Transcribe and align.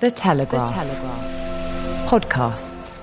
The 0.00 0.12
Telegraph. 0.12 0.68
The 0.68 0.74
Telegraph. 0.74 2.08
Podcasts. 2.08 3.02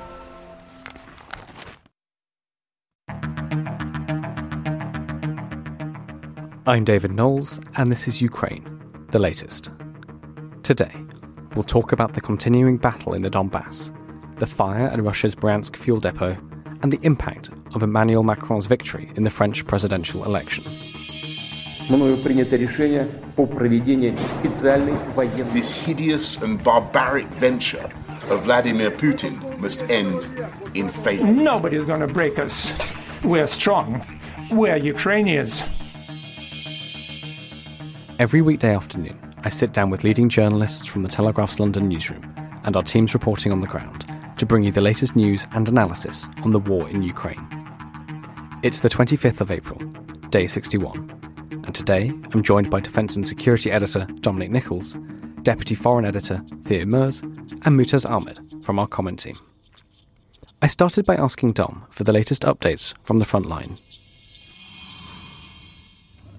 I'm 6.66 6.86
David 6.86 7.12
Knowles, 7.12 7.60
and 7.76 7.92
this 7.92 8.08
is 8.08 8.22
Ukraine, 8.22 8.82
the 9.12 9.20
latest. 9.20 9.72
Today, 10.64 10.94
we'll 11.54 11.64
talk 11.64 11.92
about 11.92 12.14
the 12.14 12.22
continuing 12.22 12.78
battle 12.78 13.14
in 13.14 13.24
the 13.24 13.30
Donbass, 13.30 13.92
the 14.40 14.48
fire 14.48 14.88
at 14.88 15.04
Russia's 15.04 15.36
Bryansk 15.36 15.76
fuel 15.76 16.00
depot, 16.00 16.38
and 16.82 16.94
the 16.94 17.00
impact 17.04 17.50
of 17.74 17.84
Emmanuel 17.84 18.24
Macron's 18.24 18.68
victory 18.68 19.12
in 19.18 19.24
the 19.24 19.30
French 19.30 19.68
presidential 19.68 20.24
election 20.24 20.64
мною 21.91 22.17
принято 22.17 22.57
решение 22.57 23.09
о 23.37 23.47
проведении 23.47 24.15
специальной 24.27 24.95
военной... 25.15 25.51
This 25.53 25.75
hideous 25.87 26.41
and 26.43 26.63
barbaric 26.63 27.27
venture 27.39 27.91
of 28.31 28.45
Vladimir 28.45 28.91
Putin 28.91 29.59
must 29.59 29.83
end 29.91 30.25
in 30.75 30.89
failure. 30.89 31.25
Nobody's 31.25 31.85
going 31.85 32.01
to 32.01 32.07
break 32.07 32.39
us. 32.39 32.73
We're 33.23 33.47
strong. 33.47 34.03
We're 34.51 34.77
Ukrainians. 34.77 35.63
Every 38.19 38.43
weekday 38.43 38.75
afternoon, 38.75 39.19
I 39.45 39.49
sit 39.49 39.73
down 39.73 39.91
with 39.91 40.05
leading 40.05 40.29
journalists 40.29 40.87
from 40.87 41.03
the 41.03 41.09
Telegraph's 41.09 41.59
London 41.59 41.89
newsroom 41.89 42.23
and 42.65 42.77
our 42.77 42.83
teams 42.83 43.15
reporting 43.15 43.53
on 43.53 43.61
the 43.61 43.67
ground 43.67 44.07
to 44.37 44.47
bring 44.47 44.63
you 44.63 44.73
the 44.73 44.83
latest 44.83 45.17
news 45.17 45.47
and 45.53 45.69
analysis 45.69 46.29
on 46.45 46.53
the 46.53 46.59
war 46.59 46.89
in 46.89 47.03
Ukraine. 47.03 47.47
It's 48.63 48.81
the 48.81 48.91
25th 48.91 49.41
of 49.41 49.51
April, 49.51 49.79
day 50.31 50.47
61 50.47 51.14
and 51.66 51.74
today 51.74 52.14
I'm 52.34 52.44
joined 52.44 52.70
by 52.70 52.80
Defence 52.80 53.16
and 53.16 53.28
Security 53.28 53.72
Editor 53.72 54.06
Dominic 54.20 54.52
Nicholls, 54.52 54.98
Deputy 55.42 55.76
Foreign 55.76 56.06
Editor 56.06 56.44
Theo 56.64 56.86
Merz, 56.86 57.22
and 57.22 57.80
Mutaz 57.80 58.10
Ahmed 58.10 58.40
from 58.64 58.80
our 58.80 58.88
comment 58.88 59.20
team. 59.20 59.36
I 60.62 60.68
started 60.68 61.06
by 61.06 61.16
asking 61.16 61.54
Dom 61.54 61.86
for 61.90 62.04
the 62.04 62.14
latest 62.14 62.44
updates 62.44 62.94
from 63.04 63.18
the 63.18 63.26
front 63.26 63.48
line. 63.48 63.78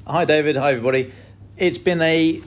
Hi, 0.06 0.24
David. 0.24 0.56
Hi, 0.56 0.70
everybody. 0.70 1.12
It's 1.56 1.78
been 1.78 2.02
a 2.02 2.42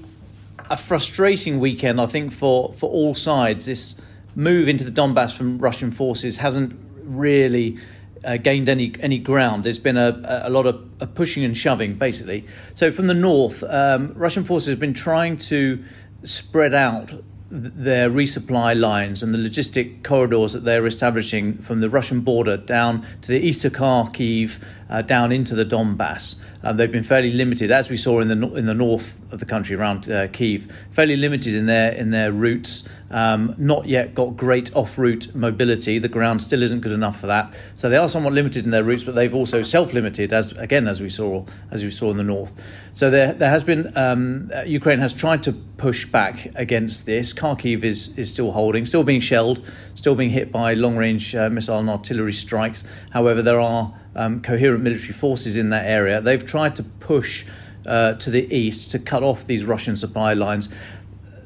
a 0.69 0.77
frustrating 0.77 1.59
weekend, 1.59 1.99
I 1.99 2.05
think, 2.05 2.31
for, 2.31 2.73
for 2.73 2.89
all 2.89 3.15
sides. 3.15 3.65
This 3.65 3.95
move 4.35 4.67
into 4.69 4.83
the 4.83 4.91
Donbass 4.91 5.35
from 5.35 5.57
Russian 5.57 5.91
forces 5.91 6.37
hasn't 6.37 6.79
really 7.03 7.77
uh, 8.23 8.37
gained 8.37 8.69
any 8.69 8.93
any 8.99 9.17
ground. 9.17 9.63
There's 9.63 9.79
been 9.79 9.97
a, 9.97 10.41
a 10.43 10.49
lot 10.49 10.65
of 10.65 10.87
a 10.99 11.07
pushing 11.07 11.43
and 11.43 11.55
shoving, 11.55 11.95
basically. 11.95 12.45
So 12.73 12.91
from 12.91 13.07
the 13.07 13.13
north, 13.13 13.63
um, 13.63 14.13
Russian 14.15 14.43
forces 14.43 14.69
have 14.69 14.79
been 14.79 14.93
trying 14.93 15.37
to 15.37 15.83
spread 16.23 16.73
out 16.73 17.13
their 17.51 18.09
resupply 18.09 18.79
lines 18.79 19.23
and 19.23 19.33
the 19.33 19.37
logistic 19.37 20.03
corridors 20.03 20.53
that 20.53 20.63
they're 20.65 20.85
establishing 20.85 21.57
from 21.57 21.79
the 21.79 21.89
Russian 21.89 22.21
border 22.21 22.57
down 22.57 23.05
to 23.21 23.31
the 23.31 23.39
east 23.39 23.65
of 23.65 23.73
Kharkiv, 23.73 24.61
uh, 24.89 25.01
down 25.01 25.31
into 25.31 25.55
the 25.55 25.65
Donbass. 25.65 26.35
Uh, 26.63 26.73
they've 26.73 26.91
been 26.91 27.03
fairly 27.03 27.31
limited, 27.31 27.71
as 27.71 27.89
we 27.89 27.97
saw 27.97 28.19
in 28.19 28.27
the 28.27 28.53
in 28.55 28.65
the 28.65 28.73
north 28.73 29.19
of 29.31 29.39
the 29.39 29.45
country 29.45 29.75
around 29.75 30.09
uh, 30.09 30.27
Kiev, 30.27 30.71
fairly 30.91 31.15
limited 31.15 31.55
in 31.55 31.67
their 31.67 31.91
in 31.91 32.11
their 32.11 32.31
routes. 32.31 32.87
Um, 33.11 33.55
not 33.57 33.87
yet 33.87 34.13
got 34.13 34.37
great 34.37 34.75
off-route 34.75 35.33
mobility. 35.33 35.97
The 35.97 36.09
ground 36.09 36.43
still 36.43 36.61
isn't 36.61 36.81
good 36.81 36.91
enough 36.91 37.19
for 37.19 37.25
that. 37.25 37.55
So 37.73 37.89
they 37.89 37.97
are 37.97 38.07
somewhat 38.07 38.33
limited 38.33 38.65
in 38.65 38.71
their 38.71 38.83
routes, 38.83 39.03
but 39.03 39.15
they've 39.15 39.33
also 39.33 39.63
self-limited, 39.63 40.31
as 40.31 40.51
again 40.53 40.87
as 40.87 41.01
we 41.01 41.09
saw 41.09 41.45
as 41.71 41.83
we 41.83 41.91
saw 41.91 42.11
in 42.11 42.17
the 42.17 42.23
north. 42.23 42.53
So 42.93 43.09
there 43.09 43.33
there 43.33 43.49
has 43.49 43.63
been 43.63 43.95
um, 43.97 44.51
uh, 44.53 44.61
Ukraine 44.61 44.99
has 44.99 45.13
tried 45.13 45.43
to 45.43 45.53
push 45.53 46.05
back 46.05 46.51
against 46.55 47.05
this. 47.05 47.31
Kharkiv 47.39 47.83
is 47.83 48.17
is 48.17 48.29
still 48.29 48.51
holding, 48.51 48.85
still 48.85 49.03
being 49.03 49.21
shelled, 49.21 49.65
still 49.95 50.15
being 50.15 50.29
hit 50.29 50.51
by 50.51 50.73
long-range 50.73 51.33
uh, 51.35 51.49
missile 51.49 51.79
and 51.79 51.89
artillery 51.89 52.33
strikes. 52.33 52.83
However, 53.11 53.41
there 53.41 53.59
are 53.59 53.93
um, 54.15 54.41
coherent 54.41 54.83
military 54.83 55.13
forces 55.13 55.55
in 55.55 55.69
that 55.69 55.85
area. 55.85 56.21
They've 56.21 56.45
tried 56.45 56.75
to 56.75 56.83
push 56.83 57.45
uh, 57.85 58.13
to 58.13 58.29
the 58.29 58.53
east 58.55 58.91
to 58.91 58.99
cut 58.99 59.23
off 59.23 59.47
these 59.47 59.63
Russian 59.63 59.95
supply 59.95 60.33
lines. 60.33 60.69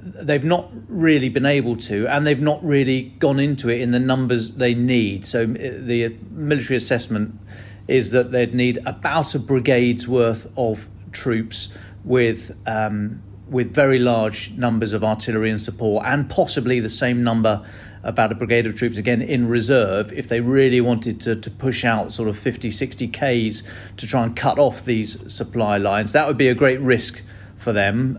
They've 0.02 0.44
not 0.44 0.70
really 0.90 1.30
been 1.30 1.46
able 1.46 1.78
to, 1.78 2.08
and 2.08 2.28
they've 2.28 2.42
not 2.42 2.64
really 2.64 3.04
gone 3.20 3.40
into 3.40 3.70
it 3.70 3.80
in 3.80 3.92
the 3.92 4.00
numbers 4.00 4.54
they 4.54 4.74
need. 4.74 5.26
So, 5.26 5.44
uh, 5.44 5.46
the 5.46 6.16
military 6.32 6.76
assessment 6.76 7.40
is 7.88 8.12
that 8.12 8.32
they'd 8.32 8.54
need 8.54 8.80
about 8.86 9.36
a 9.36 9.40
brigade's 9.40 10.08
worth 10.08 10.48
of 10.58 10.88
troops 11.12 11.78
with 12.04 12.52
um, 12.66 13.22
with 13.48 13.74
very 13.74 14.00
large 14.00 14.52
numbers 14.52 14.94
of 14.94 15.04
artillery 15.04 15.50
and 15.50 15.60
support, 15.60 16.06
and 16.06 16.30
possibly 16.30 16.80
the 16.80 16.90
same 16.90 17.24
number 17.24 17.66
about 18.04 18.32
a 18.32 18.36
brigade 18.36 18.68
of 18.68 18.76
troops 18.76 18.98
again 18.98 19.22
in 19.22 19.48
reserve 19.48 20.12
if 20.12 20.28
they 20.28 20.42
really 20.42 20.82
wanted 20.82 21.22
to, 21.22 21.36
to 21.36 21.50
push 21.50 21.86
out 21.86 22.12
sort 22.12 22.28
of 22.28 22.38
50, 22.38 22.70
60 22.70 23.08
Ks 23.08 23.64
to 23.98 24.08
try 24.08 24.24
and 24.24 24.36
cut 24.36 24.60
off 24.60 24.86
these 24.86 25.32
supply 25.32 25.78
lines. 25.78 26.12
That 26.12 26.28
would 26.28 26.38
be 26.38 26.50
a 26.50 26.56
great 26.56 26.82
risk 26.82 27.22
for 27.56 27.72
them 27.72 28.14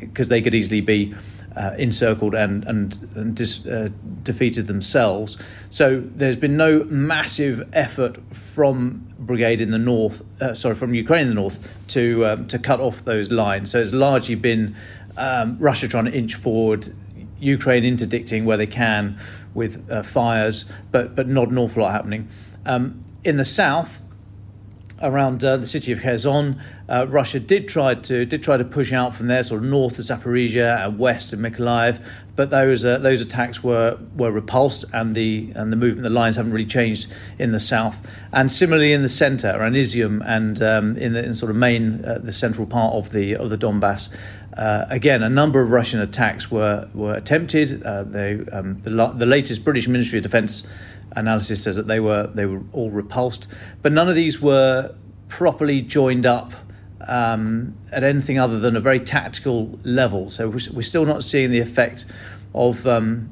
because 0.00 0.26
um, 0.26 0.28
they 0.28 0.42
could 0.42 0.54
easily 0.54 0.80
be 0.80 1.14
uh, 1.56 1.74
encircled 1.78 2.34
and 2.34 2.64
and, 2.64 2.98
and 3.14 3.34
dis, 3.34 3.66
uh, 3.66 3.88
defeated 4.22 4.66
themselves. 4.66 5.38
So 5.70 6.02
there's 6.14 6.36
been 6.36 6.56
no 6.56 6.84
massive 6.84 7.68
effort 7.72 8.18
from 8.34 9.06
brigade 9.18 9.60
in 9.60 9.70
the 9.70 9.78
north, 9.78 10.22
uh, 10.40 10.54
sorry, 10.54 10.74
from 10.74 10.94
Ukraine 10.94 11.22
in 11.22 11.28
the 11.28 11.34
north 11.34 11.68
to 11.88 12.26
um, 12.26 12.46
to 12.48 12.58
cut 12.58 12.80
off 12.80 13.04
those 13.04 13.30
lines. 13.30 13.70
So 13.70 13.80
it's 13.80 13.92
largely 13.92 14.34
been 14.34 14.74
um, 15.16 15.56
Russia 15.58 15.88
trying 15.88 16.06
to 16.06 16.12
inch 16.12 16.34
forward, 16.34 16.94
Ukraine 17.40 17.84
interdicting 17.84 18.44
where 18.44 18.56
they 18.56 18.66
can 18.66 19.18
with 19.54 19.90
uh, 19.90 20.02
fires, 20.02 20.70
but 20.90 21.14
but 21.14 21.28
not 21.28 21.48
an 21.48 21.58
awful 21.58 21.82
lot 21.82 21.92
happening. 21.92 22.28
Um, 22.64 23.00
in 23.24 23.36
the 23.36 23.44
south, 23.44 24.00
around 25.02 25.44
uh, 25.44 25.56
the 25.56 25.66
city 25.66 25.92
of 25.92 26.00
Kherson, 26.00 26.60
uh, 26.88 27.06
Russia 27.08 27.40
did 27.40 27.68
try 27.68 27.94
to 27.94 28.24
did 28.24 28.42
try 28.42 28.56
to 28.56 28.64
push 28.64 28.92
out 28.92 29.14
from 29.14 29.26
there, 29.26 29.42
sort 29.44 29.62
of 29.62 29.68
north 29.68 29.98
of 29.98 30.04
Zaporizhia 30.04 30.84
and 30.84 30.98
west 30.98 31.32
of 31.32 31.38
Mykolaiv, 31.38 32.02
but 32.36 32.50
those 32.50 32.84
uh, 32.84 32.98
those 32.98 33.20
attacks 33.20 33.62
were 33.62 33.98
were 34.16 34.30
repulsed, 34.30 34.84
and 34.92 35.14
the 35.14 35.52
and 35.54 35.72
the 35.72 35.76
movement, 35.76 36.02
the 36.02 36.10
lines 36.10 36.36
haven't 36.36 36.52
really 36.52 36.64
changed 36.64 37.12
in 37.38 37.52
the 37.52 37.60
south. 37.60 38.06
And 38.32 38.50
similarly 38.50 38.92
in 38.92 39.02
the 39.02 39.08
centre, 39.08 39.50
around 39.50 39.74
Izium 39.74 40.22
and 40.24 40.62
um, 40.62 40.96
in 40.96 41.12
the 41.12 41.24
in 41.24 41.34
sort 41.34 41.50
of 41.50 41.56
main 41.56 42.04
uh, 42.04 42.18
the 42.22 42.32
central 42.32 42.66
part 42.66 42.94
of 42.94 43.12
the 43.12 43.36
of 43.36 43.50
the 43.50 43.58
Donbass, 43.58 44.08
uh, 44.56 44.84
again, 44.90 45.22
a 45.22 45.30
number 45.30 45.60
of 45.60 45.70
Russian 45.70 46.00
attacks 46.00 46.50
were 46.50 46.88
were 46.94 47.14
attempted. 47.14 47.82
Uh, 47.82 48.04
they, 48.04 48.40
um, 48.52 48.80
the, 48.82 48.90
the 49.16 49.26
latest 49.26 49.64
British 49.64 49.88
Ministry 49.88 50.18
of 50.18 50.22
Defence 50.22 50.66
analysis 51.16 51.62
says 51.62 51.76
that 51.76 51.86
they 51.86 52.00
were 52.00 52.26
they 52.28 52.46
were 52.46 52.62
all 52.72 52.90
repulsed, 52.90 53.48
but 53.82 53.92
none 53.92 54.08
of 54.08 54.14
these 54.14 54.40
were 54.40 54.94
properly 55.28 55.80
joined 55.80 56.26
up 56.26 56.52
um, 57.06 57.74
at 57.90 58.04
anything 58.04 58.38
other 58.38 58.58
than 58.58 58.76
a 58.76 58.80
very 58.80 59.00
tactical 59.00 59.78
level. 59.82 60.30
So 60.30 60.48
we're 60.48 60.82
still 60.82 61.06
not 61.06 61.22
seeing 61.22 61.50
the 61.50 61.60
effect 61.60 62.04
of 62.54 62.86
um, 62.86 63.30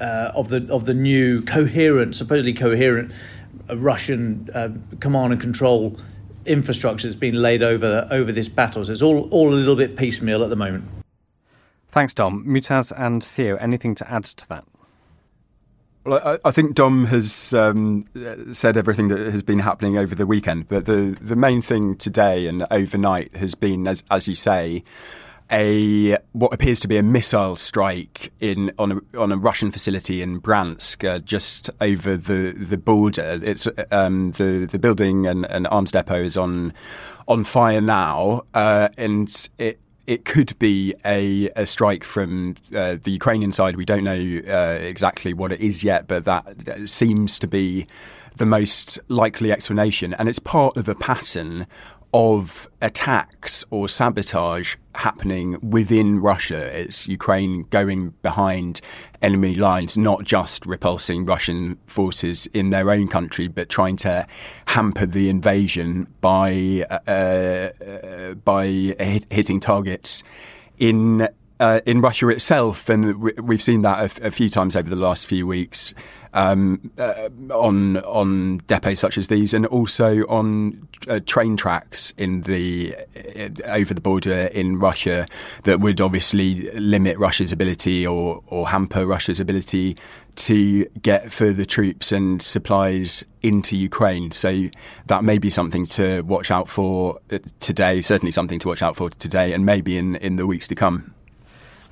uh, 0.00 0.32
of 0.34 0.48
the 0.48 0.66
of 0.70 0.86
the 0.86 0.94
new 0.94 1.42
coherent, 1.42 2.16
supposedly 2.16 2.52
coherent 2.52 3.12
uh, 3.68 3.76
Russian 3.76 4.48
uh, 4.54 4.70
command 5.00 5.32
and 5.32 5.40
control 5.40 5.96
infrastructure 6.46 7.06
that's 7.06 7.16
been 7.16 7.40
laid 7.40 7.62
over 7.62 8.08
over 8.10 8.32
this 8.32 8.48
battle. 8.48 8.84
So 8.84 8.92
it's 8.92 9.02
all 9.02 9.28
all 9.30 9.52
a 9.52 9.56
little 9.56 9.76
bit 9.76 9.96
piecemeal 9.96 10.42
at 10.42 10.50
the 10.50 10.56
moment. 10.56 10.84
Thanks, 11.88 12.14
Dom. 12.14 12.44
Mutaz 12.46 12.92
and 12.96 13.22
Theo, 13.22 13.56
anything 13.56 13.96
to 13.96 14.08
add 14.10 14.24
to 14.24 14.48
that? 14.48 14.64
I 16.06 16.50
think 16.50 16.74
Dom 16.74 17.06
has 17.06 17.52
um, 17.52 18.04
said 18.52 18.76
everything 18.78 19.08
that 19.08 19.18
has 19.18 19.42
been 19.42 19.58
happening 19.58 19.98
over 19.98 20.14
the 20.14 20.26
weekend, 20.26 20.68
but 20.68 20.86
the, 20.86 21.16
the 21.20 21.36
main 21.36 21.60
thing 21.60 21.96
today 21.96 22.46
and 22.46 22.64
overnight 22.70 23.36
has 23.36 23.54
been, 23.54 23.86
as, 23.86 24.02
as 24.10 24.26
you 24.26 24.34
say, 24.34 24.82
a 25.52 26.16
what 26.32 26.54
appears 26.54 26.80
to 26.80 26.88
be 26.88 26.96
a 26.96 27.02
missile 27.02 27.56
strike 27.56 28.32
in 28.40 28.72
on 28.78 28.92
a 28.92 29.18
on 29.18 29.32
a 29.32 29.36
Russian 29.36 29.70
facility 29.70 30.22
in 30.22 30.40
Bryansk, 30.40 31.06
uh, 31.06 31.18
just 31.18 31.70
over 31.80 32.16
the 32.16 32.52
the 32.52 32.78
border. 32.78 33.40
It's 33.42 33.68
um, 33.90 34.30
the 34.32 34.66
the 34.70 34.78
building 34.78 35.26
and, 35.26 35.44
and, 35.46 35.66
arms 35.66 35.90
depot 35.90 36.22
is 36.22 36.36
on 36.36 36.72
on 37.26 37.44
fire 37.44 37.80
now, 37.80 38.44
uh, 38.54 38.90
and 38.96 39.48
it 39.58 39.80
it 40.10 40.24
could 40.24 40.58
be 40.58 40.92
a, 41.04 41.48
a 41.54 41.64
strike 41.64 42.02
from 42.02 42.56
uh, 42.74 42.96
the 43.00 43.12
Ukrainian 43.12 43.52
side. 43.52 43.76
We 43.76 43.84
don't 43.84 44.02
know 44.02 44.40
uh, 44.48 44.76
exactly 44.80 45.32
what 45.32 45.52
it 45.52 45.60
is 45.60 45.84
yet, 45.84 46.08
but 46.08 46.24
that 46.24 46.88
seems 46.88 47.38
to 47.38 47.46
be 47.46 47.86
the 48.36 48.44
most 48.44 48.98
likely 49.06 49.52
explanation. 49.52 50.14
And 50.14 50.28
it's 50.28 50.40
part 50.40 50.76
of 50.76 50.88
a 50.88 50.96
pattern 50.96 51.68
of 52.12 52.68
attacks 52.80 53.64
or 53.70 53.88
sabotage 53.88 54.76
happening 54.94 55.56
within 55.62 56.20
Russia. 56.20 56.56
It's 56.56 57.06
Ukraine 57.06 57.66
going 57.70 58.10
behind 58.22 58.80
enemy 59.22 59.54
lines, 59.54 59.96
not 59.96 60.24
just 60.24 60.66
repulsing 60.66 61.24
Russian 61.24 61.78
forces 61.86 62.48
in 62.52 62.70
their 62.70 62.90
own 62.90 63.06
country, 63.08 63.46
but 63.46 63.68
trying 63.68 63.96
to 63.98 64.26
hamper 64.66 65.06
the 65.06 65.28
invasion 65.28 66.08
by 66.20 66.84
uh, 66.90 67.10
uh, 67.10 68.34
by 68.34 68.66
hitting 69.30 69.60
targets 69.60 70.22
in 70.78 71.28
uh, 71.60 71.80
in 71.84 72.00
Russia 72.00 72.28
itself, 72.28 72.88
and 72.88 73.22
we've 73.22 73.62
seen 73.62 73.82
that 73.82 74.00
a, 74.00 74.04
f- 74.04 74.20
a 74.22 74.30
few 74.30 74.48
times 74.48 74.74
over 74.74 74.88
the 74.88 74.96
last 74.96 75.26
few 75.26 75.46
weeks 75.46 75.94
um, 76.32 76.90
uh, 76.98 77.28
on 77.50 77.98
on 77.98 78.58
depots 78.66 79.00
such 79.00 79.18
as 79.18 79.28
these, 79.28 79.54
and 79.54 79.66
also 79.66 80.24
on 80.26 80.88
uh, 81.08 81.20
train 81.26 81.56
tracks 81.56 82.12
in 82.16 82.42
the 82.42 82.96
uh, 83.16 83.48
over 83.66 83.94
the 83.94 84.00
border 84.00 84.46
in 84.46 84.78
Russia 84.78 85.26
that 85.64 85.80
would 85.80 86.00
obviously 86.00 86.70
limit 86.72 87.18
Russia's 87.18 87.52
ability 87.52 88.06
or 88.06 88.42
or 88.46 88.68
hamper 88.68 89.06
Russia's 89.06 89.40
ability 89.40 89.96
to 90.36 90.84
get 91.02 91.32
further 91.32 91.64
troops 91.64 92.12
and 92.12 92.40
supplies 92.40 93.24
into 93.42 93.76
Ukraine. 93.76 94.30
So 94.30 94.68
that 95.06 95.24
may 95.24 95.38
be 95.38 95.50
something 95.50 95.84
to 95.86 96.22
watch 96.22 96.50
out 96.50 96.68
for 96.68 97.18
uh, 97.32 97.38
today. 97.58 98.00
Certainly 98.00 98.32
something 98.32 98.58
to 98.60 98.68
watch 98.68 98.82
out 98.82 98.96
for 98.96 99.10
today, 99.10 99.52
and 99.52 99.66
maybe 99.66 99.96
in 99.96 100.16
in 100.16 100.36
the 100.36 100.46
weeks 100.46 100.68
to 100.68 100.74
come. 100.74 101.14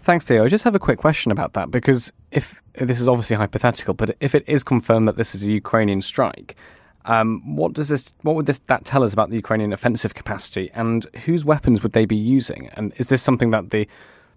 Thanks, 0.09 0.27
Theo. 0.27 0.43
I 0.43 0.49
just 0.49 0.65
have 0.65 0.75
a 0.75 0.79
quick 0.79 0.99
question 0.99 1.31
about 1.31 1.53
that 1.53 1.71
because 1.71 2.15
if 2.31 2.63
this 2.73 2.99
is 2.99 3.11
obviously 3.11 3.37
hypothetical, 3.37 3.93
but 3.93 4.17
if 4.21 4.35
it 4.35 4.43
is 4.47 4.65
confirmed 4.65 5.07
that 5.07 5.19
this 5.19 5.35
is 5.35 5.43
a 5.43 5.53
Ukrainian 5.53 6.01
strike, 6.01 6.57
um, 7.05 7.43
what 7.57 7.75
does 7.75 7.91
this? 7.91 8.15
What 8.23 8.35
would 8.35 8.47
this 8.47 8.59
that 8.69 8.87
tell 8.87 9.05
us 9.05 9.13
about 9.13 9.29
the 9.29 9.37
Ukrainian 9.37 9.71
offensive 9.71 10.15
capacity, 10.15 10.71
and 10.73 11.07
whose 11.27 11.45
weapons 11.45 11.83
would 11.83 11.93
they 11.93 12.07
be 12.07 12.17
using? 12.17 12.69
And 12.69 12.95
is 12.97 13.09
this 13.09 13.21
something 13.21 13.51
that 13.51 13.69
the 13.69 13.87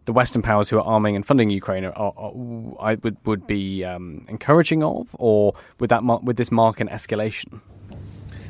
the 0.04 0.12
Western 0.12 0.42
powers 0.42 0.68
who 0.68 0.78
are 0.78 0.84
arming 0.84 1.16
and 1.16 1.26
funding 1.26 1.50
Ukraine 1.50 1.86
are, 1.86 1.94
are, 1.94 2.34
are 2.78 2.98
would 3.02 3.16
would 3.24 3.48
be 3.48 3.86
um, 3.86 4.26
encouraging 4.28 4.84
of, 4.84 5.16
or 5.20 5.54
would 5.80 5.90
that 5.90 6.04
would 6.04 6.36
this 6.36 6.52
mark 6.52 6.82
an 6.82 6.90
escalation? 6.90 7.62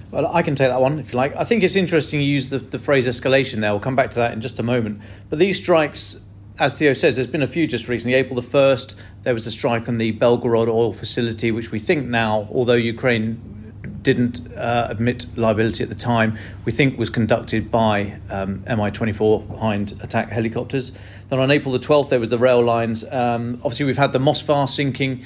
Well, 0.10 0.26
I 0.36 0.42
can 0.42 0.56
take 0.56 0.70
that 0.70 0.82
one 0.82 0.98
if 0.98 1.14
you 1.14 1.18
like. 1.18 1.36
I 1.36 1.44
think 1.44 1.62
it's 1.62 1.76
interesting 1.76 2.20
you 2.20 2.26
use 2.26 2.50
the, 2.50 2.58
the 2.58 2.80
phrase 2.80 3.06
escalation 3.06 3.60
there. 3.62 3.70
We'll 3.74 3.80
come 3.80 3.96
back 3.96 4.10
to 4.10 4.20
that 4.22 4.34
in 4.34 4.42
just 4.42 4.58
a 4.58 4.64
moment. 4.64 5.02
But 5.30 5.38
these 5.38 5.58
strikes 5.58 6.20
as 6.62 6.78
Theo 6.78 6.94
says, 6.94 7.16
there's 7.16 7.26
been 7.26 7.42
a 7.42 7.48
few 7.48 7.66
just 7.66 7.88
recently. 7.88 8.14
April 8.14 8.40
the 8.40 8.48
1st, 8.48 8.94
there 9.24 9.34
was 9.34 9.48
a 9.48 9.52
strike 9.52 9.90
on 9.90 9.98
the 9.98 10.14
Belgorod 10.14 10.68
oil 10.68 10.94
facility, 10.94 11.52
which 11.52 11.72
we 11.72 11.80
think 11.80 12.08
now, 12.08 12.48
although 12.52 12.76
Ukraine 12.76 13.74
didn't 14.04 14.48
uh, 14.56 14.86
admit 14.88 15.26
liability 15.36 15.82
at 15.82 15.90
the 15.90 15.96
time, 15.96 16.38
we 16.64 16.72
think 16.72 17.00
was 17.00 17.10
conducted 17.10 17.72
by 17.72 18.20
um, 18.30 18.64
Mi 18.68 18.92
24 18.92 19.58
Hind 19.60 20.00
attack 20.04 20.30
helicopters. 20.30 20.92
Then 21.30 21.40
on 21.40 21.50
April 21.50 21.72
the 21.72 21.80
12th, 21.80 22.10
there 22.10 22.20
was 22.20 22.30
the 22.30 22.38
rail 22.38 22.62
lines. 22.62 23.04
Um, 23.06 23.56
obviously, 23.64 23.88
we've 23.88 23.98
had 23.98 24.12
the 24.12 24.20
Moskva 24.20 24.70
sinking 24.70 25.26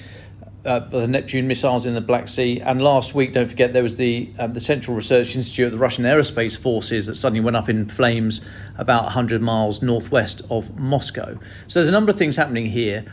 uh, 0.65 0.79
the 0.79 1.07
Neptune 1.07 1.47
missiles 1.47 1.85
in 1.85 1.94
the 1.94 2.01
Black 2.01 2.27
Sea. 2.27 2.59
And 2.62 2.81
last 2.81 3.13
week, 3.13 3.33
don't 3.33 3.47
forget, 3.47 3.73
there 3.73 3.83
was 3.83 3.97
the 3.97 4.31
um, 4.39 4.53
the 4.53 4.59
Central 4.59 4.95
Research 4.95 5.35
Institute 5.35 5.67
of 5.67 5.71
the 5.73 5.77
Russian 5.77 6.06
Aerospace 6.06 6.57
Forces 6.57 7.07
that 7.07 7.15
suddenly 7.15 7.41
went 7.41 7.56
up 7.56 7.69
in 7.69 7.88
flames 7.88 8.41
about 8.77 9.03
100 9.03 9.41
miles 9.41 9.81
northwest 9.81 10.41
of 10.50 10.77
Moscow. 10.77 11.38
So 11.67 11.79
there's 11.79 11.89
a 11.89 11.94
number 11.94 12.12
of 12.12 12.17
things 12.17 12.35
happening 12.35 12.65
here. 12.65 13.06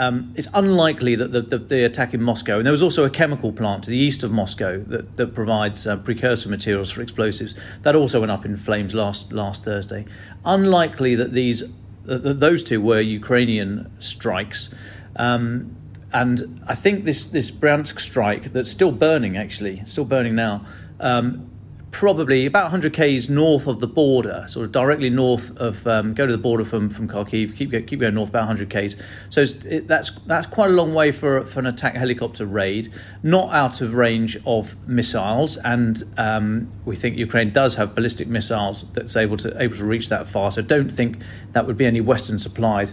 Um, 0.00 0.32
it's 0.36 0.46
unlikely 0.54 1.16
that 1.16 1.32
the, 1.32 1.42
the, 1.42 1.58
the, 1.58 1.84
attack 1.84 2.14
in 2.14 2.22
Moscow, 2.22 2.58
and 2.58 2.64
there 2.64 2.72
was 2.72 2.84
also 2.84 3.04
a 3.04 3.10
chemical 3.10 3.52
plant 3.52 3.82
to 3.84 3.90
the 3.90 3.96
east 3.96 4.22
of 4.22 4.30
Moscow 4.30 4.78
that, 4.84 5.16
that 5.16 5.34
provides 5.34 5.88
uh, 5.88 5.96
precursor 5.96 6.48
materials 6.48 6.88
for 6.88 7.02
explosives, 7.02 7.56
that 7.82 7.96
also 7.96 8.20
went 8.20 8.30
up 8.30 8.44
in 8.44 8.56
flames 8.56 8.94
last 8.94 9.32
last 9.32 9.64
Thursday. 9.64 10.04
Unlikely 10.44 11.16
that 11.16 11.32
these 11.32 11.64
uh, 11.64 12.18
those 12.22 12.62
two 12.62 12.80
were 12.80 13.00
Ukrainian 13.00 13.90
strikes. 13.98 14.70
Um, 15.16 15.74
and 16.12 16.62
I 16.66 16.74
think 16.74 17.04
this 17.04 17.26
this 17.26 17.50
Bryansk 17.50 18.00
strike 18.00 18.44
that's 18.44 18.70
still 18.70 18.92
burning, 18.92 19.36
actually, 19.36 19.82
still 19.84 20.04
burning 20.04 20.34
now, 20.34 20.64
um, 21.00 21.50
probably 21.90 22.46
about 22.46 22.64
100 22.64 22.92
k's 22.92 23.28
north 23.28 23.66
of 23.66 23.80
the 23.80 23.86
border, 23.86 24.44
sort 24.48 24.66
of 24.66 24.72
directly 24.72 25.10
north 25.10 25.56
of 25.58 25.86
um, 25.86 26.14
go 26.14 26.26
to 26.26 26.32
the 26.32 26.38
border 26.38 26.64
from 26.64 26.88
from 26.88 27.08
Kharkiv, 27.08 27.56
keep 27.56 27.70
keep 27.86 28.00
going 28.00 28.14
north 28.14 28.30
about 28.30 28.46
100 28.46 28.70
k's. 28.70 28.96
So 29.28 29.42
it, 29.42 29.86
that's 29.86 30.10
that's 30.20 30.46
quite 30.46 30.70
a 30.70 30.72
long 30.72 30.94
way 30.94 31.12
for 31.12 31.44
for 31.44 31.60
an 31.60 31.66
attack 31.66 31.94
helicopter 31.94 32.46
raid, 32.46 32.92
not 33.22 33.52
out 33.52 33.80
of 33.80 33.94
range 33.94 34.38
of 34.46 34.76
missiles, 34.88 35.56
and 35.58 36.02
um, 36.16 36.70
we 36.84 36.96
think 36.96 37.18
Ukraine 37.18 37.50
does 37.52 37.74
have 37.74 37.94
ballistic 37.94 38.28
missiles 38.28 38.84
that's 38.92 39.16
able 39.16 39.36
to 39.38 39.60
able 39.60 39.76
to 39.76 39.84
reach 39.84 40.08
that 40.08 40.28
far. 40.28 40.50
So 40.50 40.62
don't 40.62 40.90
think 40.90 41.18
that 41.52 41.66
would 41.66 41.76
be 41.76 41.86
any 41.86 42.00
Western 42.00 42.38
supplied 42.38 42.92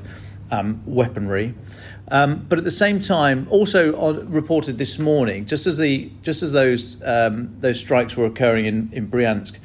um, 0.59 0.81
weaponry. 0.85 1.53
Um, 2.09 2.45
but 2.47 2.57
at 2.57 2.63
the 2.63 2.71
same 2.71 3.01
time, 3.01 3.47
also 3.49 4.23
reported 4.25 4.77
this 4.77 4.99
morning, 4.99 5.45
just 5.45 5.65
as 5.65 5.77
the 5.77 6.11
just 6.21 6.43
as 6.43 6.51
those 6.53 7.01
um, 7.03 7.55
those 7.59 7.79
strikes 7.79 8.15
were 8.15 8.25
occurring 8.25 8.65
in, 8.65 8.89
in 8.93 9.07
Bryansk, 9.07 9.55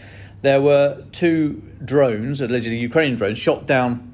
there 0.43 0.61
were 0.61 1.05
two 1.13 1.63
drones, 1.85 2.41
allegedly 2.41 2.79
Ukrainian 2.79 3.17
drones, 3.17 3.39
shot 3.39 3.67
down 3.67 4.11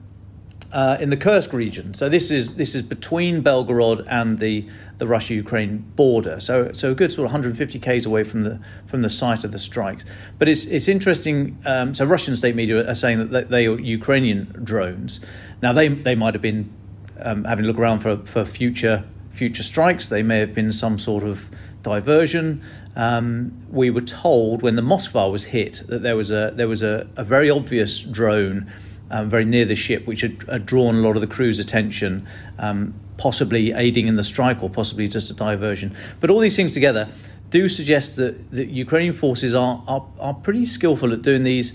uh, 0.72 0.96
in 1.00 1.10
the 1.10 1.16
Kursk 1.16 1.52
region. 1.52 1.94
So 1.94 2.08
this 2.08 2.30
is 2.30 2.56
this 2.56 2.74
is 2.74 2.82
between 2.82 3.42
Belgorod 3.42 4.04
and 4.08 4.38
the 4.38 4.68
the 4.98 5.06
Russia-Ukraine 5.06 5.78
border. 5.94 6.40
So 6.40 6.72
so 6.72 6.90
a 6.90 6.94
good 6.94 7.12
sort 7.12 7.26
of 7.26 7.32
150 7.32 7.78
k's 7.78 8.06
away 8.06 8.24
from 8.24 8.42
the 8.42 8.60
from 8.86 9.02
the 9.02 9.10
site 9.10 9.44
of 9.44 9.52
the 9.52 9.58
strikes. 9.58 10.04
But 10.38 10.48
it's 10.48 10.64
it's 10.64 10.88
interesting. 10.88 11.58
Um, 11.64 11.94
so 11.94 12.04
Russian 12.04 12.34
state 12.34 12.56
media 12.56 12.88
are 12.88 12.94
saying 12.94 13.30
that 13.30 13.50
they 13.50 13.66
are 13.66 13.78
Ukrainian 13.78 14.52
drones. 14.64 15.20
Now 15.62 15.72
they 15.72 15.88
they 15.88 16.14
might 16.14 16.34
have 16.34 16.42
been 16.42 16.72
um, 17.20 17.44
having 17.44 17.64
a 17.64 17.68
look 17.68 17.78
around 17.78 18.00
for, 18.00 18.18
for 18.18 18.44
future 18.44 19.04
future 19.30 19.62
strikes. 19.62 20.08
They 20.08 20.22
may 20.22 20.38
have 20.38 20.54
been 20.54 20.72
some 20.72 20.98
sort 20.98 21.24
of 21.24 21.50
diversion. 21.82 22.62
Um, 22.94 23.52
we 23.70 23.90
were 23.90 24.00
told 24.00 24.62
when 24.62 24.76
the 24.76 24.82
Moskva 24.82 25.30
was 25.30 25.44
hit 25.44 25.82
that 25.88 26.02
there 26.02 26.16
was 26.16 26.30
a 26.30 26.52
there 26.54 26.68
was 26.68 26.82
a, 26.82 27.06
a 27.16 27.24
very 27.24 27.50
obvious 27.50 28.00
drone 28.00 28.70
um, 29.10 29.28
very 29.28 29.44
near 29.44 29.64
the 29.64 29.76
ship, 29.76 30.06
which 30.06 30.22
had, 30.22 30.42
had, 30.48 30.66
drawn 30.66 30.96
a 30.96 31.00
lot 31.00 31.14
of 31.14 31.20
the 31.20 31.26
crew's 31.26 31.58
attention, 31.58 32.26
um, 32.58 32.94
possibly 33.18 33.72
aiding 33.72 34.08
in 34.08 34.16
the 34.16 34.24
strike 34.24 34.62
or 34.62 34.70
possibly 34.70 35.06
just 35.06 35.30
a 35.30 35.34
diversion. 35.34 35.94
But 36.20 36.30
all 36.30 36.40
these 36.40 36.56
things 36.56 36.72
together 36.72 37.08
do 37.50 37.68
suggest 37.68 38.16
that 38.16 38.50
the 38.50 38.66
Ukrainian 38.66 39.14
forces 39.14 39.54
are, 39.54 39.82
are, 39.86 40.04
are 40.18 40.34
pretty 40.34 40.64
skillful 40.64 41.12
at 41.12 41.22
doing 41.22 41.44
these 41.44 41.72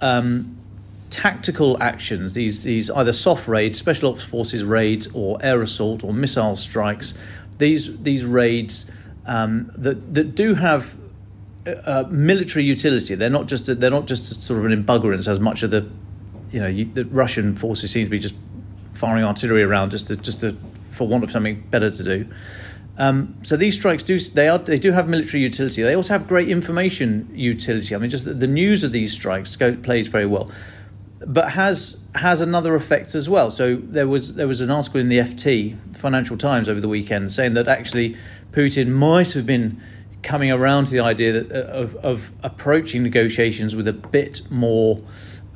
um, 0.00 0.56
tactical 1.14 1.80
actions, 1.80 2.34
these, 2.34 2.64
these 2.64 2.90
either 2.90 3.12
soft 3.12 3.46
raids, 3.46 3.78
special 3.78 4.12
ops 4.12 4.24
forces 4.24 4.64
raids, 4.64 5.06
or 5.14 5.38
air 5.42 5.62
assault 5.62 6.02
or 6.02 6.12
missile 6.12 6.56
strikes, 6.56 7.14
these, 7.58 7.96
these 8.02 8.24
raids 8.24 8.86
um, 9.26 9.70
that, 9.76 10.12
that 10.14 10.34
do 10.34 10.54
have 10.54 10.96
uh, 11.66 12.04
military 12.08 12.64
utility. 12.64 13.14
They're 13.14 13.30
not 13.30 13.46
just 13.46 13.68
a, 13.68 13.74
they're 13.76 13.90
not 13.90 14.06
just 14.06 14.42
sort 14.42 14.58
of 14.58 14.66
an 14.66 14.72
embuggerance 14.72 15.28
as 15.28 15.40
much 15.40 15.62
of 15.62 15.70
the 15.70 15.88
you 16.50 16.60
know 16.60 16.66
you, 16.66 16.84
the 16.84 17.04
Russian 17.06 17.56
forces 17.56 17.90
seem 17.90 18.04
to 18.04 18.10
be 18.10 18.18
just 18.18 18.34
firing 18.94 19.24
artillery 19.24 19.62
around 19.62 19.90
just 19.90 20.08
to 20.08 20.16
just 20.16 20.40
to 20.40 20.56
for 20.90 21.08
want 21.08 21.24
of 21.24 21.30
something 21.30 21.62
better 21.70 21.90
to 21.90 22.02
do. 22.02 22.28
Um, 22.98 23.34
so 23.42 23.56
these 23.56 23.74
strikes 23.74 24.02
do 24.02 24.18
they 24.18 24.48
are 24.48 24.58
they 24.58 24.78
do 24.78 24.92
have 24.92 25.08
military 25.08 25.42
utility. 25.42 25.82
They 25.82 25.96
also 25.96 26.12
have 26.12 26.28
great 26.28 26.48
information 26.48 27.28
utility. 27.32 27.94
I 27.94 27.98
mean, 27.98 28.10
just 28.10 28.24
the, 28.24 28.34
the 28.34 28.46
news 28.46 28.84
of 28.84 28.92
these 28.92 29.12
strikes 29.12 29.56
go, 29.56 29.74
plays 29.74 30.08
very 30.08 30.26
well 30.26 30.50
but 31.26 31.52
has 31.52 32.00
has 32.14 32.40
another 32.40 32.74
effect 32.74 33.14
as 33.14 33.28
well. 33.28 33.50
So 33.50 33.76
there 33.76 34.06
was 34.06 34.34
there 34.34 34.48
was 34.48 34.60
an 34.60 34.70
article 34.70 35.00
in 35.00 35.08
the 35.08 35.18
FT 35.18 35.96
Financial 35.96 36.36
Times 36.36 36.68
over 36.68 36.80
the 36.80 36.88
weekend 36.88 37.32
saying 37.32 37.54
that 37.54 37.68
actually 37.68 38.16
Putin 38.52 38.88
might 38.88 39.32
have 39.32 39.46
been 39.46 39.80
coming 40.22 40.50
around 40.50 40.86
to 40.86 40.90
the 40.90 41.00
idea 41.00 41.32
that, 41.32 41.52
uh, 41.52 41.70
of, 41.70 41.96
of 41.96 42.32
approaching 42.42 43.02
negotiations 43.02 43.76
with 43.76 43.86
a 43.86 43.92
bit 43.92 44.40
more, 44.50 45.02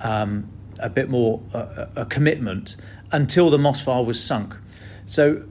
um, 0.01 0.49
a 0.79 0.91
bit 0.91 1.09
more 1.09 1.43
uh, 1.55 1.87
a 1.97 2.05
commitment 2.05 2.77
until 3.11 3.51
the 3.51 3.57
Moskva 3.57 4.05
was 4.05 4.23
sunk. 4.23 4.55
So 5.07 5.45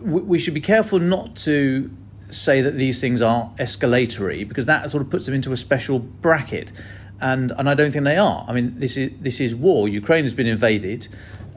we 0.00 0.38
should 0.38 0.54
be 0.54 0.60
careful 0.60 0.98
not 0.98 1.36
to 1.36 1.90
say 2.30 2.60
that 2.60 2.76
these 2.76 3.00
things 3.00 3.20
are 3.20 3.52
escalatory 3.58 4.48
because 4.48 4.66
that 4.66 4.88
sort 4.88 5.02
of 5.02 5.10
puts 5.10 5.26
them 5.26 5.34
into 5.34 5.52
a 5.52 5.56
special 5.56 5.98
bracket. 5.98 6.72
And, 7.20 7.52
and 7.58 7.68
I 7.68 7.74
don't 7.74 7.92
think 7.92 8.04
they 8.04 8.16
are. 8.16 8.44
I 8.48 8.52
mean, 8.52 8.78
this 8.78 8.96
is 8.96 9.12
this 9.20 9.40
is 9.40 9.54
war. 9.54 9.88
Ukraine 9.88 10.24
has 10.24 10.34
been 10.34 10.46
invaded. 10.46 11.08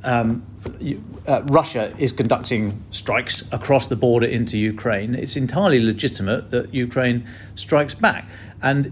Um, 0.04 0.46
uh, 1.28 1.44
Russia 1.44 1.94
is 1.98 2.12
conducting 2.12 2.84
strikes 2.92 3.44
across 3.54 3.88
the 3.88 3.96
border 3.96 4.28
into 4.28 4.58
Ukraine. 4.58 5.16
It's 5.16 5.38
entirely 5.38 5.82
legitimate 5.82 6.52
that 6.52 6.74
Ukraine 6.74 7.26
strikes 7.56 7.94
back. 7.94 8.28
And 8.62 8.92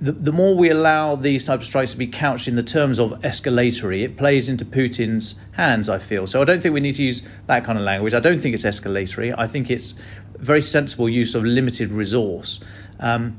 the, 0.00 0.12
the 0.12 0.32
more 0.32 0.54
we 0.54 0.70
allow 0.70 1.16
these 1.16 1.44
types 1.44 1.64
of 1.64 1.68
strikes 1.68 1.92
to 1.92 1.96
be 1.96 2.06
couched 2.06 2.48
in 2.48 2.56
the 2.56 2.62
terms 2.62 2.98
of 2.98 3.10
escalatory, 3.22 4.02
it 4.02 4.16
plays 4.16 4.48
into 4.48 4.64
Putin's 4.64 5.36
hands, 5.52 5.88
I 5.88 5.98
feel. 5.98 6.26
So 6.26 6.42
I 6.42 6.44
don't 6.44 6.60
think 6.62 6.74
we 6.74 6.80
need 6.80 6.96
to 6.96 7.04
use 7.04 7.22
that 7.46 7.64
kind 7.64 7.78
of 7.78 7.84
language. 7.84 8.14
I 8.14 8.20
don't 8.20 8.40
think 8.40 8.54
it's 8.54 8.64
escalatory. 8.64 9.34
I 9.36 9.46
think 9.46 9.70
it's 9.70 9.94
very 10.38 10.62
sensible 10.62 11.08
use 11.08 11.34
of 11.34 11.44
limited 11.44 11.92
resource. 11.92 12.60
Um, 12.98 13.36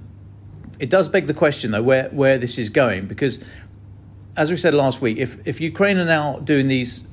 it 0.84 0.90
does 0.90 1.08
beg 1.08 1.28
the 1.28 1.34
question, 1.34 1.72
though, 1.72 1.82
where, 1.82 2.10
where 2.10 2.38
this 2.38 2.58
is 2.58 2.68
going, 2.68 3.08
because 3.08 3.42
as 4.36 4.52
we 4.52 4.58
said 4.58 4.74
last 4.74 5.02
week, 5.02 5.18
if, 5.18 5.38
if 5.48 5.62
Ukraine 5.62 5.98
are 5.98 6.04
now 6.04 6.40
doing 6.40 6.68
these 6.68 7.08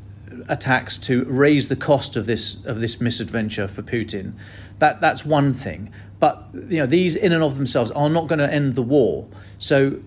attacks 0.49 0.99
to 0.99 1.25
raise 1.27 1.69
the 1.69 1.77
cost 1.77 2.17
of 2.17 2.27
this 2.27 2.65
of 2.65 2.81
this 2.81 3.01
misadventure 3.01 3.69
for 3.69 3.83
Putin, 3.83 4.33
that 4.81 5.01
that's 5.01 5.25
one 5.25 5.53
thing. 5.53 5.93
But 6.19 6.49
you 6.53 6.81
know 6.81 6.87
these 6.87 7.15
in 7.15 7.31
and 7.31 7.45
of 7.45 7.55
themselves 7.55 7.93
are 7.93 8.11
not 8.11 8.27
going 8.27 8.41
to 8.41 8.53
end 8.53 8.75
the 8.75 8.83
war. 8.83 9.29
So 9.59 10.01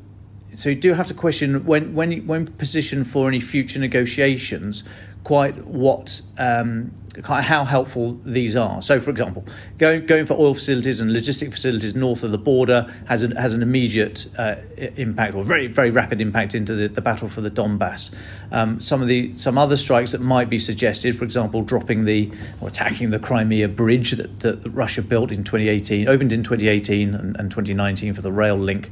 so 0.54 0.68
you 0.68 0.76
do 0.76 0.94
have 0.94 1.08
to 1.08 1.14
question 1.14 1.66
when 1.66 1.94
when 1.94 2.28
when 2.28 2.48
positioned 2.48 3.08
for 3.08 3.30
any 3.30 3.40
future 3.40 3.80
negotiations, 3.80 4.84
quite 5.24 5.66
what 5.66 6.22
um, 6.38 6.92
how 7.22 7.64
helpful 7.64 8.20
these 8.24 8.56
are. 8.56 8.82
So, 8.82 9.00
for 9.00 9.12
example, 9.12 9.46
going 9.78 10.06
going 10.06 10.26
for 10.26 10.34
oil 10.34 10.54
facilities 10.54 11.00
and 11.00 11.12
logistic 11.12 11.52
facilities 11.52 11.96
north 11.96 12.24
of 12.24 12.32
the 12.32 12.38
border 12.38 12.92
has 13.08 13.24
an 13.24 13.36
has 13.36 13.54
an 13.54 13.62
immediate 13.62 14.28
uh, 14.38 14.56
impact 14.78 15.36
or 15.36 15.44
very 15.44 15.68
very 15.68 15.92
rapid 15.92 16.20
impact 16.22 16.56
into 16.56 16.74
the, 16.74 16.88
the 16.88 17.02
battle 17.02 17.30
for 17.30 17.42
the 17.42 17.52
Donbass. 17.52 18.12
Um, 18.52 18.80
some 18.80 19.02
of 19.02 19.08
the 19.08 19.34
some 19.34 19.58
other 19.58 19.78
strikes 19.78 20.12
that 20.12 20.22
might 20.22 20.50
be 20.50 20.60
suggested, 20.60 21.16
for 21.16 21.24
example, 21.24 21.62
dropping 21.62 22.06
the 22.06 22.32
or 22.62 22.68
attacking 22.68 23.12
the 23.12 23.20
Crimea 23.20 23.68
bridge 23.68 24.12
that, 24.12 24.40
that, 24.40 24.64
Russia 24.74 25.04
built 25.04 25.32
in 25.32 25.44
2018, 25.44 26.08
opened 26.08 26.34
in 26.34 26.42
2018 26.42 27.14
and, 27.14 27.38
and 27.38 27.52
2019 27.52 28.14
for 28.14 28.22
the 28.22 28.32
rail 28.32 28.56
link. 28.56 28.92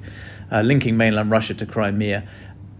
Uh, 0.51 0.59
linking 0.61 0.97
mainland 0.97 1.31
Russia 1.31 1.53
to 1.53 1.65
Crimea. 1.65 2.27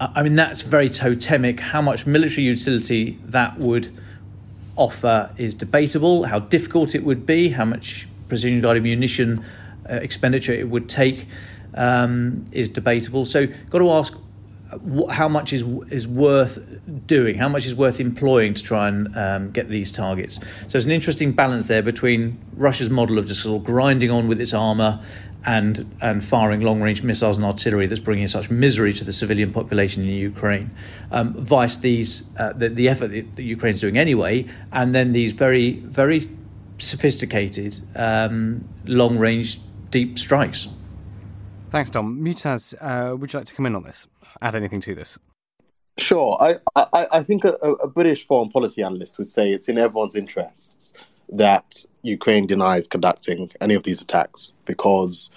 I 0.01 0.23
mean, 0.23 0.35
that's 0.35 0.63
very 0.63 0.89
totemic. 0.89 1.59
How 1.59 1.81
much 1.81 2.07
military 2.07 2.47
utility 2.47 3.19
that 3.25 3.59
would 3.59 3.95
offer 4.75 5.29
is 5.37 5.53
debatable. 5.53 6.23
How 6.23 6.39
difficult 6.39 6.95
it 6.95 7.03
would 7.03 7.25
be, 7.25 7.49
how 7.49 7.65
much 7.65 8.07
precision 8.27 8.61
guided 8.61 8.81
munition 8.81 9.45
uh, 9.87 9.95
expenditure 9.95 10.53
it 10.53 10.67
would 10.67 10.89
take 10.89 11.27
um, 11.75 12.45
is 12.51 12.67
debatable. 12.67 13.25
So, 13.25 13.45
got 13.69 13.79
to 13.79 13.91
ask 13.91 14.17
how 15.09 15.27
much 15.27 15.53
is 15.53 15.63
is 15.89 16.07
worth 16.07 16.59
doing, 17.05 17.37
how 17.37 17.49
much 17.49 17.65
is 17.65 17.75
worth 17.75 17.99
employing 17.99 18.53
to 18.53 18.63
try 18.63 18.87
and 18.87 19.15
um, 19.17 19.51
get 19.51 19.69
these 19.69 19.91
targets. 19.91 20.39
So 20.67 20.77
it's 20.77 20.85
an 20.85 20.91
interesting 20.91 21.33
balance 21.33 21.67
there 21.67 21.81
between 21.81 22.39
Russia's 22.55 22.89
model 22.89 23.17
of 23.17 23.25
just 23.27 23.41
sort 23.43 23.61
of 23.61 23.65
grinding 23.65 24.11
on 24.11 24.27
with 24.27 24.39
its 24.39 24.53
armour 24.53 25.03
and 25.45 25.91
and 26.01 26.23
firing 26.23 26.61
long 26.61 26.81
range 26.81 27.03
missiles 27.03 27.37
and 27.37 27.45
artillery 27.45 27.87
that's 27.87 28.01
bringing 28.01 28.27
such 28.27 28.49
misery 28.49 28.93
to 28.93 29.03
the 29.03 29.13
civilian 29.13 29.51
population 29.51 30.03
in 30.03 30.09
Ukraine, 30.09 30.71
um, 31.11 31.33
vice 31.33 31.77
these 31.77 32.29
uh, 32.37 32.53
the, 32.53 32.69
the 32.69 32.87
effort 32.87 33.07
that, 33.07 33.35
that 33.35 33.43
Ukraine's 33.43 33.81
doing 33.81 33.97
anyway, 33.97 34.45
and 34.71 34.93
then 34.95 35.11
these 35.11 35.33
very 35.33 35.71
very 35.71 36.29
sophisticated 36.77 37.79
um, 37.95 38.67
long 38.85 39.17
range 39.17 39.59
deep 39.89 40.17
strikes. 40.17 40.67
Thanks, 41.71 41.89
Dom. 41.89 42.21
Mutaz, 42.21 42.73
uh, 42.81 43.15
would 43.15 43.31
you 43.31 43.39
like 43.39 43.47
to 43.47 43.55
come 43.55 43.65
in 43.65 43.75
on 43.75 43.83
this? 43.83 44.05
Add 44.41 44.55
anything 44.55 44.81
to 44.81 44.93
this? 44.93 45.17
Sure. 45.97 46.37
I, 46.41 46.55
I, 46.75 47.07
I 47.13 47.23
think 47.23 47.45
a, 47.45 47.53
a 47.53 47.87
British 47.87 48.25
foreign 48.25 48.49
policy 48.49 48.83
analyst 48.83 49.17
would 49.17 49.27
say 49.27 49.49
it's 49.49 49.69
in 49.69 49.77
everyone's 49.77 50.15
interests 50.15 50.93
that 51.29 51.85
Ukraine 52.03 52.45
denies 52.45 52.89
conducting 52.89 53.49
any 53.61 53.73
of 53.73 53.83
these 53.83 54.01
attacks 54.01 54.51
because, 54.65 55.29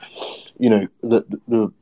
you 0.59 0.69
know, 0.69 0.88
the, 1.03 1.25
the, 1.29 1.41
the 1.47 1.73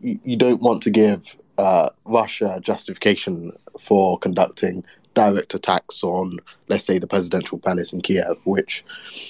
you 0.00 0.36
don't 0.36 0.62
want 0.62 0.82
to 0.84 0.90
give 0.90 1.36
uh, 1.58 1.90
Russia 2.06 2.60
justification 2.62 3.52
for 3.78 4.18
conducting 4.18 4.84
direct 5.12 5.52
attacks 5.52 6.02
on, 6.02 6.38
let's 6.68 6.84
say, 6.84 6.98
the 6.98 7.06
presidential 7.06 7.58
palace 7.58 7.92
in 7.92 8.00
Kiev, 8.00 8.40
which, 8.44 8.84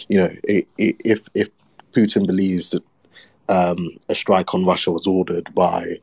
you 0.09 0.19
know, 0.19 0.33
if 0.45 1.21
if 1.35 1.49
Putin 1.93 2.27
believes 2.27 2.71
that 2.71 2.85
um, 3.49 3.91
a 4.09 4.15
strike 4.15 4.55
on 4.55 4.65
Russia 4.65 4.91
was 4.91 5.07
ordered 5.07 5.53
by 5.55 6.01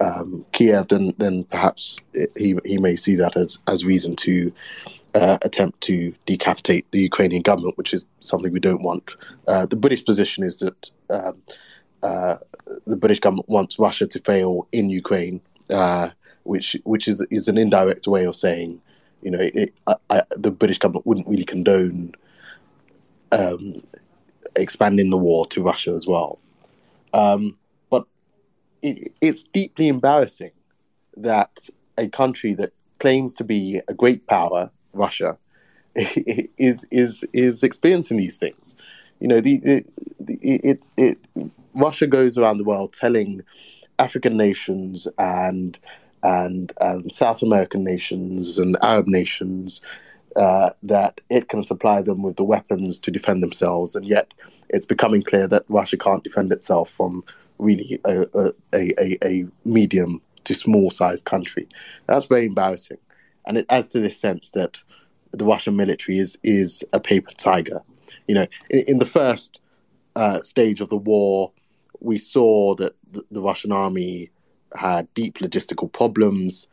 um, 0.00 0.44
Kiev, 0.52 0.88
then 0.88 1.14
then 1.18 1.44
perhaps 1.44 1.96
it, 2.12 2.30
he 2.36 2.58
he 2.64 2.78
may 2.78 2.96
see 2.96 3.14
that 3.16 3.36
as 3.36 3.58
as 3.68 3.84
reason 3.84 4.16
to 4.16 4.52
uh, 5.14 5.38
attempt 5.42 5.80
to 5.82 6.14
decapitate 6.26 6.90
the 6.90 7.00
Ukrainian 7.00 7.42
government, 7.42 7.78
which 7.78 7.94
is 7.94 8.04
something 8.20 8.52
we 8.52 8.60
don't 8.60 8.82
want. 8.82 9.10
Uh, 9.46 9.66
the 9.66 9.76
British 9.76 10.04
position 10.04 10.42
is 10.42 10.58
that 10.60 10.90
um, 11.10 11.36
uh, 12.02 12.36
the 12.86 12.96
British 12.96 13.20
government 13.20 13.48
wants 13.48 13.78
Russia 13.78 14.06
to 14.06 14.18
fail 14.20 14.66
in 14.72 14.90
Ukraine, 14.90 15.40
uh, 15.70 16.10
which 16.44 16.76
which 16.84 17.06
is 17.06 17.24
is 17.30 17.48
an 17.48 17.58
indirect 17.58 18.06
way 18.06 18.24
of 18.24 18.34
saying, 18.34 18.80
you 19.22 19.30
know, 19.30 19.40
it, 19.40 19.72
I, 19.86 19.94
I, 20.10 20.22
the 20.36 20.50
British 20.50 20.78
government 20.78 21.06
wouldn't 21.06 21.28
really 21.28 21.44
condone 21.44 22.12
um, 23.30 23.82
expanding 24.56 25.10
the 25.10 25.18
war 25.18 25.46
to 25.46 25.62
Russia 25.62 25.92
as 25.92 26.06
well. 26.06 26.38
Um, 27.12 27.56
but 27.90 28.06
it, 28.82 29.12
it's 29.20 29.42
deeply 29.42 29.88
embarrassing 29.88 30.52
that 31.16 31.68
a 31.98 32.08
country 32.08 32.54
that 32.54 32.72
claims 32.98 33.36
to 33.36 33.44
be 33.44 33.80
a 33.88 33.94
great 33.94 34.26
power 34.26 34.70
Russia 34.92 35.36
is 35.94 36.86
is 36.90 37.24
is 37.32 37.62
experiencing 37.62 38.16
these 38.16 38.36
things. 38.36 38.76
You 39.20 39.28
know, 39.28 39.40
the 39.40 39.60
it, 39.64 39.90
it, 40.28 40.90
it 40.96 41.18
Russia 41.74 42.06
goes 42.06 42.38
around 42.38 42.58
the 42.58 42.64
world 42.64 42.92
telling 42.92 43.42
African 43.98 44.36
nations 44.36 45.06
and 45.18 45.78
and 46.22 46.72
and 46.80 47.10
South 47.12 47.42
American 47.42 47.84
nations 47.84 48.58
and 48.58 48.76
Arab 48.82 49.06
nations 49.06 49.80
uh, 50.36 50.70
that 50.82 51.20
it 51.30 51.48
can 51.48 51.62
supply 51.62 52.02
them 52.02 52.22
with 52.22 52.36
the 52.36 52.44
weapons 52.44 52.98
to 53.00 53.10
defend 53.10 53.42
themselves, 53.42 53.94
and 53.94 54.06
yet 54.06 54.32
it's 54.68 54.86
becoming 54.86 55.22
clear 55.22 55.46
that 55.48 55.64
Russia 55.68 55.96
can't 55.96 56.24
defend 56.24 56.52
itself 56.52 56.90
from 56.90 57.24
really 57.58 58.00
a, 58.04 58.26
a, 58.34 58.52
a, 58.74 59.18
a 59.24 59.46
medium 59.64 60.20
to 60.44 60.54
small 60.54 60.90
sized 60.90 61.24
country. 61.24 61.68
That's 62.06 62.26
very 62.26 62.46
embarrassing 62.46 62.98
and 63.46 63.58
it 63.58 63.66
adds 63.68 63.88
to 63.88 64.00
this 64.00 64.18
sense 64.18 64.50
that 64.50 64.78
the 65.32 65.44
Russian 65.44 65.76
military 65.76 66.18
is 66.18 66.38
is 66.42 66.84
a 66.92 67.00
paper 67.00 67.30
tiger. 67.32 67.80
You 68.28 68.34
know, 68.34 68.46
in, 68.70 68.84
in 68.88 68.98
the 68.98 69.06
first 69.06 69.60
uh, 70.16 70.42
stage 70.42 70.80
of 70.80 70.88
the 70.88 70.96
war, 70.96 71.52
we 72.00 72.18
saw 72.18 72.74
that 72.76 72.94
the, 73.10 73.24
the 73.30 73.42
Russian 73.42 73.72
army 73.72 74.30
had 74.74 75.12
deep 75.14 75.38
logistical 75.38 75.92
problems, 75.92 76.66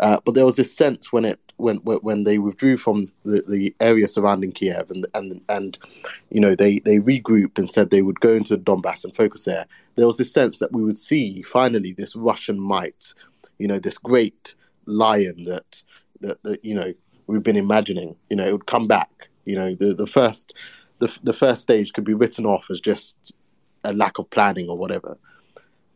uh, 0.00 0.20
but 0.24 0.34
there 0.34 0.44
was 0.44 0.56
this 0.56 0.74
sense 0.74 1.12
when 1.12 1.24
it 1.24 1.40
when 1.56 1.76
when 1.78 2.24
they 2.24 2.38
withdrew 2.38 2.76
from 2.76 3.10
the, 3.24 3.42
the 3.48 3.74
area 3.80 4.08
surrounding 4.08 4.52
Kiev 4.52 4.90
and 4.90 5.06
and 5.14 5.40
and 5.48 5.78
you 6.30 6.40
know 6.40 6.54
they 6.54 6.80
they 6.80 6.98
regrouped 6.98 7.58
and 7.58 7.70
said 7.70 7.90
they 7.90 8.02
would 8.02 8.20
go 8.20 8.32
into 8.32 8.58
Donbass 8.58 9.04
and 9.04 9.14
focus 9.14 9.44
there. 9.44 9.66
There 9.94 10.06
was 10.06 10.16
this 10.16 10.32
sense 10.32 10.58
that 10.58 10.72
we 10.72 10.82
would 10.82 10.98
see 10.98 11.42
finally 11.42 11.92
this 11.92 12.16
Russian 12.16 12.60
might, 12.60 13.14
you 13.58 13.68
know, 13.68 13.78
this 13.78 13.98
great 13.98 14.54
lion 14.86 15.44
that 15.44 15.82
that, 16.20 16.42
that 16.42 16.64
you 16.64 16.74
know 16.74 16.92
we've 17.26 17.42
been 17.42 17.56
imagining. 17.56 18.16
You 18.30 18.36
know, 18.36 18.46
it 18.46 18.52
would 18.52 18.66
come 18.66 18.88
back. 18.88 19.28
You 19.44 19.56
know, 19.56 19.74
the 19.74 19.94
the 19.94 20.06
first 20.06 20.54
the 20.98 21.16
the 21.22 21.32
first 21.32 21.62
stage 21.62 21.92
could 21.92 22.04
be 22.04 22.14
written 22.14 22.46
off 22.46 22.70
as 22.70 22.80
just 22.80 23.32
a 23.84 23.92
lack 23.92 24.18
of 24.18 24.28
planning 24.30 24.68
or 24.68 24.76
whatever. 24.76 25.16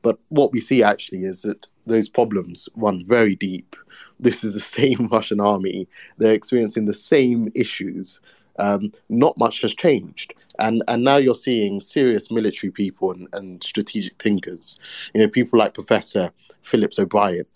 But 0.02 0.18
what 0.28 0.52
we 0.52 0.60
see 0.60 0.82
actually 0.82 1.22
is 1.22 1.42
that 1.42 1.66
those 1.88 2.08
problems 2.08 2.68
run 2.76 3.04
very 3.06 3.34
deep. 3.34 3.76
This 4.20 4.44
is 4.44 4.54
the 4.54 4.60
same 4.78 5.08
Russian 5.10 5.40
army. 5.40 5.88
They're 6.18 6.34
experiencing 6.34 6.86
the 6.86 6.92
same 6.92 7.48
issues. 7.54 8.20
Um, 8.58 8.92
not 9.08 9.38
much 9.38 9.62
has 9.62 9.74
changed. 9.74 10.34
And 10.58 10.82
and 10.88 11.04
now 11.04 11.16
you're 11.16 11.36
seeing 11.36 11.80
serious 11.80 12.30
military 12.30 12.72
people 12.72 13.12
and, 13.12 13.28
and 13.32 13.62
strategic 13.62 14.20
thinkers. 14.20 14.78
You 15.14 15.20
know, 15.20 15.28
people 15.28 15.58
like 15.58 15.74
Professor 15.74 16.32
Phillips 16.62 16.98
O'Brien, 16.98 17.46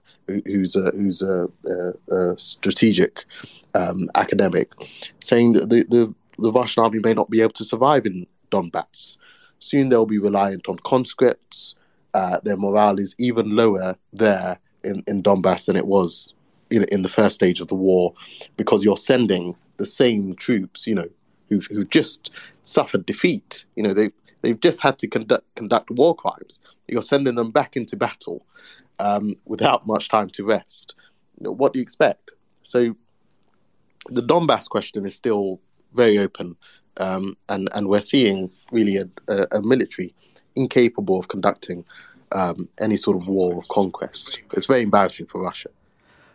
who's 0.47 0.77
a 0.77 0.91
who's 0.93 1.21
a, 1.23 1.49
a, 1.67 2.15
a 2.15 2.39
strategic 2.39 3.25
um, 3.75 4.09
academic, 4.15 4.73
saying 5.21 5.55
that 5.55 5.71
the, 5.71 5.85
the, 5.85 6.15
the 6.39 6.53
Russian 6.53 6.83
army 6.83 7.01
may 7.01 7.15
not 7.15 7.31
be 7.31 7.41
able 7.41 7.53
to 7.53 7.65
survive 7.65 8.07
in 8.07 8.27
Donbass. 8.51 9.17
soon 9.59 9.89
they'll 9.89 10.07
be 10.07 10.19
reliant 10.19 10.69
on 10.69 10.77
conscripts. 10.85 11.75
Uh, 12.15 12.39
their 12.43 12.57
morale 12.57 12.99
is 12.99 13.15
even 13.19 13.57
lower 13.57 13.97
there 14.13 14.59
in, 14.85 15.03
in 15.07 15.23
Donbass 15.23 15.67
than 15.67 15.77
it 15.77 15.87
was 15.87 16.35
in, 16.71 16.85
in 16.85 17.03
the 17.03 17.09
first 17.09 17.35
stage 17.35 17.61
of 17.61 17.69
the 17.69 17.75
war 17.75 18.15
because 18.57 18.85
you're 18.85 18.97
sending 18.97 19.55
the 19.77 19.87
same 19.87 20.35
troops, 20.35 20.87
you 20.87 20.95
know, 20.95 21.09
who've, 21.49 21.67
who've 21.67 21.91
just 21.91 22.31
suffered 22.65 23.07
defeat. 23.07 23.65
You 23.77 23.83
know, 23.83 23.95
they, 23.95 24.11
they've 24.43 24.61
just 24.61 24.81
had 24.81 24.99
to 24.99 25.07
conduct, 25.07 25.55
conduct 25.55 25.91
war 25.91 26.15
crimes. 26.15 26.61
You're 26.89 27.03
sending 27.03 27.35
them 27.35 27.51
back 27.51 27.77
into 27.77 27.97
battle 27.97 28.45
um, 28.99 29.37
without 29.45 29.87
much 29.87 30.09
time 30.09 30.29
to 30.31 30.45
rest. 30.45 30.95
You 31.39 31.45
know, 31.45 31.53
what 31.53 31.73
do 31.73 31.79
you 31.79 31.83
expect? 31.83 32.31
So 32.63 32.95
the 34.11 34.23
Donbass 34.23 34.69
question 34.69 35.07
is 35.07 35.15
still 35.15 35.61
very 35.95 36.19
open, 36.19 36.57
um, 36.97 37.37
and 37.49 37.69
and 37.75 37.89
we're 37.89 38.01
seeing 38.01 38.51
really 38.71 38.97
a, 38.97 39.09
a, 39.29 39.59
a 39.59 39.63
military 39.63 40.15
incapable 40.55 41.19
of 41.19 41.29
conducting 41.29 41.85
um, 42.33 42.69
any 42.81 42.97
sort 42.97 43.17
of 43.17 43.29
war 43.29 43.55
or 43.55 43.63
conquest. 43.71 44.39
It's 44.53 44.67
very 44.67 44.83
embarrassing 44.83 45.27
for 45.27 45.41
Russia. 45.41 45.69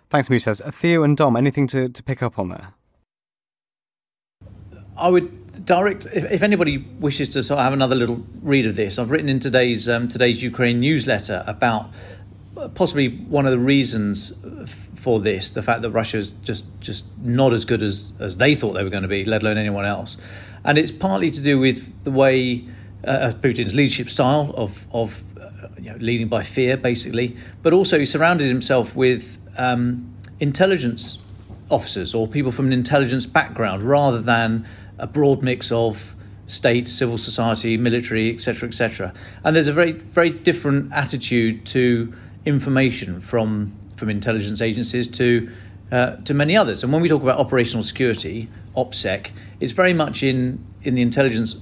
Thanks, 0.10 0.30
Mutaz. 0.30 0.62
Theo 0.74 1.04
and 1.04 1.18
Dom, 1.18 1.36
anything 1.36 1.68
to, 1.68 1.90
to 1.90 2.04
pick 2.04 2.24
up 2.24 2.40
on 2.40 2.50
there? 2.50 2.74
I 4.98 5.10
would 5.10 5.66
direct 5.66 6.06
if, 6.08 6.32
if, 6.32 6.42
anybody 6.42 6.78
wishes 6.78 7.30
to 7.30 7.44
sort 7.44 7.60
of 7.60 7.64
have 7.66 7.74
another 7.74 7.96
little 7.96 8.26
read 8.42 8.66
of 8.66 8.76
this. 8.76 8.98
I've 8.98 9.12
written 9.12 9.30
in 9.30 9.40
today's 9.40 9.88
um, 9.88 10.08
today's 10.08 10.42
Ukraine 10.42 10.80
newsletter 10.80 11.44
about 11.46 11.92
possibly 12.74 13.10
one 13.10 13.46
of 13.46 13.52
the 13.52 13.60
reasons 13.60 14.34
for 14.96 15.20
this, 15.20 15.52
the 15.52 15.62
fact 15.62 15.84
that 15.84 15.92
Russia's 15.92 16.32
just 16.44 16.80
just 16.82 17.16
not 17.20 17.54
as 17.54 17.66
good 17.66 17.84
as 17.84 18.14
as 18.20 18.38
they 18.38 18.56
thought 18.56 18.74
they 18.74 18.84
were 18.84 18.90
going 18.90 19.04
to 19.04 19.10
be, 19.10 19.24
let 19.24 19.44
alone 19.44 19.58
anyone 19.58 19.86
else, 19.86 20.18
and 20.64 20.78
it's 20.78 20.92
partly 20.92 21.30
to 21.30 21.42
do 21.42 21.60
with 21.60 22.04
the 22.04 22.12
way 22.12 22.66
uh, 23.08 23.34
Putin's 23.34 23.74
leadership 23.74 24.10
style 24.10 24.54
of 24.56 24.86
of 24.92 25.24
uh, 25.40 25.68
you 25.80 25.92
know, 25.92 25.98
leading 26.00 26.28
by 26.28 26.44
fear, 26.44 26.78
basically, 26.78 27.36
but 27.64 27.74
also 27.74 28.00
he 28.00 28.06
surrounded 28.06 28.48
himself 28.48 28.96
with 28.96 29.38
um, 29.58 30.14
intelligence 30.40 31.20
officers 31.70 32.14
or 32.14 32.28
people 32.28 32.52
from 32.52 32.68
an 32.68 32.74
intelligence 32.74 33.26
background 33.26 33.84
rather 33.84 34.22
than 34.22 34.68
a 34.98 35.08
broad 35.08 35.42
mix 35.42 35.72
of 35.72 36.16
state, 36.46 36.88
civil 36.88 37.18
society, 37.18 37.78
military, 37.78 38.34
etc., 38.34 38.70
etc. 38.70 39.14
And 39.44 39.56
there's 39.56 39.68
a 39.68 39.74
very, 39.74 39.92
very 39.92 40.30
different 40.30 40.94
attitude 40.94 41.66
to 41.68 42.14
information 42.46 43.20
from 43.20 43.74
from 43.98 44.10
intelligence 44.10 44.62
agencies 44.62 45.08
to 45.08 45.50
uh, 45.92 46.16
to 46.18 46.34
many 46.34 46.56
others. 46.56 46.84
And 46.84 46.92
when 46.92 47.02
we 47.02 47.10
talk 47.10 47.22
about 47.22 47.40
operational 47.40 47.84
security, 47.84 48.50
OPSEC, 48.76 49.32
it's 49.60 49.74
very 49.74 49.94
much 49.94 50.24
in 50.24 50.64
in 50.84 50.96
the 50.96 51.02
intelligence 51.02 51.58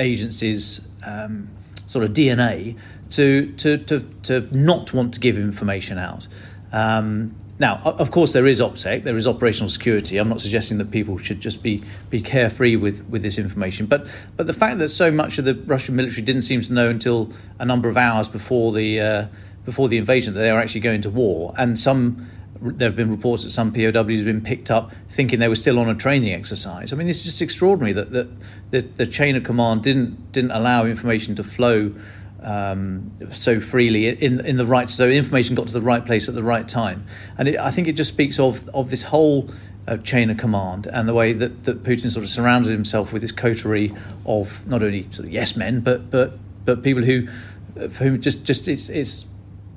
agencies' 0.00 0.86
um, 1.06 1.48
sort 1.86 2.04
of 2.04 2.12
DNA 2.12 2.76
to, 3.10 3.52
to 3.52 3.78
to 3.78 4.00
to 4.22 4.56
not 4.56 4.92
want 4.92 5.14
to 5.14 5.20
give 5.20 5.38
information 5.38 5.98
out. 5.98 6.26
Um, 6.72 7.34
now, 7.60 7.82
of 7.84 8.10
course, 8.10 8.32
there 8.32 8.46
is 8.46 8.58
OPSEC, 8.58 9.04
there 9.04 9.18
is 9.18 9.26
operational 9.26 9.68
security. 9.68 10.16
I'm 10.16 10.30
not 10.30 10.40
suggesting 10.40 10.78
that 10.78 10.90
people 10.90 11.18
should 11.18 11.40
just 11.40 11.62
be, 11.62 11.82
be 12.08 12.22
carefree 12.22 12.76
with, 12.76 13.04
with 13.10 13.20
this 13.20 13.36
information. 13.36 13.84
But, 13.84 14.10
but 14.38 14.46
the 14.46 14.54
fact 14.54 14.78
that 14.78 14.88
so 14.88 15.10
much 15.10 15.36
of 15.36 15.44
the 15.44 15.54
Russian 15.54 15.94
military 15.94 16.22
didn't 16.22 16.42
seem 16.42 16.62
to 16.62 16.72
know 16.72 16.88
until 16.88 17.30
a 17.58 17.66
number 17.66 17.90
of 17.90 17.98
hours 17.98 18.28
before 18.28 18.72
the, 18.72 18.98
uh, 18.98 19.26
before 19.66 19.90
the 19.90 19.98
invasion 19.98 20.32
that 20.32 20.40
they 20.40 20.50
were 20.50 20.58
actually 20.58 20.80
going 20.80 21.02
to 21.02 21.10
war, 21.10 21.52
and 21.58 21.78
some 21.78 22.30
there 22.62 22.88
have 22.88 22.96
been 22.96 23.10
reports 23.10 23.44
that 23.44 23.50
some 23.50 23.72
POWs 23.72 23.94
have 23.94 24.24
been 24.24 24.42
picked 24.42 24.70
up 24.70 24.92
thinking 25.08 25.38
they 25.38 25.48
were 25.48 25.54
still 25.54 25.78
on 25.78 25.88
a 25.88 25.94
training 25.94 26.32
exercise. 26.32 26.92
I 26.92 26.96
mean, 26.96 27.08
it's 27.08 27.24
just 27.24 27.40
extraordinary 27.40 27.92
that, 27.94 28.12
that, 28.12 28.28
that 28.70 28.96
the 28.98 29.06
chain 29.06 29.36
of 29.36 29.44
command 29.44 29.82
didn't 29.82 30.32
didn't 30.32 30.50
allow 30.50 30.84
information 30.84 31.34
to 31.36 31.44
flow 31.44 31.94
um, 32.42 33.10
so 33.32 33.60
freely 33.60 34.08
in 34.08 34.44
in 34.44 34.56
the 34.56 34.66
right 34.66 34.88
so 34.88 35.08
information 35.08 35.54
got 35.54 35.66
to 35.66 35.72
the 35.72 35.80
right 35.80 36.04
place 36.04 36.28
at 36.28 36.34
the 36.34 36.42
right 36.42 36.66
time 36.66 37.06
and 37.36 37.48
it, 37.48 37.58
I 37.58 37.70
think 37.70 37.86
it 37.86 37.92
just 37.92 38.08
speaks 38.08 38.38
of 38.38 38.68
of 38.70 38.88
this 38.90 39.04
whole 39.04 39.50
uh, 39.86 39.98
chain 39.98 40.30
of 40.30 40.38
command 40.38 40.86
and 40.86 41.06
the 41.06 41.12
way 41.12 41.32
that, 41.34 41.64
that 41.64 41.82
Putin 41.82 42.10
sort 42.10 42.24
of 42.24 42.30
surrounded 42.30 42.72
himself 42.72 43.12
with 43.12 43.20
this 43.22 43.32
coterie 43.32 43.92
of 44.24 44.66
not 44.66 44.82
only 44.82 45.02
sort 45.10 45.26
of 45.26 45.32
yes 45.32 45.54
men 45.54 45.80
but 45.80 46.10
but 46.10 46.38
but 46.64 46.82
people 46.82 47.02
who 47.02 47.26
for 47.74 48.04
whom 48.04 48.20
just 48.20 48.44
just 48.44 48.68
it's 48.68 48.88
it's 48.88 49.26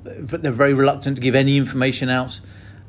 they're 0.04 0.52
very 0.52 0.74
reluctant 0.74 1.16
to 1.16 1.22
give 1.22 1.34
any 1.34 1.58
information 1.58 2.08
out 2.08 2.40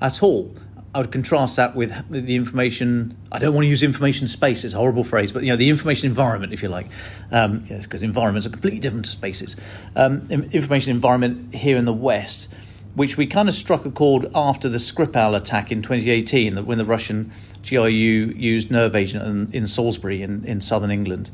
at 0.02 0.24
all 0.24 0.56
I 0.96 1.00
would 1.00 1.12
contrast 1.12 1.58
that 1.58 1.76
with 1.76 1.92
the 2.10 2.38
information. 2.38 3.18
I 3.30 3.38
don't 3.38 3.54
want 3.54 3.66
to 3.66 3.68
use 3.68 3.84
information 3.84 4.28
space; 4.28 4.64
it's 4.64 4.74
a 4.74 4.78
horrible 4.78 5.04
phrase, 5.04 5.34
but 5.34 5.44
you 5.44 5.50
know 5.50 5.58
the 5.58 5.70
information 5.70 6.08
environment, 6.08 6.54
if 6.54 6.64
you 6.64 6.70
like, 6.70 6.88
um, 7.34 7.62
yes, 7.70 7.84
because 7.84 8.02
environments 8.02 8.48
are 8.48 8.50
completely 8.50 8.80
different 8.80 9.04
to 9.04 9.12
spaces. 9.12 9.58
Um, 9.98 10.26
information 10.30 10.92
environment 10.92 11.54
here 11.54 11.76
in 11.76 11.84
the 11.84 11.92
West, 11.92 12.48
which 12.94 13.18
we 13.18 13.28
kind 13.28 13.50
of 13.50 13.56
struck 13.56 13.86
a 13.86 13.92
chord 13.92 14.32
after 14.34 14.70
the 14.70 14.78
Skripal 14.78 15.36
attack 15.36 15.70
in 15.70 15.82
2018, 15.82 16.66
when 16.66 16.78
the 16.78 16.86
Russian 16.86 17.30
GRU 17.68 17.90
used 17.90 18.72
nerve 18.72 18.96
agent 18.96 19.26
in, 19.26 19.64
in 19.64 19.68
Salisbury 19.68 20.22
in, 20.22 20.46
in 20.46 20.62
southern 20.62 20.92
England, 20.92 21.30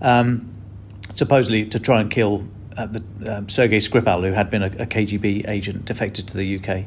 um, 0.00 0.50
supposedly 1.10 1.66
to 1.66 1.78
try 1.78 2.00
and 2.00 2.10
kill 2.10 2.46
uh, 2.78 2.86
the, 2.86 3.36
um, 3.36 3.48
Sergei 3.50 3.76
Skripal, 3.76 4.26
who 4.26 4.32
had 4.32 4.50
been 4.50 4.62
a, 4.62 4.68
a 4.68 4.86
KGB 4.86 5.46
agent 5.48 5.84
defected 5.84 6.26
to 6.28 6.38
the 6.38 6.56
UK, 6.56 6.86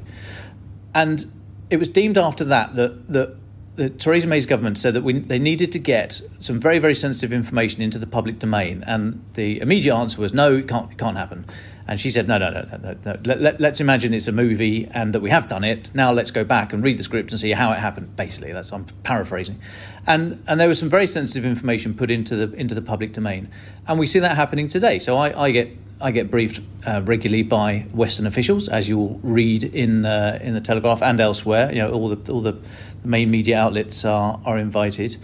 and 0.95 1.25
it 1.69 1.77
was 1.77 1.87
deemed 1.87 2.17
after 2.17 2.43
that 2.45 2.75
that 2.75 3.07
that 3.11 3.35
the 3.75 3.89
Theresa 3.89 4.27
May's 4.27 4.45
government 4.45 4.77
said 4.77 4.93
that 4.93 5.03
we, 5.03 5.19
they 5.19 5.39
needed 5.39 5.71
to 5.73 5.79
get 5.79 6.21
some 6.39 6.59
very, 6.59 6.79
very 6.79 6.95
sensitive 6.95 7.33
information 7.33 7.81
into 7.81 7.99
the 7.99 8.07
public 8.07 8.39
domain. 8.39 8.83
And 8.87 9.23
the 9.33 9.59
immediate 9.59 9.93
answer 9.93 10.21
was, 10.21 10.33
no, 10.33 10.55
it 10.55 10.67
can't, 10.67 10.91
it 10.91 10.97
can't 10.97 11.17
happen. 11.17 11.45
And 11.87 11.99
she 11.99 12.09
said, 12.09 12.27
no, 12.27 12.37
no, 12.37 12.49
no, 12.49 12.65
no, 12.81 12.95
no. 13.05 13.19
Let, 13.25 13.41
let, 13.41 13.59
let's 13.59 13.79
imagine 13.79 14.13
it's 14.13 14.27
a 14.27 14.31
movie 14.31 14.87
and 14.91 15.13
that 15.13 15.19
we 15.19 15.29
have 15.29 15.47
done 15.47 15.63
it. 15.63 15.91
Now 15.93 16.11
let's 16.11 16.31
go 16.31 16.43
back 16.43 16.73
and 16.73 16.83
read 16.83 16.97
the 16.97 17.03
script 17.03 17.31
and 17.31 17.39
see 17.39 17.51
how 17.51 17.71
it 17.73 17.79
happened, 17.79 18.15
basically. 18.15 18.53
That's, 18.53 18.71
I'm 18.71 18.85
paraphrasing. 19.03 19.59
And, 20.07 20.41
and 20.47 20.59
there 20.59 20.67
was 20.67 20.79
some 20.79 20.89
very 20.89 21.05
sensitive 21.05 21.45
information 21.45 21.93
put 21.93 22.09
into 22.09 22.35
the, 22.35 22.57
into 22.57 22.73
the 22.75 22.81
public 22.81 23.11
domain. 23.11 23.49
And 23.87 23.99
we 23.99 24.07
see 24.07 24.19
that 24.19 24.35
happening 24.35 24.67
today. 24.67 24.99
So 24.99 25.17
I, 25.17 25.47
I 25.47 25.51
get 25.51 25.69
I 26.01 26.11
get 26.11 26.29
briefed 26.29 26.59
uh, 26.85 27.01
regularly 27.03 27.43
by 27.43 27.85
Western 27.93 28.27
officials, 28.27 28.67
as 28.67 28.89
you'll 28.89 29.19
read 29.23 29.63
in 29.63 30.05
uh, 30.05 30.39
in 30.41 30.53
the 30.53 30.61
Telegraph 30.61 31.01
and 31.01 31.19
elsewhere. 31.21 31.71
You 31.71 31.79
know, 31.79 31.91
all 31.91 32.09
the 32.09 32.31
all 32.31 32.41
the 32.41 32.57
main 33.03 33.31
media 33.31 33.59
outlets 33.59 34.03
are 34.03 34.39
are 34.45 34.57
invited, 34.57 35.15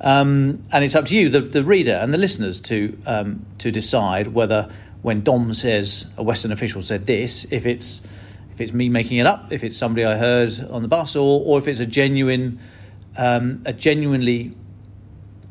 um, 0.00 0.62
and 0.70 0.84
it's 0.84 0.94
up 0.94 1.06
to 1.06 1.16
you, 1.16 1.28
the, 1.28 1.40
the 1.40 1.64
reader 1.64 1.94
and 1.94 2.12
the 2.12 2.18
listeners, 2.18 2.60
to 2.62 2.98
um, 3.06 3.46
to 3.58 3.70
decide 3.70 4.28
whether 4.28 4.70
when 5.02 5.22
Dom 5.22 5.54
says 5.54 6.10
a 6.16 6.22
Western 6.22 6.52
official 6.52 6.82
said 6.82 7.06
this, 7.06 7.46
if 7.50 7.64
it's 7.64 8.02
if 8.52 8.60
it's 8.60 8.72
me 8.72 8.88
making 8.88 9.18
it 9.18 9.26
up, 9.26 9.50
if 9.50 9.64
it's 9.64 9.78
somebody 9.78 10.04
I 10.04 10.16
heard 10.16 10.60
on 10.70 10.82
the 10.82 10.88
bus, 10.88 11.16
or 11.16 11.42
or 11.44 11.58
if 11.58 11.66
it's 11.68 11.80
a 11.80 11.86
genuine 11.86 12.60
um, 13.16 13.62
a 13.64 13.72
genuinely 13.72 14.54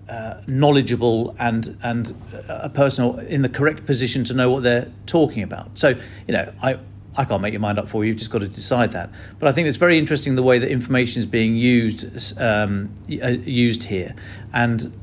uh, 0.09 0.41
knowledgeable 0.47 1.35
and 1.39 1.77
and 1.83 2.15
a 2.47 2.69
person 2.69 3.19
in 3.27 3.41
the 3.41 3.49
correct 3.49 3.85
position 3.85 4.23
to 4.25 4.33
know 4.33 4.51
what 4.51 4.63
they're 4.63 4.91
talking 5.05 5.43
about. 5.43 5.77
So 5.77 5.89
you 5.89 6.33
know, 6.33 6.51
I 6.61 6.79
I 7.17 7.25
can't 7.25 7.41
make 7.41 7.53
your 7.53 7.59
mind 7.59 7.79
up 7.79 7.89
for 7.89 8.03
you. 8.03 8.09
You've 8.09 8.17
just 8.17 8.29
got 8.29 8.39
to 8.39 8.47
decide 8.47 8.91
that. 8.91 9.09
But 9.39 9.49
I 9.49 9.51
think 9.51 9.67
it's 9.67 9.77
very 9.77 9.97
interesting 9.97 10.35
the 10.35 10.43
way 10.43 10.59
that 10.59 10.69
information 10.69 11.19
is 11.19 11.25
being 11.25 11.55
used 11.55 12.39
um, 12.39 12.89
uh, 13.21 13.27
used 13.27 13.83
here, 13.83 14.15
and 14.53 14.93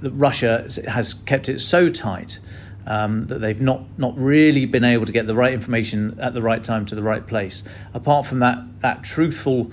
Russia 0.00 0.68
has 0.86 1.14
kept 1.14 1.48
it 1.48 1.60
so 1.60 1.88
tight. 1.88 2.38
Um, 2.84 3.28
that 3.28 3.38
they've 3.38 3.60
not, 3.60 3.84
not 3.96 4.18
really 4.18 4.66
been 4.66 4.82
able 4.82 5.06
to 5.06 5.12
get 5.12 5.28
the 5.28 5.36
right 5.36 5.52
information 5.52 6.18
at 6.18 6.34
the 6.34 6.42
right 6.42 6.64
time 6.64 6.84
to 6.86 6.96
the 6.96 7.02
right 7.02 7.24
place. 7.24 7.62
Apart 7.94 8.26
from 8.26 8.40
that 8.40 8.58
that 8.80 9.04
truthful 9.04 9.70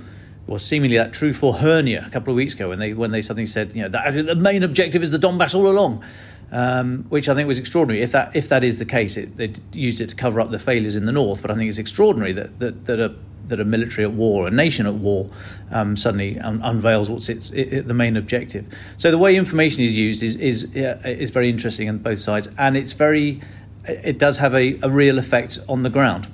was 0.49 0.65
seemingly 0.65 0.97
that 0.97 1.13
truthful 1.13 1.53
hernia 1.53 2.03
a 2.05 2.09
couple 2.09 2.31
of 2.31 2.35
weeks 2.35 2.53
ago 2.53 2.69
when 2.69 2.79
they 2.79 2.93
when 2.93 3.11
they 3.11 3.21
suddenly 3.21 3.45
said 3.45 3.75
you 3.75 3.83
know 3.83 3.89
that 3.89 4.11
the 4.13 4.35
main 4.35 4.63
objective 4.63 5.03
is 5.03 5.11
the 5.11 5.17
Donbass 5.17 5.53
all 5.53 5.67
along, 5.67 6.03
um, 6.51 7.05
which 7.09 7.29
I 7.29 7.35
think 7.35 7.47
was 7.47 7.59
extraordinary. 7.59 8.01
If 8.03 8.11
that 8.13 8.35
if 8.35 8.49
that 8.49 8.63
is 8.63 8.79
the 8.79 8.85
case, 8.85 9.17
it, 9.17 9.37
they 9.37 9.53
used 9.73 10.01
it 10.01 10.09
to 10.09 10.15
cover 10.15 10.41
up 10.41 10.51
the 10.51 10.59
failures 10.59 10.95
in 10.95 11.05
the 11.05 11.11
north. 11.11 11.41
But 11.41 11.51
I 11.51 11.53
think 11.53 11.69
it's 11.69 11.77
extraordinary 11.77 12.33
that 12.33 12.59
that, 12.59 12.85
that 12.85 12.99
a 12.99 13.15
that 13.47 13.59
a 13.59 13.65
military 13.65 14.05
at 14.05 14.11
war, 14.11 14.47
a 14.47 14.51
nation 14.51 14.85
at 14.85 14.93
war, 14.95 15.29
um, 15.71 15.95
suddenly 15.95 16.39
un- 16.39 16.61
unveils 16.63 17.09
what's 17.09 17.29
its 17.29 17.51
it, 17.51 17.73
it, 17.73 17.87
the 17.87 17.93
main 17.93 18.17
objective. 18.17 18.67
So 18.97 19.11
the 19.11 19.17
way 19.17 19.35
information 19.35 19.83
is 19.83 19.97
used 19.97 20.23
is 20.23 20.35
is 20.35 20.75
uh, 20.75 20.99
is 21.03 21.29
very 21.29 21.49
interesting 21.49 21.89
on 21.89 21.99
both 21.99 22.19
sides, 22.19 22.47
and 22.57 22.75
it's 22.75 22.93
very 22.93 23.41
it 23.85 24.17
does 24.17 24.37
have 24.39 24.53
a, 24.53 24.79
a 24.81 24.89
real 24.89 25.17
effect 25.17 25.59
on 25.67 25.83
the 25.83 25.89
ground. 25.89 26.27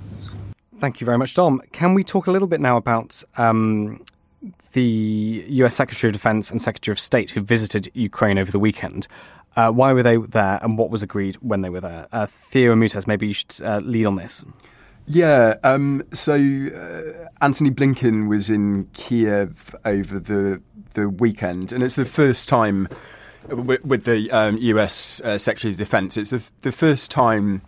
Thank 0.85 1.01
you 1.01 1.05
very 1.05 1.17
much, 1.17 1.33
Dom. 1.33 1.63
Can 1.71 1.95
we 1.95 2.03
talk 2.03 2.27
a 2.27 2.31
little 2.31 2.47
bit 2.47 2.61
now 2.61 2.77
about 2.77 3.23
um, 3.37 4.05
the 4.73 5.43
US 5.47 5.73
Secretary 5.73 6.09
of 6.09 6.13
Defense 6.13 6.51
and 6.51 6.61
Secretary 6.61 6.91
of 6.91 6.99
State 6.99 7.31
who 7.31 7.41
visited 7.41 7.89
Ukraine 7.95 8.37
over 8.37 8.51
the 8.51 8.59
weekend? 8.59 9.07
Uh, 9.55 9.71
why 9.71 9.93
were 9.93 10.03
they 10.03 10.17
there 10.17 10.59
and 10.61 10.77
what 10.77 10.91
was 10.91 11.01
agreed 11.01 11.37
when 11.37 11.61
they 11.61 11.71
were 11.71 11.81
there? 11.81 12.07
Uh, 12.11 12.27
Theo 12.27 12.75
Mutaz, 12.75 13.07
maybe 13.07 13.25
you 13.25 13.33
should 13.33 13.55
uh, 13.63 13.81
lead 13.83 14.05
on 14.05 14.15
this. 14.17 14.45
Yeah, 15.07 15.55
um, 15.63 16.03
so 16.13 16.35
uh, 16.35 17.29
Antony 17.41 17.71
Blinken 17.71 18.29
was 18.29 18.51
in 18.51 18.87
Kiev 18.93 19.75
over 19.85 20.19
the 20.19 20.61
the 20.93 21.09
weekend, 21.09 21.73
and 21.73 21.83
it's 21.83 21.95
the 21.95 22.05
first 22.05 22.47
time 22.47 22.89
with, 23.49 23.83
with 23.83 24.05
the 24.05 24.29
um, 24.29 24.57
US 24.57 25.19
uh, 25.21 25.39
Secretary 25.39 25.71
of 25.71 25.77
Defense. 25.77 26.15
It's 26.15 26.29
the, 26.29 26.47
the 26.61 26.71
first 26.71 27.09
time 27.09 27.63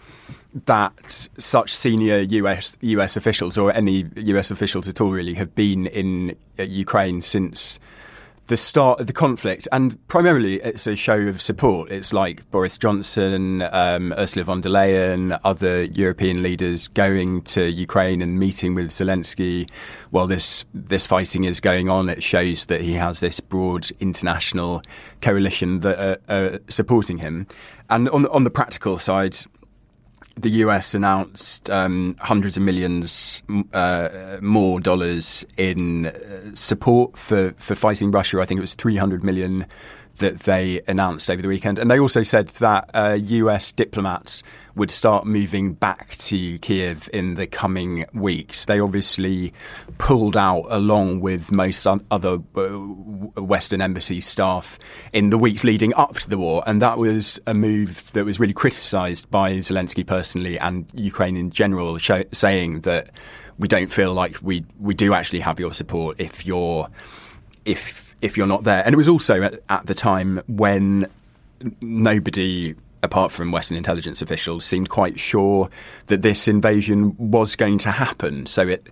that 0.66 1.30
such 1.38 1.74
senior 1.74 2.20
US 2.20 2.78
US 2.82 3.18
officials 3.18 3.58
or 3.58 3.74
any 3.74 4.06
US 4.16 4.52
officials 4.52 4.88
at 4.88 5.02
all 5.02 5.12
really 5.12 5.36
have 5.36 5.56
been 5.56 5.88
in 5.88 6.36
uh, 6.60 6.64
Ukraine 6.64 7.22
since 7.22 7.80
the 8.48 8.58
start 8.58 9.02
of 9.02 9.08
the 9.08 9.14
conflict, 9.14 9.68
and 9.74 9.98
primarily 10.08 10.56
it's 10.62 10.88
a 10.88 10.96
show 10.96 11.20
of 11.20 11.42
support. 11.42 11.92
It's 11.92 12.14
like 12.14 12.50
Boris 12.50 12.78
Johnson, 12.78 13.62
um, 13.62 14.14
Ursula 14.18 14.46
von 14.46 14.62
der 14.62 14.70
Leyen, 14.70 15.38
other 15.44 15.84
European 15.84 16.42
leaders 16.42 16.88
going 16.88 17.42
to 17.42 17.70
Ukraine 17.70 18.22
and 18.22 18.40
meeting 18.40 18.74
with 18.74 18.88
Zelensky 18.90 19.70
while 20.12 20.28
this 20.28 20.64
this 20.74 21.06
fighting 21.06 21.44
is 21.44 21.60
going 21.60 21.90
on. 21.90 22.08
It 22.08 22.24
shows 22.24 22.68
that 22.68 22.82
he 22.82 22.94
has 22.94 23.20
this 23.20 23.40
broad 23.42 23.90
international 24.00 24.82
coalition 25.22 25.82
that 25.82 26.00
are, 26.00 26.18
are 26.30 26.60
supporting 26.70 27.18
him. 27.18 27.48
And 27.90 28.10
on 28.10 28.22
the, 28.22 28.32
on 28.32 28.44
the 28.44 28.50
practical 28.50 28.98
side, 28.98 29.38
the 30.38 30.50
US 30.50 30.94
announced 30.94 31.70
um, 31.70 32.16
hundreds 32.20 32.58
of 32.58 32.64
millions 32.64 33.42
uh, 33.74 34.38
more 34.42 34.80
dollars 34.80 35.46
in 35.58 36.08
uh, 36.08 36.54
support 36.54 37.18
for, 37.18 37.54
for 37.58 37.76
fighting 37.76 38.12
Russia. 38.12 38.40
I 38.40 38.46
think 38.46 38.60
it 38.60 38.62
was 38.62 38.76
300 38.76 39.24
million 39.24 39.66
that 40.18 40.42
they 40.42 40.82
announced 40.88 41.30
over 41.30 41.42
the 41.42 41.48
weekend. 41.48 41.80
And 41.80 41.90
they 41.90 42.00
also 42.00 42.24
said 42.24 42.50
that 42.50 42.90
uh, 42.94 43.18
US 43.22 43.72
diplomats 43.72 44.44
would 44.76 44.92
start 44.92 45.26
moving 45.26 45.74
back 45.74 46.16
to 46.18 46.60
Kiev 46.60 47.10
in 47.12 47.36
the 47.36 47.48
coming 47.48 48.06
weeks. 48.14 48.66
They 48.66 48.80
obviously 48.80 49.54
pulled 49.98 50.38
out 50.38 50.66
along 50.70 51.22
with 51.22 51.52
most 51.52 51.88
other 51.88 52.38
uh, 52.56 52.62
Western 53.42 53.82
embassy 53.82 54.22
staff 54.22 54.78
in 55.14 55.32
the 55.32 55.38
weeks 55.38 55.64
leading 55.64 55.94
up 55.96 56.16
to 56.16 56.30
the 56.30 56.38
war. 56.38 56.64
And 56.68 56.82
that 56.82 56.98
was 56.98 57.40
a 57.48 57.54
move 57.54 58.12
that 58.14 58.24
was 58.24 58.40
really 58.40 58.54
criticised 58.54 59.30
by 59.32 59.54
Zelensky 59.54 60.06
personally 60.06 60.60
and 60.60 60.86
Ukraine 60.94 61.38
in 61.38 61.50
general, 61.50 61.98
saying 62.00 62.82
that 62.82 63.10
we 63.58 63.68
don't 63.68 63.92
feel 63.92 64.14
like 64.14 64.38
we, 64.44 64.64
we 64.80 64.94
do 64.94 65.14
actually 65.14 65.40
have 65.40 65.60
your 65.60 65.74
support 65.74 66.20
if 66.20 66.46
you're 66.46 66.88
if 67.66 68.07
if 68.22 68.38
you're 68.38 68.48
not 68.48 68.64
there. 68.64 68.84
And 68.86 68.94
it 68.94 68.98
was 68.98 69.08
also 69.08 69.42
at, 69.44 69.62
at 69.70 69.86
the 69.86 69.96
time 69.96 70.42
when 70.48 71.08
nobody 71.82 72.76
apart 73.04 73.32
from 73.32 73.52
Western 73.52 73.78
intelligence 73.78 74.22
officials, 74.22 74.66
seemed 74.66 74.90
quite 74.90 75.20
sure 75.20 75.70
that 76.08 76.22
this 76.22 76.48
invasion 76.48 77.16
was 77.18 77.56
going 77.56 77.78
to 77.78 77.92
happen. 77.92 78.46
So 78.46 78.68
it, 78.68 78.90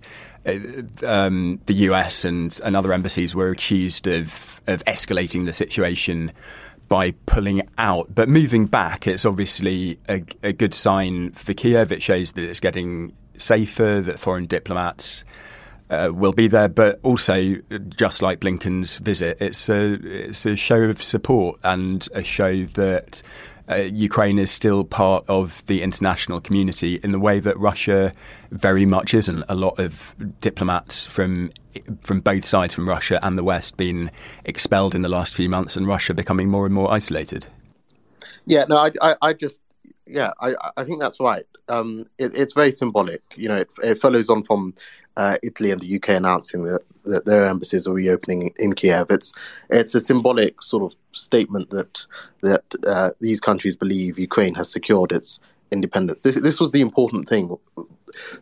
um, 1.02 1.60
the 1.66 1.74
US 1.90 2.24
and, 2.24 2.58
and 2.64 2.76
other 2.76 2.92
embassies 2.92 3.34
were 3.34 3.50
accused 3.50 4.06
of, 4.06 4.60
of 4.66 4.84
escalating 4.84 5.44
the 5.44 5.52
situation 5.52 6.32
by 6.88 7.12
pulling 7.26 7.68
out. 7.78 8.14
But 8.14 8.28
moving 8.28 8.66
back, 8.66 9.06
it's 9.06 9.24
obviously 9.24 9.98
a, 10.08 10.22
a 10.42 10.52
good 10.52 10.72
sign 10.72 11.32
for 11.32 11.52
Kiev. 11.52 11.90
It 11.90 12.02
shows 12.02 12.32
that 12.32 12.44
it's 12.44 12.60
getting 12.60 13.12
safer, 13.36 14.00
that 14.02 14.20
foreign 14.20 14.46
diplomats 14.46 15.24
uh, 15.90 16.10
will 16.12 16.32
be 16.32 16.48
there, 16.48 16.68
but 16.68 16.98
also 17.02 17.56
just 17.88 18.22
like 18.22 18.40
Blinken's 18.40 18.98
visit, 18.98 19.36
it's 19.40 19.68
a 19.68 19.94
it's 19.94 20.46
a 20.46 20.56
show 20.56 20.82
of 20.82 21.02
support 21.02 21.58
and 21.62 22.08
a 22.12 22.22
show 22.22 22.64
that 22.64 23.22
uh, 23.68 23.76
Ukraine 23.76 24.38
is 24.38 24.50
still 24.50 24.84
part 24.84 25.24
of 25.28 25.64
the 25.66 25.82
international 25.82 26.40
community 26.40 27.00
in 27.02 27.12
the 27.12 27.18
way 27.18 27.40
that 27.40 27.58
Russia 27.58 28.12
very 28.50 28.86
much 28.86 29.14
isn't. 29.14 29.44
A 29.48 29.54
lot 29.54 29.78
of 29.78 30.14
diplomats 30.40 31.06
from 31.06 31.52
from 32.02 32.20
both 32.20 32.44
sides, 32.44 32.74
from 32.74 32.88
Russia 32.88 33.18
and 33.22 33.36
the 33.36 33.44
West, 33.44 33.76
been 33.76 34.10
expelled 34.44 34.94
in 34.94 35.02
the 35.02 35.08
last 35.08 35.34
few 35.34 35.48
months, 35.48 35.76
and 35.76 35.86
Russia 35.86 36.14
becoming 36.14 36.48
more 36.48 36.64
and 36.64 36.74
more 36.74 36.90
isolated. 36.92 37.46
Yeah, 38.46 38.64
no, 38.68 38.78
I, 38.78 38.90
I, 39.02 39.14
I 39.22 39.32
just, 39.32 39.60
yeah, 40.06 40.30
I, 40.40 40.54
I 40.76 40.84
think 40.84 41.00
that's 41.00 41.18
right. 41.18 41.44
Um, 41.68 42.06
it, 42.16 42.32
it's 42.36 42.52
very 42.52 42.70
symbolic. 42.70 43.22
You 43.34 43.48
know, 43.48 43.56
it, 43.56 43.68
it 43.82 43.98
follows 43.98 44.30
on 44.30 44.44
from 44.44 44.72
uh, 45.16 45.38
Italy 45.42 45.70
and 45.70 45.80
the 45.80 45.96
UK 45.96 46.10
announcing 46.10 46.64
that, 46.64 46.82
that 47.04 47.24
their 47.24 47.44
embassies 47.44 47.86
are 47.86 47.92
reopening 47.92 48.50
in 48.58 48.74
Kiev. 48.74 49.10
It's 49.10 49.32
it's 49.70 49.94
a 49.94 50.00
symbolic 50.00 50.62
sort 50.62 50.82
of 50.82 50.96
statement 51.12 51.70
that 51.70 52.06
that 52.42 52.64
uh, 52.86 53.10
these 53.20 53.40
countries 53.40 53.76
believe 53.76 54.18
Ukraine 54.18 54.54
has 54.54 54.70
secured 54.70 55.12
its 55.12 55.40
independence. 55.72 56.22
This, 56.22 56.40
this 56.40 56.60
was 56.60 56.72
the 56.72 56.80
important 56.80 57.28
thing, 57.28 57.56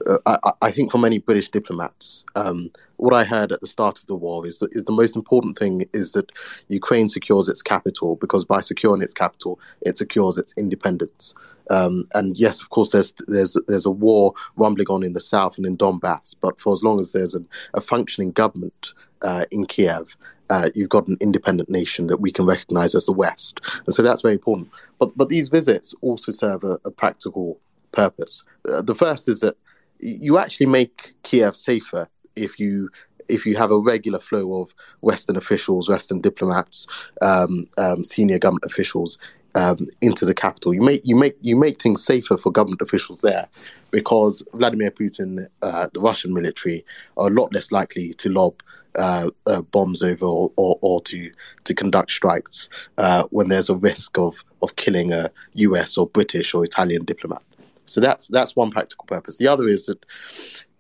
uh, 0.07 0.19
I, 0.27 0.53
I, 0.63 0.71
think, 0.71 0.93
for 0.93 0.99
many 0.99 1.19
British 1.19 1.49
diplomats. 1.49 2.25
Um, 2.35 2.71
what 2.97 3.15
I 3.15 3.25
heard 3.25 3.53
at 3.53 3.61
the 3.61 3.67
start 3.67 3.99
of 3.99 4.07
the 4.07 4.15
war 4.15 4.47
is 4.47 4.59
that 4.59 4.71
is 4.73 4.85
the 4.85 4.93
most 4.93 5.17
important 5.17 5.59
thing 5.59 5.87
is 5.93 6.13
that 6.13 6.31
Ukraine 6.69 7.09
secures 7.09 7.49
its 7.49 7.63
capital 7.63 8.17
because 8.17 8.45
by 8.45 8.61
securing 8.61 9.03
its 9.03 9.15
capital, 9.15 9.59
it 9.83 9.99
secures 9.99 10.39
its 10.39 10.55
independence. 10.57 11.35
Um, 11.71 12.07
and 12.15 12.37
yes, 12.37 12.61
of 12.61 12.71
course, 12.71 12.93
there's 12.93 13.15
there's 13.27 13.57
there's 13.67 13.87
a 13.87 13.91
war 13.91 14.35
rumbling 14.57 14.89
on 14.89 15.03
in 15.03 15.13
the 15.13 15.21
south 15.21 15.57
and 15.57 15.67
in 15.67 15.77
Donbass. 15.77 16.35
But 16.41 16.61
for 16.61 16.73
as 16.73 16.83
long 16.83 17.01
as 17.01 17.13
there's 17.13 17.35
a, 17.35 17.43
a 17.75 17.81
functioning 17.81 18.33
government 18.33 18.93
uh, 19.23 19.45
in 19.51 19.67
Kiev, 19.67 20.17
uh, 20.51 20.69
you've 20.75 20.91
got 20.91 21.09
an 21.09 21.17
independent 21.21 21.71
nation 21.71 22.07
that 22.09 22.21
we 22.21 22.31
can 22.31 22.47
recognize 22.47 22.95
as 22.95 23.07
the 23.07 23.13
West, 23.13 23.61
and 23.87 23.95
so 23.95 24.03
that's 24.03 24.23
very 24.23 24.35
important. 24.35 24.69
But 24.99 25.17
but 25.17 25.29
these 25.29 25.49
visits 25.49 25.95
also 26.01 26.33
serve 26.33 26.65
a, 26.65 26.79
a 26.85 26.91
practical 26.91 27.59
purpose. 27.93 28.43
Uh, 28.69 28.83
the 28.83 28.95
first 28.95 29.29
is 29.29 29.41
that 29.41 29.57
you 30.01 30.39
actually 30.39 30.67
make 30.67 31.15
Kiev 31.23 31.57
safer 31.57 32.09
if 32.37 32.59
you 32.59 32.91
if 33.29 33.47
you 33.47 33.57
have 33.57 33.71
a 33.71 33.79
regular 33.79 34.21
flow 34.21 34.61
of 34.61 34.75
Western 35.01 35.37
officials, 35.37 35.89
Western 35.89 36.21
diplomats, 36.21 36.87
um, 37.23 37.67
um, 37.79 38.05
senior 38.05 38.39
government 38.39 38.65
officials 38.65 39.19
um, 39.55 39.89
into 40.01 40.25
the 40.25 40.35
capital. 40.35 40.75
You 40.75 40.83
make 40.83 41.03
you 41.05 41.17
make 41.17 41.37
you 41.41 41.57
make 41.57 41.81
things 41.81 42.05
safer 42.05 42.37
for 42.37 42.51
government 42.51 42.83
officials 42.83 43.21
there, 43.21 43.49
because 43.91 44.43
Vladimir 44.55 44.91
Putin, 44.91 45.47
uh, 45.63 45.89
the 45.93 46.01
Russian 46.01 46.33
military, 46.35 46.85
are 47.17 47.29
a 47.29 47.31
lot 47.31 47.53
less 47.53 47.71
likely 47.73 48.13
to 48.15 48.29
lob 48.29 48.63
uh, 48.97 49.31
uh, 49.47 49.61
bombs 49.61 50.03
over 50.03 50.25
or, 50.25 50.53
or, 50.57 50.79
or, 50.81 51.01
to 51.03 51.31
to 51.65 51.75
conduct 51.75 52.13
strikes 52.13 52.69
uh, 52.99 53.25
when 53.31 53.49
there's 53.49 53.69
a 53.69 53.77
risk 53.77 54.19
of 54.19 54.45
of 54.63 54.77
killing 54.77 55.13
a 55.13 55.31
U.S. 55.55 55.97
or 55.97 56.07
British 56.07 56.55
or 56.55 56.65
Italian 56.65 57.05
diplomat. 57.05 57.43
So 57.87 58.01
that's 58.01 58.29
that's 58.29 58.57
one 58.57 58.71
practical 58.71 59.05
purpose. 59.07 59.37
The 59.37 59.49
other 59.49 59.69
is 59.69 59.87
that 59.87 60.05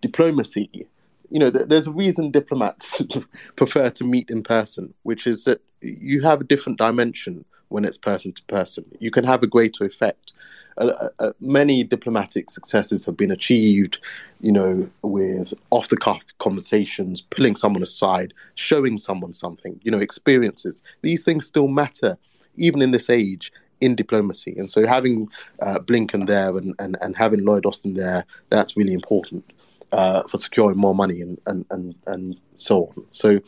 diplomacy. 0.01 0.87
You 1.31 1.41
know, 1.41 1.51
th- 1.51 1.67
there's 1.69 1.87
a 1.87 1.93
reason 1.93 2.31
diplomats 2.31 3.03
prefer 3.57 3.91
to 3.91 4.05
meet 4.05 4.31
in 4.31 4.43
person, 4.43 4.95
which 5.03 5.27
is 5.27 5.45
that 5.45 5.61
you 5.81 6.23
have 6.23 6.41
a 6.41 6.45
different 6.45 6.79
dimension 6.79 7.45
when 7.75 7.85
it's 7.85 7.99
person 7.99 8.31
to 8.31 8.43
person. 8.45 8.85
You 9.01 9.11
can 9.11 9.25
have 9.25 9.43
a 9.43 9.49
greater 9.49 9.85
effect. 9.85 10.33
Uh, 10.79 11.09
uh, 11.19 11.33
many 11.41 11.83
diplomatic 11.83 12.49
successes 12.49 13.05
have 13.05 13.17
been 13.17 13.33
achieved, 13.33 13.99
you 14.41 14.53
know, 14.53 14.89
with 15.03 15.53
off 15.71 15.89
the 15.89 15.97
cuff 15.97 16.23
conversations, 16.39 17.21
pulling 17.21 17.57
someone 17.57 17.83
aside, 17.83 18.33
showing 18.55 18.97
someone 18.97 19.33
something, 19.33 19.79
you 19.83 19.91
know, 19.91 19.99
experiences. 19.99 20.85
These 21.03 21.25
things 21.25 21.47
still 21.47 21.67
matter, 21.67 22.17
even 22.55 22.81
in 22.81 22.93
this 22.93 23.11
age, 23.11 23.53
in 23.81 23.97
diplomacy. 23.97 24.55
And 24.57 24.71
so 24.71 24.87
having 24.87 25.29
uh, 25.61 25.81
Blinken 25.81 26.29
there 26.29 26.57
and, 26.57 26.77
and, 26.79 26.97
and 27.01 27.17
having 27.17 27.45
Lloyd 27.45 27.67
Austin 27.67 27.95
there, 27.95 28.25
that's 28.51 28.77
really 28.77 28.95
important 28.95 29.45
uh, 29.91 30.23
for 30.29 30.39
securing 30.39 30.79
more 30.79 30.95
money 30.95 31.21
and, 31.23 31.41
and, 31.47 31.67
and, 31.71 31.95
and 32.07 32.41
so 32.55 32.87
on. 32.87 33.05
So 33.11 33.41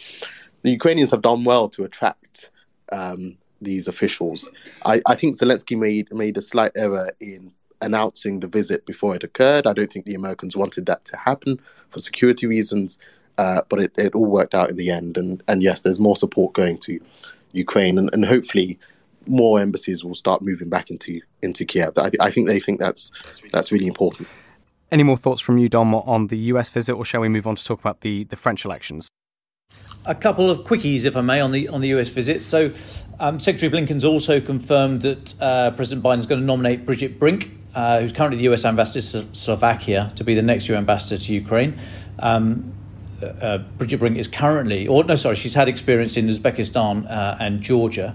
the 0.62 0.70
Ukrainians 0.70 1.12
have 1.12 1.22
done 1.22 1.44
well 1.44 1.68
to 1.70 1.84
attract. 1.84 2.50
Um, 2.90 3.38
these 3.60 3.88
officials. 3.88 4.48
I, 4.84 5.00
I 5.06 5.14
think 5.14 5.38
Zelensky 5.38 5.78
made 5.78 6.12
made 6.12 6.36
a 6.36 6.42
slight 6.42 6.72
error 6.76 7.10
in 7.20 7.52
announcing 7.82 8.40
the 8.40 8.46
visit 8.46 8.86
before 8.86 9.14
it 9.14 9.24
occurred. 9.24 9.66
I 9.66 9.72
don't 9.72 9.92
think 9.92 10.06
the 10.06 10.14
Americans 10.14 10.56
wanted 10.56 10.86
that 10.86 11.04
to 11.06 11.16
happen 11.16 11.60
for 11.90 12.00
security 12.00 12.46
reasons, 12.46 12.98
uh, 13.38 13.62
but 13.68 13.80
it, 13.80 13.92
it 13.96 14.14
all 14.14 14.26
worked 14.26 14.54
out 14.54 14.70
in 14.70 14.76
the 14.76 14.90
end. 14.90 15.16
And 15.16 15.42
and 15.48 15.62
yes, 15.62 15.82
there's 15.82 16.00
more 16.00 16.16
support 16.16 16.52
going 16.52 16.78
to 16.78 17.00
Ukraine, 17.52 17.98
and, 17.98 18.10
and 18.12 18.24
hopefully 18.24 18.78
more 19.28 19.58
embassies 19.60 20.04
will 20.04 20.14
start 20.14 20.42
moving 20.42 20.68
back 20.68 20.90
into 20.90 21.20
into 21.42 21.64
Kiev. 21.64 21.98
I, 21.98 22.10
th- 22.10 22.20
I 22.20 22.30
think 22.30 22.46
they 22.46 22.60
think 22.60 22.78
that's 22.78 23.10
that's 23.52 23.72
really 23.72 23.86
important. 23.86 24.28
Any 24.92 25.02
more 25.02 25.16
thoughts 25.16 25.40
from 25.40 25.58
you, 25.58 25.68
Dom, 25.68 25.94
on 25.94 26.28
the 26.28 26.38
US 26.52 26.70
visit, 26.70 26.94
or 26.94 27.04
shall 27.04 27.20
we 27.20 27.28
move 27.28 27.46
on 27.46 27.56
to 27.56 27.64
talk 27.64 27.80
about 27.80 28.02
the, 28.02 28.22
the 28.24 28.36
French 28.36 28.64
elections? 28.64 29.08
A 30.04 30.14
couple 30.14 30.48
of 30.48 30.60
quickies, 30.60 31.04
if 31.04 31.16
I 31.16 31.22
may, 31.22 31.40
on 31.40 31.50
the 31.50 31.68
on 31.68 31.80
the 31.80 31.88
US 31.88 32.08
visit. 32.08 32.44
So, 32.44 32.72
um, 33.18 33.40
Secretary 33.40 33.70
Blinken's 33.70 34.04
also 34.04 34.40
confirmed 34.40 35.02
that 35.02 35.34
uh, 35.40 35.70
President 35.72 36.04
Biden 36.04 36.18
is 36.18 36.26
going 36.26 36.40
to 36.40 36.46
nominate 36.46 36.84
Bridget 36.86 37.18
Brink, 37.18 37.50
uh, 37.74 38.00
who's 38.00 38.12
currently 38.12 38.38
the 38.38 38.52
US 38.52 38.64
ambassador 38.64 39.00
to 39.00 39.34
Slovakia, 39.34 40.12
to 40.16 40.24
be 40.24 40.34
the 40.34 40.42
next 40.42 40.68
year 40.68 40.78
ambassador 40.78 41.22
to 41.22 41.32
Ukraine. 41.32 41.78
Um, 42.18 42.72
uh, 43.22 43.58
Bridget 43.78 43.98
Brink 43.98 44.18
is 44.18 44.28
currently, 44.28 44.86
or 44.86 45.02
no, 45.04 45.16
sorry, 45.16 45.36
she's 45.36 45.54
had 45.54 45.68
experience 45.68 46.16
in 46.16 46.26
Uzbekistan 46.26 47.10
uh, 47.10 47.36
and 47.40 47.62
Georgia, 47.62 48.14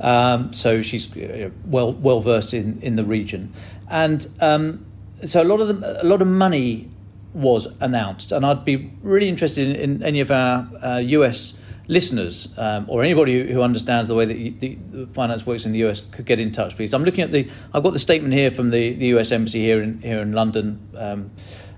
um, 0.00 0.52
so 0.52 0.82
she's 0.82 1.16
uh, 1.16 1.50
well 1.66 1.92
well 1.92 2.20
versed 2.20 2.52
in, 2.54 2.80
in 2.82 2.96
the 2.96 3.04
region, 3.04 3.52
and 3.88 4.26
um, 4.40 4.84
so 5.24 5.42
a 5.42 5.44
lot 5.44 5.60
of 5.60 5.82
a 5.82 6.02
lot 6.02 6.20
of 6.20 6.26
money 6.26 6.90
was 7.32 7.68
announced, 7.80 8.32
and 8.32 8.44
I'd 8.44 8.64
be 8.64 8.90
really 9.02 9.28
interested 9.28 9.68
in, 9.68 9.76
in 9.76 10.02
any 10.02 10.20
of 10.20 10.32
our 10.32 10.68
uh, 10.82 10.98
US 10.98 11.54
listeners 11.90 12.48
um, 12.56 12.86
or 12.88 13.02
anybody 13.02 13.52
who, 13.52 13.60
understands 13.60 14.08
the 14.08 14.14
way 14.14 14.24
that 14.24 14.38
you, 14.38 14.52
the, 14.52 14.78
the, 14.92 15.06
finance 15.08 15.44
works 15.44 15.66
in 15.66 15.72
the 15.72 15.84
US 15.86 16.00
could 16.00 16.24
get 16.24 16.38
in 16.38 16.52
touch, 16.52 16.76
please. 16.76 16.94
I'm 16.94 17.04
looking 17.04 17.24
at 17.24 17.32
the. 17.32 17.50
I've 17.74 17.82
got 17.82 17.92
the 17.92 17.98
statement 17.98 18.32
here 18.32 18.50
from 18.50 18.70
the, 18.70 18.94
the 18.94 19.06
US 19.16 19.32
Embassy 19.32 19.60
here 19.60 19.82
in 19.82 20.00
here 20.00 20.20
in 20.20 20.32
London, 20.32 20.88
um, 20.96 21.30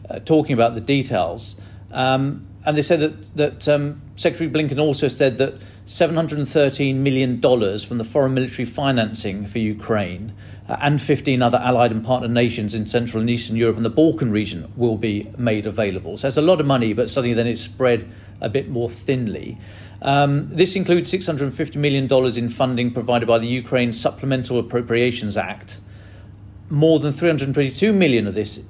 uh, 0.09 0.21
talking 0.21 0.53
about 0.53 0.75
the 0.75 0.81
details. 0.81 1.57
Um, 1.91 2.47
and 2.65 2.77
they 2.77 2.83
said 2.83 3.01
that 3.01 3.37
that 3.37 3.69
um, 3.69 4.03
Secretary 4.17 4.51
Blinken 4.51 4.79
also 4.79 5.09
said 5.09 5.39
that 5.39 5.55
713 5.87 7.03
million 7.03 7.41
dollars 7.41 7.83
from 7.83 7.99
the 7.99 8.05
foreign 8.05 8.35
military 8.35 8.67
financing 8.67 9.47
for 9.47 9.59
Ukraine 9.59 10.35
uh, 10.69 10.77
and 10.81 11.01
15 11.03 11.43
other 11.43 11.59
allied 11.59 11.91
and 11.91 12.05
partner 12.05 12.29
nations 12.29 12.75
in 12.75 12.87
Central 12.87 13.21
and 13.21 13.29
Eastern 13.31 13.57
Europe 13.57 13.77
and 13.77 13.85
the 13.85 13.91
Balkan 13.91 14.31
region 14.31 14.73
will 14.77 14.97
be 14.97 15.31
made 15.37 15.67
available. 15.67 16.17
So 16.17 16.29
it's 16.29 16.37
a 16.37 16.43
lot 16.43 16.61
of 16.61 16.67
money, 16.67 16.93
but 16.93 17.11
suddenly 17.11 17.35
then 17.35 17.47
it's 17.47 17.63
spread 17.63 18.09
a 18.43 18.49
bit 18.49 18.69
more 18.69 18.91
thinly. 18.91 19.59
Um, 20.03 20.49
this 20.49 20.75
includes 20.77 21.11
$650 21.13 21.77
million 21.77 22.13
in 22.37 22.51
funding 22.51 22.93
provided 22.93 23.27
by 23.27 23.39
the 23.39 23.47
Ukraine 23.47 23.93
Supplemental 23.93 24.59
Appropriations 24.59 25.37
Act. 25.37 25.81
More 26.69 26.99
than 26.99 27.13
322 27.13 27.93
million 27.93 28.27
of 28.27 28.35
this 28.35 28.65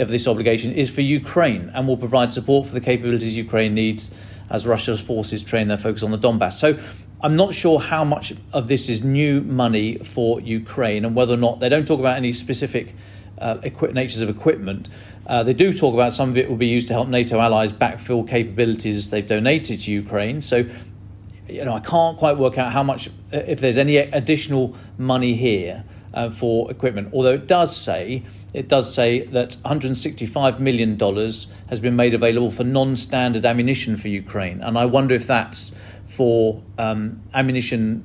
of 0.00 0.08
this 0.08 0.26
obligation 0.26 0.72
is 0.72 0.90
for 0.90 1.02
Ukraine 1.02 1.70
and 1.72 1.86
will 1.86 1.96
provide 1.96 2.32
support 2.32 2.66
for 2.66 2.72
the 2.72 2.80
capabilities 2.80 3.36
Ukraine 3.36 3.74
needs 3.74 4.10
as 4.50 4.66
Russia's 4.66 5.00
forces 5.00 5.40
train 5.40 5.68
their 5.68 5.78
focus 5.78 6.02
on 6.02 6.10
the 6.10 6.18
Donbass. 6.18 6.54
So 6.54 6.76
I'm 7.20 7.36
not 7.36 7.54
sure 7.54 7.78
how 7.78 8.04
much 8.04 8.32
of 8.52 8.68
this 8.68 8.88
is 8.88 9.04
new 9.04 9.40
money 9.40 9.98
for 9.98 10.40
Ukraine 10.40 11.04
and 11.04 11.14
whether 11.14 11.34
or 11.34 11.38
not 11.38 11.60
they 11.60 11.68
don't 11.68 11.86
talk 11.86 12.00
about 12.00 12.16
any 12.16 12.32
specific 12.32 12.94
uh, 13.38 13.56
natures 13.92 14.20
of 14.20 14.28
equipment. 14.28 14.88
Uh, 15.26 15.42
they 15.42 15.54
do 15.54 15.72
talk 15.72 15.94
about 15.94 16.12
some 16.12 16.30
of 16.30 16.36
it 16.36 16.48
will 16.48 16.56
be 16.56 16.66
used 16.66 16.88
to 16.88 16.94
help 16.94 17.08
NATO 17.08 17.40
allies 17.40 17.72
backfill 17.72 18.28
capabilities 18.28 19.10
they've 19.10 19.26
donated 19.26 19.80
to 19.80 19.92
Ukraine. 19.92 20.42
So, 20.42 20.64
you 21.48 21.64
know, 21.64 21.74
I 21.74 21.80
can't 21.80 22.18
quite 22.18 22.36
work 22.36 22.58
out 22.58 22.72
how 22.72 22.82
much, 22.82 23.10
if 23.32 23.60
there's 23.60 23.78
any 23.78 23.96
additional 23.96 24.76
money 24.98 25.34
here 25.34 25.84
uh, 26.12 26.30
for 26.30 26.70
equipment. 26.70 27.10
Although 27.12 27.34
it 27.34 27.46
does 27.46 27.76
say 27.76 28.22
it 28.52 28.68
does 28.68 28.94
say 28.94 29.26
that 29.26 29.56
165 29.62 30.60
million 30.60 30.96
dollars 30.96 31.48
has 31.68 31.80
been 31.80 31.96
made 31.96 32.14
available 32.14 32.52
for 32.52 32.62
non-standard 32.62 33.44
ammunition 33.44 33.96
for 33.96 34.08
Ukraine, 34.08 34.60
and 34.60 34.78
I 34.78 34.86
wonder 34.86 35.14
if 35.14 35.26
that's 35.26 35.72
for 36.06 36.62
um, 36.78 37.20
ammunition 37.34 38.04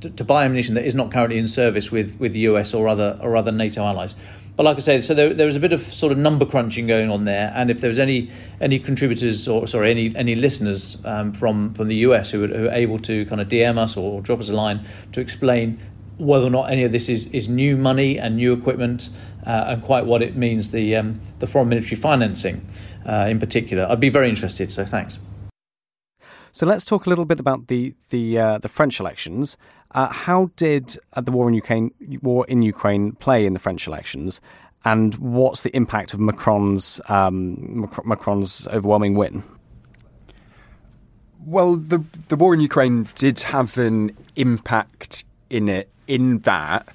to, 0.00 0.10
to, 0.10 0.24
buy 0.24 0.44
ammunition 0.44 0.74
that 0.74 0.84
is 0.84 0.94
not 0.94 1.12
currently 1.12 1.38
in 1.38 1.46
service 1.46 1.92
with, 1.92 2.18
with 2.18 2.32
the 2.32 2.40
US 2.40 2.74
or 2.74 2.88
other 2.88 3.18
or 3.22 3.36
other 3.36 3.52
NATO 3.52 3.84
allies. 3.84 4.16
But 4.56 4.62
like 4.62 4.76
I 4.76 4.80
said, 4.80 5.02
so 5.02 5.14
there, 5.14 5.34
there 5.34 5.46
was 5.46 5.56
a 5.56 5.60
bit 5.60 5.72
of 5.72 5.82
sort 5.92 6.12
of 6.12 6.18
number 6.18 6.46
crunching 6.46 6.86
going 6.86 7.10
on 7.10 7.24
there, 7.24 7.52
and 7.56 7.70
if 7.70 7.80
there 7.80 7.88
was 7.88 7.98
any 7.98 8.30
any 8.60 8.78
contributors 8.78 9.48
or 9.48 9.66
sorry 9.66 9.90
any 9.90 10.14
any 10.14 10.36
listeners 10.36 10.98
um, 11.04 11.32
from 11.32 11.74
from 11.74 11.88
the 11.88 11.96
US 11.96 12.30
who 12.30 12.42
were, 12.42 12.46
who 12.48 12.62
were, 12.64 12.70
able 12.70 13.00
to 13.00 13.26
kind 13.26 13.40
of 13.40 13.48
DM 13.48 13.78
us 13.78 13.96
or 13.96 14.20
drop 14.20 14.38
us 14.38 14.50
a 14.50 14.54
line 14.54 14.86
to 15.12 15.20
explain 15.20 15.80
whether 16.18 16.46
or 16.46 16.50
not 16.50 16.70
any 16.70 16.84
of 16.84 16.92
this 16.92 17.08
is, 17.08 17.26
is 17.28 17.48
new 17.48 17.76
money 17.76 18.18
and 18.20 18.36
new 18.36 18.52
equipment, 18.52 19.10
uh, 19.44 19.64
and 19.68 19.82
quite 19.82 20.06
what 20.06 20.22
it 20.22 20.36
means 20.36 20.70
the 20.70 20.94
um, 20.94 21.20
the 21.40 21.48
foreign 21.48 21.68
military 21.68 21.96
financing 21.96 22.64
uh, 23.06 23.26
in 23.28 23.40
particular, 23.40 23.86
I'd 23.88 23.98
be 23.98 24.08
very 24.08 24.28
interested. 24.28 24.70
So 24.70 24.84
thanks. 24.84 25.18
So 26.54 26.66
let's 26.66 26.84
talk 26.84 27.06
a 27.06 27.08
little 27.08 27.24
bit 27.24 27.40
about 27.40 27.66
the 27.66 27.94
the 28.10 28.38
uh, 28.38 28.58
the 28.58 28.68
French 28.68 29.00
elections. 29.00 29.56
Uh, 29.90 30.06
how 30.06 30.52
did 30.54 30.96
uh, 31.14 31.20
the 31.20 31.32
war 31.32 31.48
in 31.48 31.54
Ukraine 31.54 31.90
war 32.22 32.46
in 32.46 32.62
Ukraine 32.62 33.10
play 33.10 33.44
in 33.44 33.54
the 33.54 33.58
French 33.58 33.88
elections, 33.88 34.40
and 34.84 35.16
what's 35.16 35.62
the 35.62 35.74
impact 35.74 36.14
of 36.14 36.20
Macron's 36.20 37.00
um, 37.08 37.90
Macron's 38.04 38.68
overwhelming 38.68 39.16
win? 39.16 39.42
Well, 41.44 41.74
the 41.74 42.04
the 42.28 42.36
war 42.36 42.54
in 42.54 42.60
Ukraine 42.60 43.08
did 43.16 43.40
have 43.40 43.76
an 43.76 44.16
impact 44.36 45.24
in 45.50 45.68
it 45.68 45.90
in 46.06 46.38
that 46.50 46.86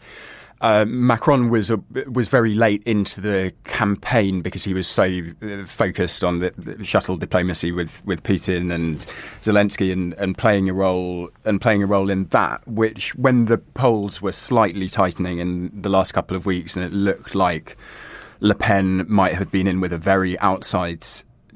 uh, 0.61 0.85
Macron 0.85 1.49
was 1.49 1.71
a, 1.71 1.81
was 2.11 2.27
very 2.27 2.53
late 2.53 2.83
into 2.83 3.21
the 3.21 3.53
campaign 3.63 4.41
because 4.41 4.65
he 4.65 4.73
was 4.73 4.87
so 4.87 5.21
uh, 5.41 5.65
focused 5.65 6.23
on 6.23 6.39
the, 6.39 6.53
the, 6.57 6.83
shuttle 6.83 7.15
diplomacy 7.15 7.71
with, 7.71 8.05
with 8.05 8.23
Putin 8.23 8.73
and 8.73 8.97
Zelensky 9.41 9.93
and, 9.93 10.13
and 10.15 10.37
playing 10.37 10.67
a 10.67 10.73
role 10.73 11.29
and 11.45 11.61
playing 11.61 11.81
a 11.81 11.85
role 11.85 12.09
in 12.09 12.25
that. 12.25 12.67
Which, 12.67 13.15
when 13.15 13.45
the 13.45 13.57
polls 13.57 14.21
were 14.21 14.33
slightly 14.33 14.89
tightening 14.89 15.39
in 15.39 15.71
the 15.73 15.89
last 15.89 16.11
couple 16.11 16.35
of 16.35 16.45
weeks, 16.45 16.75
and 16.75 16.85
it 16.85 16.91
looked 16.91 17.35
like 17.35 17.77
Le 18.41 18.55
Pen 18.55 19.05
might 19.07 19.35
have 19.35 19.51
been 19.51 19.67
in 19.67 19.79
with 19.79 19.93
a 19.93 19.97
very 19.97 20.37
outside 20.39 21.05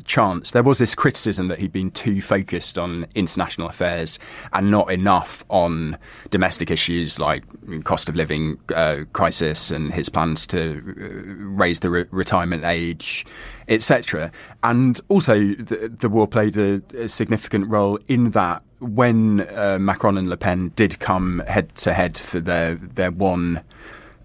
chance. 0.05 0.51
There 0.51 0.63
was 0.63 0.77
this 0.77 0.95
criticism 0.95 1.47
that 1.47 1.59
he'd 1.59 1.71
been 1.71 1.91
too 1.91 2.21
focused 2.21 2.77
on 2.77 3.07
international 3.15 3.67
affairs 3.67 4.19
and 4.51 4.71
not 4.71 4.91
enough 4.91 5.43
on 5.49 5.97
domestic 6.29 6.71
issues 6.71 7.19
like 7.19 7.43
cost 7.83 8.09
of 8.09 8.15
living 8.15 8.57
uh, 8.75 9.01
crisis 9.13 9.71
and 9.71 9.93
his 9.93 10.09
plans 10.09 10.45
to 10.47 10.79
uh, 10.79 11.43
raise 11.45 11.79
the 11.79 11.89
re- 11.89 12.05
retirement 12.11 12.63
age, 12.63 13.25
etc. 13.67 14.31
And 14.63 14.99
also, 15.09 15.39
the, 15.39 15.93
the 15.99 16.09
war 16.09 16.27
played 16.27 16.57
a, 16.57 16.81
a, 16.97 17.07
significant 17.07 17.67
role 17.69 17.99
in 18.07 18.31
that 18.31 18.61
when 18.79 19.47
uh, 19.55 19.77
Macron 19.79 20.17
and 20.17 20.29
Le 20.29 20.37
Pen 20.37 20.71
did 20.75 20.99
come 20.99 21.41
head 21.47 21.73
to 21.75 21.93
head 21.93 22.17
for 22.17 22.39
their 22.39 22.75
their 22.75 23.11
one. 23.11 23.61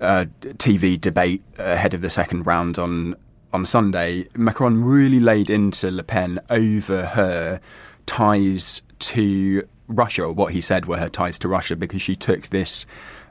Uh, 0.00 0.26
TV 0.40 1.00
debate 1.00 1.42
ahead 1.58 1.92
of 1.92 2.02
the 2.02 2.08
second 2.08 2.46
round 2.46 2.78
on 2.78 3.16
on 3.52 3.64
Sunday, 3.64 4.28
Macron 4.34 4.84
really 4.84 5.20
laid 5.20 5.50
into 5.50 5.90
Le 5.90 6.02
Pen 6.02 6.40
over 6.50 7.06
her 7.06 7.60
ties 8.06 8.82
to 8.98 9.66
Russia, 9.86 10.24
or 10.24 10.32
what 10.32 10.52
he 10.52 10.60
said 10.60 10.86
were 10.86 10.98
her 10.98 11.08
ties 11.08 11.38
to 11.40 11.48
Russia, 11.48 11.76
because 11.76 12.02
she 12.02 12.14
took 12.14 12.48
this, 12.48 12.84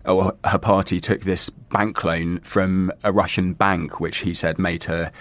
or 0.05 0.33
her 0.45 0.57
party 0.57 0.99
took 0.99 1.21
this 1.21 1.49
bank 1.49 2.03
loan 2.03 2.39
from 2.39 2.91
a 3.03 3.11
Russian 3.11 3.53
bank, 3.53 3.99
which 3.99 4.19
he 4.19 4.33
said 4.33 4.57
made 4.57 4.85
her 4.85 5.11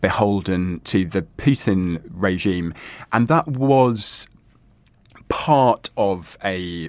beholden 0.00 0.80
to 0.80 1.04
the 1.04 1.22
Putin 1.36 2.00
regime. 2.10 2.72
And 3.12 3.28
that 3.28 3.48
was 3.48 4.26
part 5.28 5.90
of 5.96 6.38
a 6.44 6.88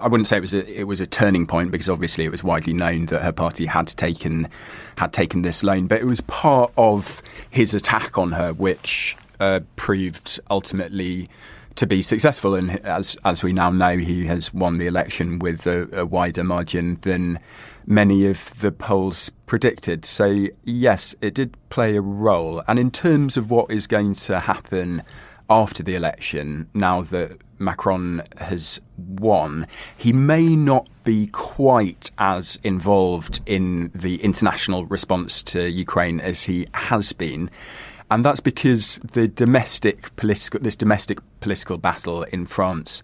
I 0.00 0.08
wouldn't 0.08 0.28
say 0.28 0.36
it 0.36 0.40
was 0.40 0.54
a 0.54 0.80
it 0.80 0.84
was 0.84 1.00
a 1.00 1.06
turning 1.06 1.46
point 1.46 1.70
because 1.70 1.88
obviously 1.88 2.24
it 2.24 2.30
was 2.30 2.44
widely 2.44 2.72
known 2.72 3.06
that 3.06 3.22
her 3.22 3.32
party 3.32 3.66
had 3.66 3.88
taken 3.88 4.48
had 4.96 5.12
taken 5.12 5.42
this 5.42 5.62
loan, 5.62 5.86
but 5.86 6.00
it 6.00 6.06
was 6.06 6.20
part 6.22 6.72
of 6.76 7.22
his 7.50 7.74
attack 7.74 8.18
on 8.18 8.32
her, 8.32 8.52
which 8.52 9.16
uh, 9.38 9.60
proved 9.76 10.38
ultimately 10.50 11.28
to 11.76 11.86
be 11.86 12.02
successful. 12.02 12.54
And 12.54 12.78
as 12.84 13.16
as 13.24 13.42
we 13.42 13.52
now 13.52 13.70
know, 13.70 13.96
he 13.96 14.26
has 14.26 14.52
won 14.52 14.78
the 14.78 14.86
election 14.86 15.38
with 15.38 15.66
a, 15.66 15.88
a 16.00 16.06
wider 16.06 16.44
margin 16.44 16.96
than 17.02 17.38
many 17.86 18.26
of 18.26 18.60
the 18.60 18.70
polls 18.70 19.30
predicted. 19.46 20.04
So 20.04 20.46
yes, 20.64 21.14
it 21.20 21.34
did 21.34 21.56
play 21.70 21.96
a 21.96 22.00
role. 22.00 22.62
And 22.68 22.78
in 22.78 22.90
terms 22.90 23.36
of 23.36 23.50
what 23.50 23.70
is 23.70 23.86
going 23.86 24.14
to 24.14 24.40
happen 24.40 25.02
after 25.50 25.82
the 25.82 25.96
election, 25.96 26.70
now 26.72 27.02
that 27.02 27.38
Macron 27.58 28.22
has 28.38 28.80
won, 28.96 29.66
he 29.96 30.12
may 30.12 30.56
not 30.56 30.88
be 31.04 31.26
quite 31.26 32.10
as 32.16 32.58
involved 32.62 33.40
in 33.44 33.90
the 33.94 34.22
international 34.22 34.86
response 34.86 35.42
to 35.42 35.68
Ukraine 35.68 36.20
as 36.20 36.44
he 36.44 36.66
has 36.72 37.12
been. 37.12 37.50
And 38.10 38.24
that's 38.24 38.40
because 38.40 38.96
the 38.98 39.28
domestic 39.28 40.14
political 40.16 40.60
this 40.60 40.76
domestic 40.76 41.18
political 41.40 41.78
battle 41.78 42.22
in 42.24 42.46
France 42.46 43.02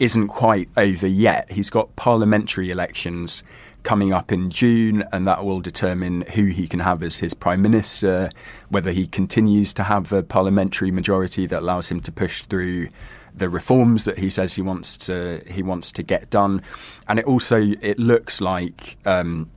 isn't 0.00 0.28
quite 0.28 0.68
over 0.76 1.06
yet. 1.06 1.52
He's 1.52 1.70
got 1.70 1.94
parliamentary 1.94 2.70
elections 2.70 3.42
coming 3.82 4.12
up 4.12 4.32
in 4.32 4.50
June, 4.50 5.04
and 5.12 5.26
that 5.26 5.44
will 5.44 5.60
determine 5.60 6.22
who 6.34 6.46
he 6.46 6.68
can 6.68 6.80
have 6.80 7.02
as 7.02 7.18
his 7.18 7.34
prime 7.34 7.62
minister, 7.62 8.30
whether 8.68 8.92
he 8.92 9.06
continues 9.06 9.72
to 9.74 9.84
have 9.84 10.12
a 10.12 10.22
parliamentary 10.22 10.90
majority 10.90 11.46
that 11.46 11.60
allows 11.60 11.90
him 11.90 12.00
to 12.00 12.12
push 12.12 12.44
through 12.44 12.88
the 13.34 13.48
reforms 13.48 14.04
that 14.04 14.18
he 14.18 14.28
says 14.28 14.54
he 14.54 14.62
wants 14.62 14.98
to 14.98 15.42
he 15.46 15.62
wants 15.62 15.92
to 15.92 16.02
get 16.02 16.30
done, 16.30 16.62
and 17.08 17.18
it 17.18 17.24
also 17.24 17.62
it 17.80 17.98
looks 17.98 18.40
like. 18.40 18.96
Um, 19.04 19.50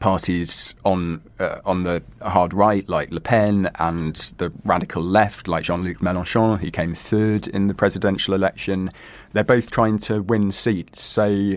parties 0.00 0.74
on 0.84 1.20
uh, 1.38 1.58
on 1.64 1.82
the 1.82 2.02
hard 2.22 2.54
right, 2.54 2.88
like 2.88 3.10
Le 3.10 3.20
Pen, 3.20 3.70
and 3.78 4.16
the 4.38 4.50
radical 4.64 5.02
left, 5.02 5.46
like 5.46 5.64
Jean-Luc 5.64 5.98
Mélenchon, 5.98 6.58
who 6.58 6.70
came 6.70 6.94
third 6.94 7.46
in 7.46 7.66
the 7.66 7.74
presidential 7.74 8.34
election, 8.34 8.90
they're 9.32 9.44
both 9.44 9.70
trying 9.70 9.98
to 9.98 10.22
win 10.22 10.52
seats. 10.52 11.02
So 11.02 11.56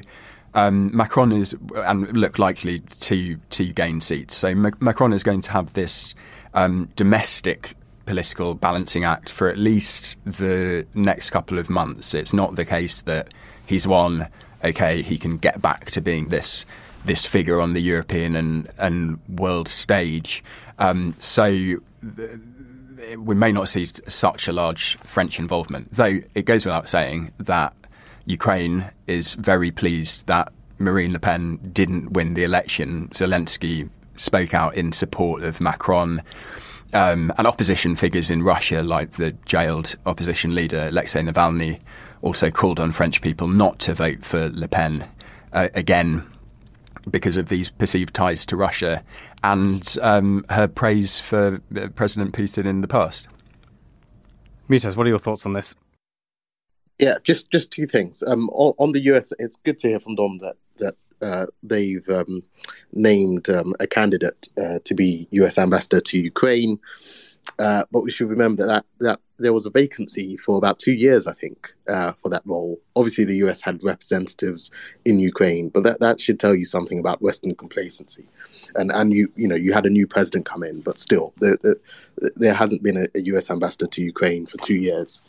um, 0.53 0.95
Macron 0.95 1.31
is 1.31 1.55
and 1.75 2.15
look 2.15 2.39
likely 2.39 2.79
to 2.79 3.37
to 3.49 3.73
gain 3.73 4.01
seats. 4.01 4.35
So 4.35 4.55
Macron 4.55 5.13
is 5.13 5.23
going 5.23 5.41
to 5.41 5.51
have 5.51 5.73
this 5.73 6.15
um, 6.53 6.89
domestic 6.95 7.75
political 8.05 8.55
balancing 8.55 9.03
act 9.03 9.29
for 9.29 9.49
at 9.49 9.57
least 9.57 10.17
the 10.25 10.87
next 10.93 11.29
couple 11.29 11.59
of 11.59 11.69
months. 11.69 12.13
It's 12.13 12.33
not 12.33 12.55
the 12.55 12.65
case 12.65 13.01
that 13.03 13.33
he's 13.65 13.87
won. 13.87 14.29
Okay, 14.63 15.01
he 15.01 15.17
can 15.17 15.37
get 15.37 15.61
back 15.61 15.91
to 15.91 16.01
being 16.01 16.29
this 16.29 16.65
this 17.05 17.25
figure 17.25 17.61
on 17.61 17.73
the 17.73 17.81
European 17.81 18.35
and 18.35 18.69
and 18.77 19.19
world 19.27 19.67
stage. 19.67 20.43
Um, 20.79 21.15
so. 21.19 21.77
we 23.19 23.35
may 23.35 23.51
not 23.51 23.69
see 23.69 23.85
such 24.07 24.47
a 24.47 24.51
large 24.51 24.97
French 25.03 25.39
involvement, 25.39 25.87
though 25.91 26.19
it 26.33 26.45
goes 26.45 26.65
without 26.65 26.89
saying 26.89 27.31
that 27.37 27.73
Ukraine 28.27 28.91
is 29.07 29.33
very 29.35 29.71
pleased 29.71 30.27
that 30.27 30.51
Marine 30.79 31.13
Le 31.13 31.19
Pen 31.19 31.57
didn't 31.71 32.11
win 32.11 32.33
the 32.33 32.43
election. 32.43 33.07
Zelensky 33.09 33.89
spoke 34.15 34.53
out 34.53 34.75
in 34.75 34.91
support 34.91 35.43
of 35.43 35.59
Macron. 35.59 36.21
Um, 36.93 37.33
and 37.37 37.47
opposition 37.47 37.95
figures 37.95 38.29
in 38.29 38.43
Russia, 38.43 38.81
like 38.83 39.11
the 39.11 39.31
jailed 39.45 39.95
opposition 40.05 40.55
leader 40.55 40.87
Alexei 40.87 41.21
Navalny, 41.21 41.79
also 42.21 42.49
called 42.49 42.79
on 42.79 42.91
French 42.91 43.21
people 43.21 43.47
not 43.47 43.79
to 43.79 43.93
vote 43.93 44.23
for 44.23 44.49
Le 44.49 44.67
Pen 44.67 45.07
uh, 45.53 45.69
again 45.73 46.23
because 47.09 47.37
of 47.37 47.47
these 47.47 47.69
perceived 47.69 48.13
ties 48.13 48.45
to 48.45 48.55
Russia 48.57 49.03
and 49.43 49.97
um, 50.01 50.45
her 50.49 50.67
praise 50.67 51.19
for 51.19 51.61
uh, 51.75 51.87
President 51.95 52.33
Putin 52.33 52.65
in 52.65 52.81
the 52.81 52.87
past. 52.87 53.27
Mutaz, 54.69 54.97
what 54.97 55.05
are 55.07 55.09
your 55.09 55.19
thoughts 55.19 55.45
on 55.45 55.53
this? 55.53 55.73
Yeah, 56.99 57.15
just 57.23 57.51
just 57.51 57.71
two 57.71 57.85
things. 57.85 58.23
Um, 58.25 58.49
on, 58.49 58.73
on, 58.79 58.91
the 58.91 59.01
US, 59.11 59.31
it's 59.39 59.55
good 59.57 59.77
to 59.79 59.87
hear 59.87 59.99
from 59.99 60.15
Dom 60.15 60.39
that 60.39 60.55
that 60.77 60.95
uh, 61.21 61.45
they've 61.63 62.07
um, 62.09 62.43
named 62.91 63.49
um, 63.49 63.73
a 63.79 63.87
candidate 63.87 64.47
uh, 64.61 64.79
to 64.83 64.93
be 64.93 65.27
US 65.31 65.57
ambassador 65.57 66.01
to 66.01 66.17
Ukraine. 66.17 66.79
Uh, 67.59 67.83
but 67.91 68.03
we 68.03 68.11
should 68.11 68.29
remember 68.29 68.65
that 68.65 68.85
that 68.99 69.19
there 69.39 69.53
was 69.53 69.65
a 69.65 69.69
vacancy 69.69 70.35
for 70.35 70.57
about 70.57 70.79
two 70.79 70.93
years, 70.93 71.27
I 71.27 71.33
think, 71.33 71.73
uh, 71.87 72.13
for 72.21 72.29
that 72.29 72.41
role. 72.45 72.79
Obviously, 72.95 73.23
the 73.23 73.35
US 73.47 73.61
had 73.61 73.83
representatives 73.83 74.71
in 75.05 75.19
Ukraine, 75.19 75.69
but 75.69 75.83
that, 75.83 75.99
that 75.99 76.19
should 76.19 76.39
tell 76.39 76.55
you 76.55 76.65
something 76.65 76.99
about 76.99 77.21
Western 77.21 77.53
complacency. 77.55 78.27
And 78.75 78.91
and 78.91 79.13
you 79.13 79.31
you 79.35 79.47
know 79.47 79.55
you 79.55 79.73
had 79.73 79.85
a 79.85 79.91
new 79.91 80.07
president 80.07 80.45
come 80.45 80.63
in, 80.63 80.81
but 80.81 80.97
still, 80.97 81.33
there, 81.37 81.57
there, 81.61 81.77
there 82.35 82.53
hasn't 82.53 82.83
been 82.83 82.97
a, 82.97 83.05
a, 83.15 83.21
US 83.33 83.49
ambassador 83.49 83.87
to 83.87 84.01
Ukraine 84.01 84.45
for 84.45 84.57
two 84.57 84.75
years. 84.75 85.21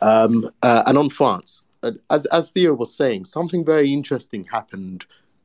Um, 0.00 0.50
uh, 0.62 0.84
and 0.86 0.96
on 0.98 1.10
France, 1.10 1.62
uh, 1.82 1.92
as 2.10 2.26
as 2.26 2.50
Theo 2.50 2.74
was 2.74 2.94
saying, 2.94 3.24
something 3.24 3.64
very 3.64 3.92
interesting 3.92 4.44
happened 4.44 5.04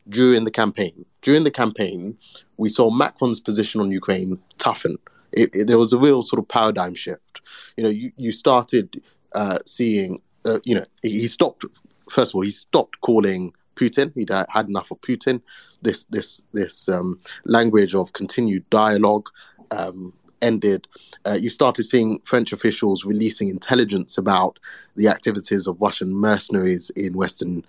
during 0.09 0.43
the 0.43 0.51
campaign. 0.51 1.05
During 1.21 1.43
the 1.43 1.51
campaign, 1.51 2.17
we 2.57 2.69
saw 2.69 2.89
Macron's 2.89 3.39
position 3.39 3.81
on 3.81 3.91
Ukraine 3.91 4.37
toughen 4.57 4.97
it, 5.33 5.49
it, 5.53 5.67
there 5.67 5.77
was 5.77 5.93
a 5.93 5.99
real 5.99 6.21
sort 6.21 6.39
of 6.39 6.47
paradigm 6.47 6.95
shift. 6.95 7.41
You 7.77 7.83
know, 7.83 7.89
you, 7.89 8.11
you 8.15 8.31
started 8.31 9.01
uh, 9.33 9.59
seeing, 9.65 10.21
uh, 10.45 10.59
you 10.63 10.75
know, 10.75 10.83
he 11.01 11.27
stopped, 11.27 11.65
first 12.09 12.31
of 12.31 12.35
all, 12.35 12.41
he 12.41 12.51
stopped 12.51 13.01
calling 13.01 13.53
Putin. 13.75 14.13
He'd 14.15 14.29
had 14.29 14.67
enough 14.67 14.91
of 14.91 15.01
Putin. 15.01 15.41
This, 15.81 16.05
this, 16.05 16.41
this 16.53 16.87
um, 16.87 17.19
language 17.45 17.95
of 17.95 18.13
continued 18.13 18.69
dialogue 18.69 19.27
um, 19.71 20.13
ended. 20.43 20.87
Uh, 21.25 21.37
you 21.43 21.49
started 21.49 21.85
seeing 21.85 22.19
French 22.25 22.53
officials 22.53 23.05
releasing 23.05 23.49
intelligence 23.49 24.17
about 24.17 24.59
the 24.95 25.07
activities 25.07 25.67
of 25.67 25.81
Russian 25.81 26.11
mercenaries 26.13 26.91
in 26.91 27.13
Western, 27.13 27.65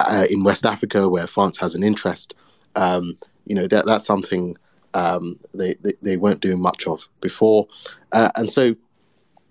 uh, 0.00 0.26
in 0.30 0.42
West 0.44 0.64
Africa, 0.64 1.08
where 1.08 1.26
France 1.26 1.56
has 1.58 1.74
an 1.74 1.84
interest. 1.84 2.34
Um, 2.74 3.16
you 3.46 3.54
know, 3.54 3.68
that, 3.68 3.84
that's 3.86 4.06
something 4.06 4.56
um, 4.94 5.38
they, 5.52 5.74
they, 5.84 5.92
they 6.02 6.16
weren't 6.16 6.40
doing 6.40 6.60
much 6.60 6.86
of 6.86 7.06
before, 7.20 7.68
uh, 8.12 8.30
and 8.36 8.50
so 8.50 8.74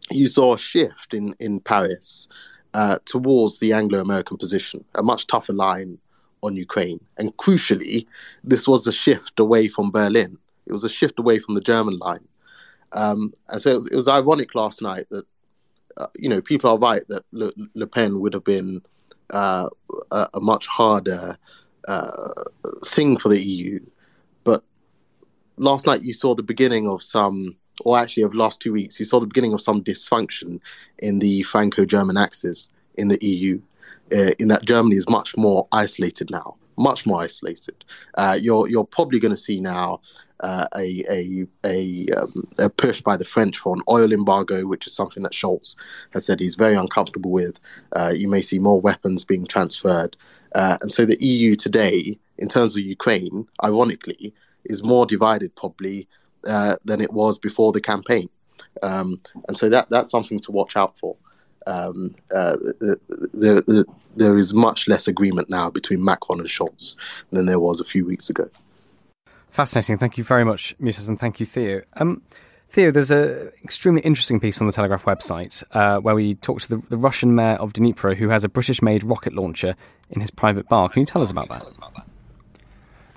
you 0.10 0.28
saw 0.28 0.54
a 0.54 0.58
shift 0.58 1.14
in 1.14 1.36
in 1.40 1.60
Paris 1.60 2.28
uh, 2.74 2.98
towards 3.06 3.60
the 3.60 3.74
Anglo-American 3.74 4.38
position, 4.38 4.84
a 4.96 5.04
much 5.04 5.28
tougher 5.28 5.54
line 5.54 5.98
on 6.42 6.56
Ukraine, 6.56 7.00
and 7.18 7.36
crucially, 7.38 8.06
this 8.44 8.68
was 8.68 8.88
a 8.88 8.94
shift 9.06 9.40
away 9.40 9.68
from 9.68 9.92
Berlin. 9.92 10.38
It 10.66 10.72
was 10.72 10.84
a 10.84 10.90
shift 11.00 11.20
away 11.20 11.40
from 11.40 11.56
the 11.56 11.62
German 11.72 11.98
line, 11.98 12.26
um, 12.94 13.34
and 13.50 13.62
so 13.62 13.72
it 13.72 13.76
was, 13.76 13.88
it 13.88 13.96
was, 13.96 14.08
ironic 14.08 14.56
last 14.56 14.82
night 14.82 15.06
that 15.10 15.26
uh, 15.98 16.08
you 16.16 16.30
know 16.30 16.42
people 16.42 16.70
are 16.70 16.78
right 16.78 17.02
that 17.10 17.24
Le, 17.32 17.52
Le 17.74 17.88
Pen 17.88 18.20
would 18.20 18.34
have 18.34 18.44
been 18.44 18.82
uh, 19.32 19.68
a, 20.12 20.30
a, 20.36 20.40
much 20.40 20.68
harder 20.68 21.38
uh, 21.88 22.44
thing 22.86 23.18
for 23.18 23.30
the 23.30 23.44
EU 23.44 23.80
But 24.44 24.64
last 25.58 25.86
night 25.86 26.04
you 26.04 26.14
saw 26.14 26.36
the 26.36 26.44
beginning 26.44 26.88
of 26.88 27.02
some, 27.02 27.56
or 27.82 27.98
actually 27.98 28.24
of 28.24 28.34
last 28.34 28.60
two 28.62 28.74
weeks, 28.74 29.00
you 29.00 29.06
saw 29.06 29.20
the 29.20 29.28
beginning 29.28 29.54
of 29.54 29.62
some 29.62 29.84
dysfunction 29.84 30.60
in 31.00 31.20
the 31.20 31.44
Franco-German 31.44 32.18
axis 32.18 32.70
in 32.96 33.08
the 33.08 33.18
EU. 33.26 33.62
Uh, 34.12 34.32
in 34.38 34.50
that 34.50 34.66
Germany 34.66 34.96
is 34.96 35.10
much 35.10 35.36
more 35.38 35.68
isolated 35.72 36.30
now, 36.30 36.56
much 36.78 37.06
more 37.06 37.22
isolated. 37.22 37.84
Uh, 38.16 38.38
you're 38.40 38.68
you're 38.68 38.86
probably 38.86 39.20
going 39.20 39.34
to 39.34 39.38
see 39.38 39.60
now 39.60 40.02
uh, 40.44 40.68
a 40.76 41.04
a 41.10 41.48
a, 41.66 42.06
um, 42.18 42.48
a, 42.60 42.70
push 42.70 43.02
by 43.02 43.16
the 43.16 43.26
French 43.26 43.58
for 43.58 43.74
an 43.74 43.82
oil 43.90 44.12
embargo, 44.12 44.66
which 44.68 44.86
is 44.86 44.94
something 44.94 45.24
that 45.24 45.32
Scholz 45.32 45.76
has 46.12 46.26
said 46.26 46.40
he's 46.40 46.56
very 46.56 46.76
uncomfortable 46.76 47.32
with. 47.32 47.60
Uh, 47.94 48.14
you 48.14 48.28
may 48.28 48.42
see 48.42 48.60
more 48.60 48.80
weapons 48.80 49.24
being 49.24 49.46
transferred, 49.46 50.18
uh, 50.54 50.78
and 50.82 50.92
so 50.92 51.06
the 51.06 51.18
EU 51.24 51.56
today, 51.56 52.20
in 52.38 52.50
terms 52.50 52.76
of 52.76 52.84
Ukraine, 52.84 53.48
ironically, 53.64 54.34
is 54.66 54.84
more 54.84 55.06
divided 55.06 55.56
probably 55.56 56.10
uh, 56.46 56.76
than 56.84 57.00
it 57.00 57.14
was 57.14 57.40
before 57.40 57.72
the 57.72 57.82
campaign, 57.82 58.28
um, 58.84 59.22
and 59.48 59.56
so 59.56 59.70
that 59.70 59.90
that's 59.90 60.12
something 60.12 60.42
to 60.42 60.52
watch 60.52 60.76
out 60.76 61.00
for. 61.00 61.16
Um, 61.66 62.14
uh, 62.36 62.58
the, 62.82 63.00
the, 63.34 63.64
the, 63.66 63.86
there 64.18 64.38
is 64.38 64.54
much 64.54 64.90
less 64.90 65.08
agreement 65.08 65.50
now 65.50 65.70
between 65.70 66.04
Macron 66.04 66.42
and 66.42 66.50
Scholz 66.50 66.98
than 67.32 67.46
there 67.46 67.62
was 67.62 67.80
a 67.80 67.86
few 67.86 68.06
weeks 68.06 68.30
ago. 68.30 68.50
Fascinating. 69.54 70.00
Thank 70.00 70.18
you 70.18 70.24
very 70.24 70.44
much, 70.44 70.76
Mutaz, 70.80 71.08
and 71.08 71.20
thank 71.20 71.40
you, 71.40 71.46
Theo. 71.46 71.84
Um, 71.94 72.24
Theo, 72.70 72.90
there's 72.90 73.12
an 73.12 73.52
extremely 73.64 74.02
interesting 74.02 74.40
piece 74.40 74.60
on 74.60 74.66
the 74.66 74.74
Telegraph 74.74 75.06
website 75.06 75.64
uh, 75.74 76.00
where 76.00 76.16
we 76.16 76.34
talk 76.34 76.60
to 76.62 76.70
the, 76.70 76.78
the, 76.90 76.98
Russian 76.98 77.36
mayor 77.36 77.58
of 77.58 77.72
Dnipro 77.72 78.16
who 78.16 78.30
has 78.30 78.44
a 78.44 78.50
British 78.50 78.82
made 78.82 79.04
rocket 79.04 79.34
launcher 79.34 79.76
in 80.10 80.22
his 80.22 80.32
private 80.32 80.68
bar. 80.68 80.90
Can 80.90 81.02
you 81.02 81.06
tell 81.06 81.22
us 81.22 81.30
about 81.30 81.50
that? 81.50 81.78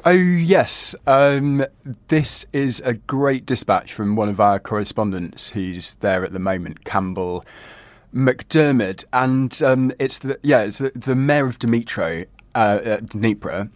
Oh, 0.04 0.10
yes. 0.10 0.94
Um, 1.06 1.64
this 2.08 2.44
is 2.52 2.82
a 2.84 2.92
great 2.92 3.46
dispatch 3.46 3.94
from 3.94 4.14
one 4.14 4.28
of 4.28 4.38
our 4.38 4.58
correspondents 4.58 5.48
who's 5.48 5.94
there 5.96 6.22
at 6.22 6.34
the 6.34 6.38
moment, 6.38 6.84
Campbell 6.84 7.46
MacDiarmid. 8.14 9.06
And 9.14 9.58
um, 9.62 9.90
it's 9.98 10.18
the, 10.18 10.38
yeah, 10.42 10.64
it's 10.64 10.78
the, 10.80 10.92
the 10.94 11.16
mayor 11.16 11.46
of 11.46 11.58
Dmitro, 11.58 12.26
uh, 12.54 12.58
uh, 12.58 12.96
Dnipro, 12.98 13.70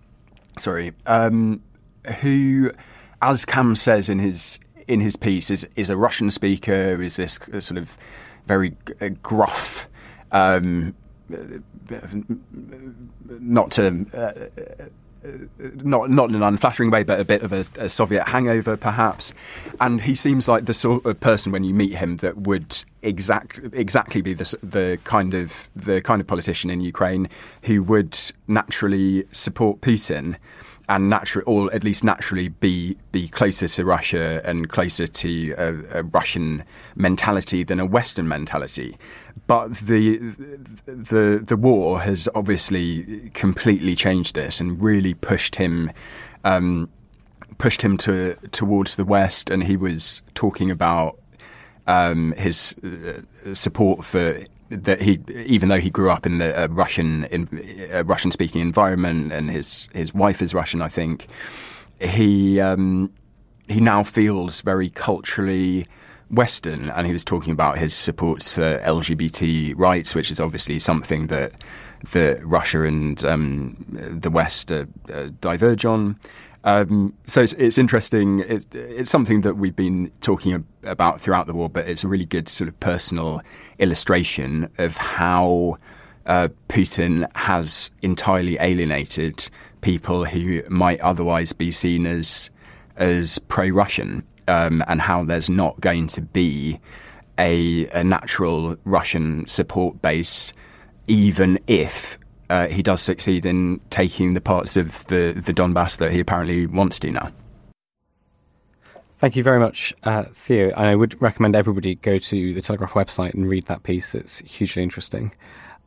sorry, 0.59 0.92
um, 1.07 1.62
who, 2.21 2.73
as 3.23 3.45
Cam 3.45 3.75
says 3.75 4.09
in 4.09 4.19
his 4.19 4.59
in 4.89 5.01
his 5.01 5.17
piece, 5.17 5.51
is, 5.51 5.67
is 5.77 5.89
a 5.89 5.97
Russian 5.97 6.31
speaker, 6.31 7.01
is 7.01 7.17
this 7.17 7.39
sort 7.61 7.79
of 7.79 7.97
very 8.47 8.77
uh, 9.01 9.11
gruff, 9.23 9.89
um, 10.33 10.95
not 13.41 13.71
to 13.73 14.07
uh, 14.13 14.87
not 15.83 16.11
not 16.11 16.31
in 16.31 16.37
an 16.37 16.43
unflattering 16.43 16.91
way, 16.91 17.03
but 17.03 17.21
a 17.21 17.25
bit 17.25 17.43
of 17.43 17.53
a, 17.53 17.65
a, 17.77 17.89
Soviet 17.89 18.29
hangover, 18.29 18.77
perhaps. 18.77 19.35
And 19.81 20.01
he 20.01 20.15
seems 20.15 20.49
like 20.49 20.65
the 20.65 20.75
sort 20.75 21.05
of 21.05 21.21
person 21.21 21.53
when 21.53 21.65
you 21.65 21.75
meet 21.75 21.95
him 21.95 22.17
that 22.19 22.39
would 22.39 22.85
exact 23.03 23.61
exactly 23.73 24.23
be 24.23 24.35
the 24.35 24.57
the 24.63 24.99
kind 25.05 25.35
of 25.35 25.69
the 25.77 26.01
kind 26.01 26.21
of 26.21 26.27
politician 26.27 26.71
in 26.71 26.81
Ukraine 26.81 27.29
who 27.65 27.83
would 27.83 28.19
naturally 28.49 29.25
support 29.31 29.81
Putin 29.81 30.37
and 30.90 31.09
naturally, 31.09 31.44
or 31.44 31.72
at 31.72 31.85
least 31.85 32.03
naturally, 32.03 32.48
be 32.48 32.96
be 33.12 33.29
closer 33.29 33.68
to 33.68 33.85
Russia 33.85 34.42
and 34.44 34.68
closer 34.68 35.07
to 35.07 35.55
a, 35.57 36.00
a, 36.00 36.03
Russian 36.03 36.64
mentality 36.96 37.62
than 37.62 37.79
a 37.79 37.87
Western 37.87 38.26
mentality. 38.26 38.98
But 39.46 39.74
the 39.76 40.18
the 40.87 41.40
the 41.42 41.57
war 41.57 42.00
has 42.00 42.29
obviously 42.35 43.31
completely 43.35 43.94
changed 43.94 44.35
this 44.35 44.61
and 44.61 44.83
really 44.83 45.14
pushed 45.14 45.57
him. 45.57 45.92
Um, 46.44 46.90
pushed 47.59 47.83
him 47.83 47.96
to 47.98 48.35
towards 48.50 48.96
the 48.96 49.05
west, 49.05 49.48
and 49.48 49.62
he 49.62 49.76
was 49.76 50.22
talking 50.35 50.72
about 50.72 51.18
um, 51.87 52.33
his 52.37 52.74
uh, 52.83 53.55
support 53.55 54.05
for 54.05 54.40
that 54.71 55.03
he, 55.03 55.21
even 55.47 55.69
though 55.69 55.81
he 55.81 55.91
grew 55.91 56.11
up 56.11 56.25
in 56.27 56.39
the 56.39 56.65
uh, 56.65 56.69
Russian 56.69 57.25
in, 57.25 57.49
uh, 57.93 58.05
Russian 58.05 58.31
speaking 58.31 58.61
environment, 58.61 59.33
and 59.33 59.51
his 59.51 59.89
his 59.93 60.15
wife 60.15 60.41
is 60.41 60.55
Russian, 60.55 60.81
I 60.81 60.89
think 60.89 61.27
he 62.01 62.61
um, 62.61 63.13
he 63.69 63.81
now 63.81 64.03
feels 64.03 64.61
very 64.61 64.89
culturally 64.91 65.87
Western, 66.31 66.91
and 66.91 67.07
he 67.07 67.12
was 67.12 67.25
talking 67.25 67.53
about 67.53 67.79
his 67.79 67.95
supports 67.95 68.53
for 68.53 68.79
LGBT 68.81 69.75
rights, 69.77 70.14
which 70.14 70.31
is 70.31 70.41
obviously 70.41 70.79
something 70.79 71.27
that 71.27 71.53
that 72.12 72.45
Russia 72.47 72.85
and 72.85 73.23
um, 73.25 73.77
the 73.91 74.31
West 74.31 74.73
uh, 74.73 74.87
diverge 75.41 75.85
on. 75.85 76.18
Um, 76.63 77.15
so 77.25 77.43
it's, 77.43 77.55
it's 77.55 77.79
interesting. 77.79 78.41
It's, 78.41 78.69
it's, 78.73 79.11
something 79.11 79.41
that 79.43 79.57
we've 79.57 79.75
been 79.75 80.13
talking 80.21 80.65
about 80.83 81.21
throughout 81.21 81.47
the 81.47 81.55
war, 81.55 81.71
but 81.71 81.89
it's 81.89 82.05
a 82.05 82.09
really 82.09 82.27
good 82.27 82.49
sort 82.49 82.69
of 82.69 82.79
personal 82.81 83.41
illustration 83.79 84.69
of 84.77 84.99
how 84.99 85.79
uh, 86.27 86.49
Putin 86.69 87.27
has 87.35 87.91
entirely 88.03 88.59
alienated 88.61 89.49
people 89.81 90.27
who 90.27 90.63
might 90.69 91.01
otherwise 91.01 91.55
be 91.55 91.71
seen 91.71 92.07
as 92.07 92.51
as 92.97 93.39
pro-Russian. 93.49 94.23
um, 94.51 94.83
and 94.89 95.01
how 95.01 95.25
there's 95.25 95.49
not 95.49 95.81
going 95.81 96.09
to 96.09 96.21
be 96.21 96.81
a, 97.39 97.87
a 97.89 98.05
natural 98.05 98.77
Russian 98.85 99.47
support 99.47 100.03
base, 100.03 100.53
even 101.07 101.59
if 101.67 102.19
uh, 102.51 102.66
he 102.66 102.82
does 102.82 103.01
succeed 103.01 103.46
in 103.46 103.80
taking 103.90 104.34
the 104.34 104.40
parts 104.40 104.76
of 104.76 105.07
the, 105.07 105.32
the 105.34 105.55
Donbass 105.55 105.98
that 105.98 106.12
he 106.12 106.20
apparently 106.20 106.66
wants 106.66 106.98
to 106.98 107.11
now. 107.11 107.30
Thank 109.18 109.36
you 109.36 109.42
very 109.42 109.61
much, 109.61 109.94
uh, 110.03 110.24
Theo. 110.32 110.68
And 110.68 110.86
I 110.86 110.96
would 110.96 111.20
recommend 111.20 111.55
everybody 111.55 111.94
go 111.96 112.18
to 112.18 112.55
the 112.55 112.61
Telegraph 112.61 112.92
website 112.92 113.34
and 113.34 113.48
read 113.48 113.66
that 113.66 113.82
piece. 113.82 114.14
It's 114.14 114.38
hugely 114.38 114.82
interesting. 114.82 115.32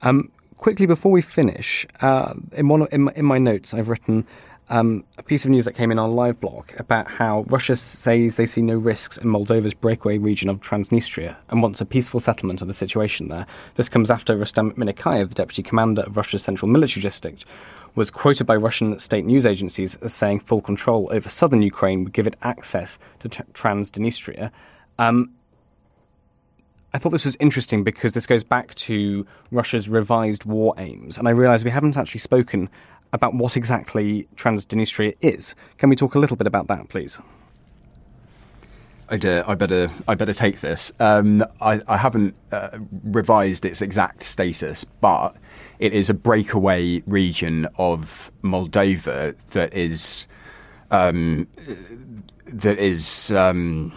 Um, 0.03 0.31
quickly 0.57 0.85
before 0.85 1.11
we 1.11 1.21
finish, 1.21 1.85
uh, 2.01 2.35
in 2.53 2.67
one 2.67 2.87
in 2.91 3.09
in 3.09 3.25
my 3.25 3.39
notes, 3.39 3.73
I've 3.73 3.89
written 3.89 4.25
um, 4.69 5.03
a 5.17 5.23
piece 5.23 5.43
of 5.45 5.51
news 5.51 5.65
that 5.65 5.73
came 5.73 5.91
in 5.91 5.99
on 5.99 6.15
live 6.15 6.39
blog 6.39 6.69
about 6.77 7.07
how 7.07 7.43
Russia 7.47 7.75
says 7.75 8.37
they 8.37 8.45
see 8.45 8.61
no 8.61 8.75
risks 8.75 9.17
in 9.17 9.27
Moldova's 9.27 9.73
breakaway 9.73 10.17
region 10.17 10.49
of 10.49 10.61
Transnistria 10.61 11.35
and 11.49 11.61
wants 11.61 11.81
a 11.81 11.85
peaceful 11.85 12.19
settlement 12.19 12.61
of 12.61 12.67
the 12.67 12.73
situation 12.73 13.27
there. 13.27 13.45
This 13.75 13.89
comes 13.89 14.09
after 14.09 14.35
Rustem 14.37 14.73
Minnekayev, 14.73 15.29
the 15.29 15.35
deputy 15.35 15.63
commander 15.63 16.03
of 16.03 16.15
Russia's 16.15 16.43
central 16.43 16.69
military 16.69 17.01
district, 17.01 17.45
was 17.95 18.09
quoted 18.09 18.45
by 18.45 18.55
Russian 18.55 18.97
state 18.99 19.25
news 19.25 19.45
agencies 19.45 19.95
as 19.97 20.13
saying 20.13 20.39
full 20.39 20.61
control 20.61 21.09
over 21.11 21.29
southern 21.29 21.61
Ukraine 21.61 22.03
would 22.03 22.13
give 22.13 22.25
it 22.25 22.35
access 22.41 22.97
to 23.19 23.29
t- 23.29 23.43
Transnistria. 23.53 24.49
Um, 24.97 25.31
I 26.95 26.99
thought 26.99 27.09
this 27.09 27.25
was 27.25 27.35
interesting 27.39 27.83
because 27.83 28.13
this 28.13 28.27
goes 28.27 28.43
back 28.43 28.75
to 28.75 29.25
Russia's 29.49 29.89
revised 29.89 30.45
war 30.45 30.75
aims, 30.77 31.17
and 31.17 31.27
I 31.27 31.31
realise 31.31 31.63
we 31.63 31.71
haven't 31.71 31.97
actually 31.97 32.19
spoken 32.19 32.69
about 33.13 33.35
what 33.35 33.55
exactly 33.55 34.27
Transnistria 34.35 35.15
is. 35.21 35.55
Can 35.77 35.89
we 35.89 35.95
talk 35.95 36.15
a 36.15 36.19
little 36.19 36.35
bit 36.35 36.47
about 36.47 36.67
that, 36.67 36.89
please? 36.89 37.21
I, 39.09 39.15
uh, 39.15 39.43
I 39.47 39.53
better 39.53 39.91
I 40.07 40.15
better 40.15 40.33
take 40.33 40.61
this. 40.61 40.91
Um, 40.99 41.43
I, 41.61 41.79
I, 41.87 41.97
haven't 41.97 42.35
uh, 42.51 42.79
revised 43.03 43.65
its 43.65 43.81
exact 43.81 44.23
status, 44.23 44.83
but 44.83 45.35
it 45.77 45.93
is 45.93 46.09
a 46.09 46.13
breakaway 46.13 47.03
region 47.05 47.67
of 47.77 48.31
Moldova 48.43 49.37
that 49.51 49.73
is 49.73 50.27
um, 50.89 51.47
that 52.47 52.79
is 52.79 53.31
um, 53.31 53.93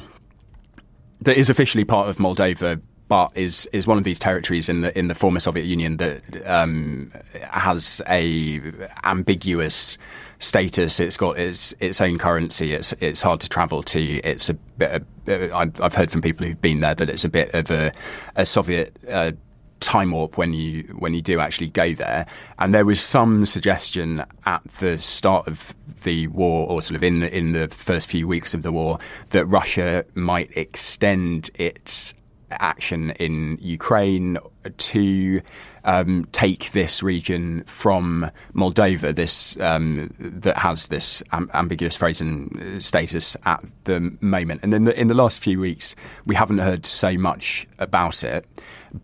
that 1.23 1.39
is 1.39 1.49
officially 1.49 1.85
part 1.85 2.09
of 2.09 2.19
Moldova, 2.19 2.81
but 3.09 3.31
is 3.35 3.69
is 3.73 3.87
one 3.87 3.99
of 3.99 4.05
these 4.05 4.19
territories 4.19 4.69
in 4.69 4.81
the 4.81 4.97
in 4.99 5.09
the 5.09 5.15
former 5.15 5.41
Soviet 5.41 5.65
Union 5.65 5.97
that 5.99 6.47
um, 6.47 7.13
has 7.43 8.03
a 8.09 8.61
ambiguous 9.05 9.99
status. 10.39 11.01
It's 11.01 11.17
got 11.17 11.39
its 11.39 11.75
its 11.81 12.01
own 12.01 12.19
currency. 12.19 12.73
It's 12.73 12.93
it's 13.01 13.23
hard 13.23 13.41
to 13.41 13.49
travel 13.49 13.83
to. 13.85 14.01
It's 14.01 14.51
a 14.51 14.55
bit. 14.55 15.05
I've 15.29 15.95
heard 15.95 16.11
from 16.11 16.23
people 16.23 16.47
who've 16.47 16.61
been 16.61 16.81
there 16.81 16.95
that 16.95 17.09
it's 17.09 17.25
a 17.25 17.29
bit 17.29 17.55
of 17.55 17.71
a, 17.71 17.93
a 18.35 18.47
Soviet. 18.47 18.97
Uh, 19.09 19.33
time 19.79 20.13
warp 20.13 20.39
when 20.39 20.55
you 20.55 20.83
when 20.99 21.13
you 21.13 21.21
do 21.21 21.39
actually 21.39 21.69
go 21.69 21.93
there 21.93 22.27
and 22.59 22.73
there 22.73 22.87
was 22.87 22.99
some 22.99 23.45
suggestion 23.45 24.25
at 24.47 24.65
the 24.81 24.97
start 24.97 25.47
of 25.47 25.75
the 26.03 26.27
war 26.29 26.67
or 26.69 26.81
sort 26.81 26.97
of 26.97 27.03
in 27.03 27.21
the, 27.21 27.37
in 27.37 27.53
the 27.53 27.69
first 27.69 28.09
few 28.09 28.27
weeks 28.27 28.55
of 28.55 28.63
the 28.63 28.73
war 28.73 28.99
that 29.31 29.45
Russia 29.45 30.03
might 30.15 30.51
extend 30.57 31.51
its 31.57 32.15
action 32.51 33.11
in 33.13 33.59
Ukraine 33.61 34.39
to 34.79 35.41
um, 35.85 36.27
take 36.33 36.73
this 36.73 37.03
region 37.03 37.63
from 37.67 38.31
Moldova, 38.55 39.15
this 39.15 39.57
um, 39.61 40.13
that 40.19 40.57
has 40.59 40.89
this 40.89 41.23
am- 41.33 41.51
ambiguous 41.55 42.01
and 42.21 42.83
status 42.83 43.37
at 43.45 43.65
the 43.85 44.17
moment. 44.21 44.61
And 44.63 44.73
then 44.73 44.85
the, 44.85 44.99
in 44.99 45.07
the 45.07 45.15
last 45.15 45.41
few 45.41 45.61
weeks, 45.61 45.95
we 46.27 46.35
haven't 46.35 46.59
heard 46.59 46.87
so 46.87 47.15
much 47.15 47.67
about 47.79 48.25
it. 48.25 48.45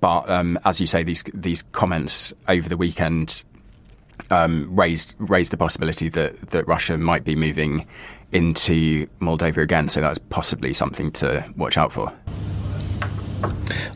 But 0.00 0.28
um, 0.28 0.58
as 0.64 0.80
you 0.80 0.86
say, 0.86 1.02
these 1.02 1.22
these 1.34 1.62
comments 1.72 2.32
over 2.48 2.68
the 2.68 2.76
weekend 2.76 3.44
um, 4.30 4.68
raised 4.74 5.14
raised 5.18 5.52
the 5.52 5.56
possibility 5.56 6.08
that 6.10 6.50
that 6.50 6.66
Russia 6.66 6.98
might 6.98 7.24
be 7.24 7.36
moving 7.36 7.86
into 8.32 9.06
Moldova 9.20 9.58
again. 9.58 9.88
So 9.88 10.00
that's 10.00 10.18
possibly 10.30 10.72
something 10.72 11.12
to 11.12 11.44
watch 11.56 11.76
out 11.76 11.92
for. 11.92 12.12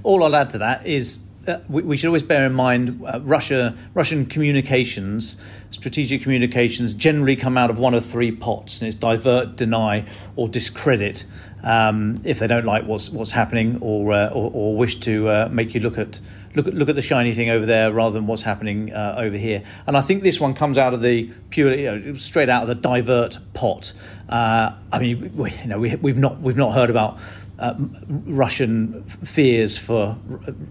All 0.03 0.25
I'll 0.25 0.37
add 0.37 0.51
to 0.51 0.59
that 0.59 0.87
is 0.87 1.27
uh, 1.49 1.61
we, 1.69 1.83
we, 1.83 1.97
should 1.97 2.09
always 2.09 2.23
bear 2.23 2.45
in 2.47 2.53
mind 2.53 3.03
uh, 3.07 3.21
Russia, 3.23 3.77
Russian 3.95 4.27
communications, 4.27 5.37
strategic 5.71 6.23
communications 6.23 6.95
generally 6.95 7.37
come 7.37 7.57
out 7.57 7.71
of 7.71 7.79
one 7.79 7.95
of 7.95 8.05
three 8.05 8.33
pots, 8.33 8.81
and 8.81 8.89
it's 8.89 8.97
divert, 8.97 9.57
deny, 9.57 10.05
or 10.35 10.49
discredit. 10.49 11.25
Um, 11.63 12.21
if 12.25 12.39
they 12.39 12.47
don't 12.47 12.65
like 12.65 12.85
what's 12.85 13.11
what's 13.11 13.31
happening, 13.31 13.79
or 13.81 14.13
uh, 14.13 14.29
or, 14.29 14.51
or, 14.53 14.77
wish 14.77 14.97
to 15.01 15.29
uh, 15.29 15.49
make 15.51 15.75
you 15.75 15.81
look 15.81 15.99
at 15.99 16.21
look 16.55 16.69
at 16.69 16.75
look 16.75 16.89
at 16.89 16.95
the 16.95 17.03
shiny 17.03 17.33
thing 17.33 17.51
over 17.51 17.67
there 17.67 17.93
rather 17.93 18.13
than 18.13 18.27
what's 18.27 18.43
happening 18.43 18.93
uh, 18.93 19.17
over 19.19 19.37
here. 19.37 19.63
And 19.87 19.97
I 19.97 20.01
think 20.01 20.23
this 20.23 20.39
one 20.39 20.55
comes 20.55 20.79
out 20.79 20.95
of 20.95 21.03
the 21.03 21.31
purely 21.51 21.85
you 21.85 21.99
know, 21.99 22.15
straight 22.15 22.49
out 22.49 22.63
of 22.63 22.69
the 22.69 22.75
divert 22.75 23.39
pot. 23.55 23.93
Uh, 24.29 24.73
I 24.93 24.99
mean, 24.99 25.37
we, 25.37 25.51
you 25.53 25.67
know, 25.67 25.79
we, 25.79 25.95
we've 25.97 26.19
not 26.19 26.41
we've 26.41 26.57
not 26.57 26.73
heard 26.73 26.91
about 26.91 27.19
uh, 27.59 27.75
Russian 28.09 29.05
fears 29.05 29.79
for 29.79 30.17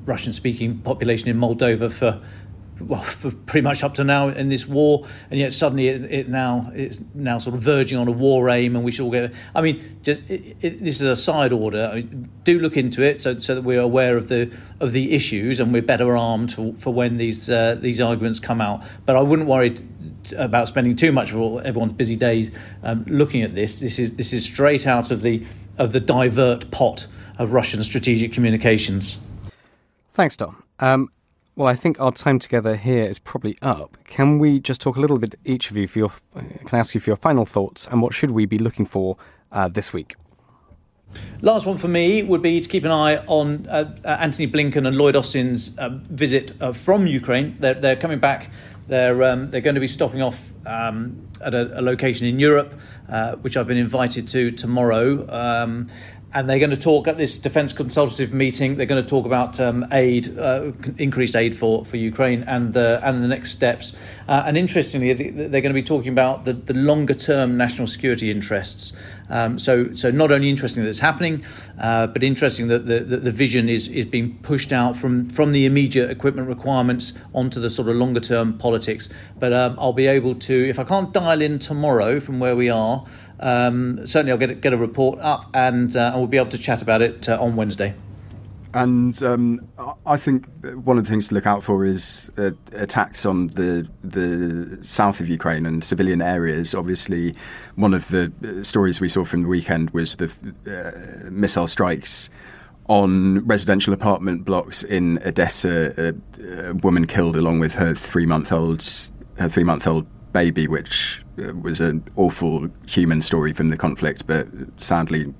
Russian 0.05 0.33
speaking 0.33 0.77
population 0.79 1.29
in 1.29 1.37
Moldova 1.37 1.91
for 1.91 2.21
well, 2.79 3.01
for 3.03 3.31
pretty 3.31 3.63
much 3.63 3.83
up 3.83 3.93
to 3.95 4.03
now 4.03 4.29
in 4.29 4.49
this 4.49 4.67
war, 4.67 5.05
and 5.29 5.39
yet 5.39 5.53
suddenly 5.53 5.87
it, 5.87 6.03
it, 6.11 6.29
now 6.29 6.71
it's 6.73 6.99
now 7.13 7.37
sort 7.37 7.55
of 7.55 7.61
verging 7.61 7.97
on 7.97 8.07
a 8.07 8.11
war 8.11 8.49
aim, 8.49 8.75
and 8.75 8.83
we 8.83 8.91
should 8.91 9.03
all 9.03 9.11
get. 9.11 9.33
I 9.53 9.61
mean, 9.61 9.99
just 10.03 10.29
it, 10.29 10.57
it, 10.61 10.79
this 10.79 11.01
is 11.01 11.07
a 11.07 11.15
side 11.15 11.53
order. 11.53 11.89
I 11.91 11.95
mean, 11.95 12.29
do 12.43 12.59
look 12.59 12.77
into 12.77 13.01
it 13.03 13.21
so 13.21 13.37
so 13.39 13.55
that 13.55 13.61
we're 13.61 13.79
aware 13.79 14.17
of 14.17 14.27
the 14.27 14.51
of 14.79 14.91
the 14.91 15.13
issues 15.13 15.59
and 15.59 15.71
we're 15.71 15.81
better 15.81 16.15
armed 16.17 16.53
for, 16.53 16.73
for 16.73 16.93
when 16.93 17.17
these 17.17 17.49
uh, 17.49 17.75
these 17.75 18.01
arguments 18.01 18.39
come 18.39 18.61
out. 18.61 18.83
But 19.05 19.15
I 19.15 19.21
wouldn't 19.21 19.47
worry 19.47 19.75
t- 20.23 20.35
about 20.35 20.67
spending 20.67 20.95
too 20.95 21.11
much 21.11 21.31
of 21.31 21.37
all, 21.37 21.59
everyone's 21.59 21.93
busy 21.93 22.15
days 22.15 22.51
um, 22.83 23.05
looking 23.07 23.43
at 23.43 23.55
this. 23.55 23.79
This 23.79 23.99
is 23.99 24.15
this 24.15 24.33
is 24.33 24.43
straight 24.43 24.85
out 24.85 25.11
of 25.11 25.21
the 25.21 25.45
of 25.77 25.91
the 25.91 25.99
divert 25.99 26.69
pot 26.71 27.07
of 27.37 27.53
Russian 27.53 27.83
strategic 27.83 28.33
communications. 28.33 29.17
Thanks, 30.13 30.37
Dom. 30.37 30.63
Um, 30.79 31.09
well, 31.55 31.67
I 31.67 31.75
think 31.75 31.99
our 32.01 32.11
time 32.11 32.39
together 32.39 32.75
here 32.75 33.03
is 33.03 33.19
probably 33.19 33.57
up. 33.61 33.97
Can 34.05 34.39
we 34.39 34.59
just 34.59 34.81
talk 34.81 34.97
a 34.97 34.99
little 34.99 35.19
bit, 35.19 35.35
each 35.45 35.71
of 35.71 35.77
you, 35.77 35.87
for 35.87 35.99
your, 35.99 36.11
can 36.33 36.69
I 36.73 36.79
ask 36.79 36.93
you 36.93 36.99
for 36.99 37.09
your 37.09 37.17
final 37.17 37.45
thoughts 37.45 37.87
and 37.87 38.01
what 38.01 38.13
should 38.13 38.31
we 38.31 38.45
be 38.45 38.57
looking 38.57 38.85
for 38.85 39.17
uh, 39.51 39.69
this 39.69 39.93
week? 39.93 40.15
Last 41.41 41.65
one 41.65 41.77
for 41.77 41.87
me 41.87 42.23
would 42.23 42.41
be 42.41 42.59
to 42.59 42.67
keep 42.67 42.83
an 42.83 42.91
eye 42.91 43.17
on 43.27 43.67
uh, 43.67 43.95
uh 44.03 44.17
Antony 44.19 44.47
Blinken 44.47 44.85
and 44.85 44.97
Lloyd 44.97 45.15
Austin's 45.15 45.77
uh, 45.77 45.89
visit 46.09 46.51
uh, 46.61 46.73
from 46.73 47.07
Ukraine. 47.07 47.55
They're, 47.59 47.75
they're, 47.75 47.95
coming 47.95 48.19
back. 48.19 48.51
They're, 48.87 49.23
um, 49.23 49.49
they're 49.49 49.61
going 49.61 49.75
to 49.75 49.81
be 49.81 49.87
stopping 49.87 50.21
off 50.21 50.53
um, 50.65 51.27
at 51.41 51.53
a, 51.53 51.79
a, 51.79 51.81
location 51.81 52.27
in 52.27 52.37
Europe, 52.37 52.79
uh, 53.09 53.33
which 53.37 53.57
I've 53.57 53.67
been 53.67 53.77
invited 53.77 54.27
to 54.29 54.51
tomorrow. 54.51 55.27
Um, 55.27 55.87
and 56.35 56.49
they're 56.49 56.59
going 56.59 56.69
to 56.69 56.77
talk 56.77 57.07
at 57.07 57.17
this 57.17 57.39
defence 57.39 57.71
consultative 57.71 58.33
meeting. 58.33 58.75
They're 58.75 58.85
going 58.85 59.01
to 59.01 59.09
talk 59.09 59.25
about 59.25 59.61
um, 59.61 59.87
aid, 59.93 60.37
uh, 60.37 60.73
increased 60.97 61.33
aid 61.33 61.55
for, 61.55 61.85
for 61.85 61.95
Ukraine, 61.95 62.43
and 62.43 62.73
the 62.73 62.99
and 63.03 63.23
the 63.23 63.27
next 63.27 63.51
steps. 63.51 63.93
Uh, 64.27 64.43
and 64.45 64.57
interestingly, 64.57 65.13
they're 65.13 65.61
going 65.61 65.63
to 65.63 65.73
be 65.73 65.81
talking 65.81 66.11
about 66.11 66.43
the, 66.43 66.51
the 66.51 66.73
longer 66.73 67.13
term 67.13 67.55
national 67.55 67.87
security 67.87 68.29
interests. 68.29 68.91
Um, 69.29 69.57
so 69.57 69.93
so 69.93 70.11
not 70.11 70.31
only 70.31 70.49
interesting 70.49 70.83
that 70.83 70.89
it's 70.89 70.99
happening, 70.99 71.45
uh, 71.79 72.07
but 72.07 72.21
interesting 72.21 72.67
that 72.67 72.85
the, 72.85 72.99
the, 72.99 73.17
the, 73.17 73.31
vision 73.31 73.69
is 73.69 73.87
is 73.87 74.05
being 74.05 74.37
pushed 74.39 74.73
out 74.73 74.97
from 74.97 75.29
from 75.29 75.53
the 75.53 75.65
immediate 75.65 76.11
equipment 76.11 76.49
requirements 76.49 77.13
onto 77.33 77.61
the 77.61 77.69
sort 77.69 77.87
of 77.87 77.95
longer 77.95 78.19
term 78.19 78.57
politics. 78.57 79.07
But 79.39 79.53
um, 79.53 79.77
I'll 79.79 79.93
be 79.93 80.07
able 80.07 80.35
to, 80.35 80.69
if 80.69 80.79
I 80.79 80.83
can't 80.83 81.13
dial 81.13 81.41
in 81.41 81.59
tomorrow 81.59 82.19
from 82.19 82.39
where 82.39 82.57
we 82.57 82.69
are. 82.69 83.05
Um, 83.39 84.05
certainly, 84.05 84.31
I'll 84.31 84.37
get 84.37 84.61
get 84.61 84.73
a 84.73 84.77
report 84.77 85.19
up, 85.19 85.49
and 85.53 85.95
uh, 85.95 86.13
we'll 86.15 86.27
be 86.27 86.37
able 86.37 86.51
to 86.51 86.57
chat 86.57 86.81
about 86.81 87.01
it 87.01 87.27
uh, 87.29 87.41
on 87.41 87.55
Wednesday. 87.55 87.93
And 88.75 89.23
um, 89.23 89.65
I 90.05 90.17
think 90.17 90.47
one 90.83 90.97
of 90.97 91.05
the 91.05 91.09
things 91.09 91.29
to 91.29 91.35
look 91.35 91.45
out 91.45 91.63
for 91.63 91.85
is 91.85 92.29
uh, 92.37 92.51
attacks 92.73 93.25
on 93.25 93.47
the 93.47 93.87
the 94.03 94.77
south 94.81 95.21
of 95.21 95.29
Ukraine 95.29 95.65
and 95.65 95.81
civilian 95.81 96.21
areas. 96.21 96.75
Obviously, 96.75 97.35
one 97.75 97.93
of 97.93 98.09
the 98.09 98.33
uh, 98.43 98.63
stories 98.63 98.99
we 98.99 99.07
saw 99.07 99.23
from 99.23 99.43
the 99.43 99.47
weekend 99.47 99.91
was 99.91 100.17
the 100.17 100.29
uh, 100.67 101.29
missile 101.31 101.67
strikes 101.67 102.29
on 102.87 103.45
residential 103.47 103.93
apartment 103.93 104.43
blocks 104.43 104.83
in 104.83 105.19
Odessa. 105.25 105.93
A, 105.97 106.69
a 106.69 106.73
woman 106.73 107.07
killed 107.07 107.37
along 107.37 107.59
with 107.59 107.75
her 107.75 107.93
three 107.95 108.25
month 108.25 108.51
old 108.51 108.85
her 109.37 109.47
three 109.47 109.63
month 109.63 109.87
old 109.87 110.05
baby, 110.33 110.67
which 110.67 111.21
was 111.37 111.81
an 111.81 112.03
awful 112.15 112.69
human 112.87 113.21
story 113.21 113.53
from 113.53 113.69
the 113.69 113.77
conflict, 113.77 114.25
but 114.27 114.47
sadly 114.77 115.33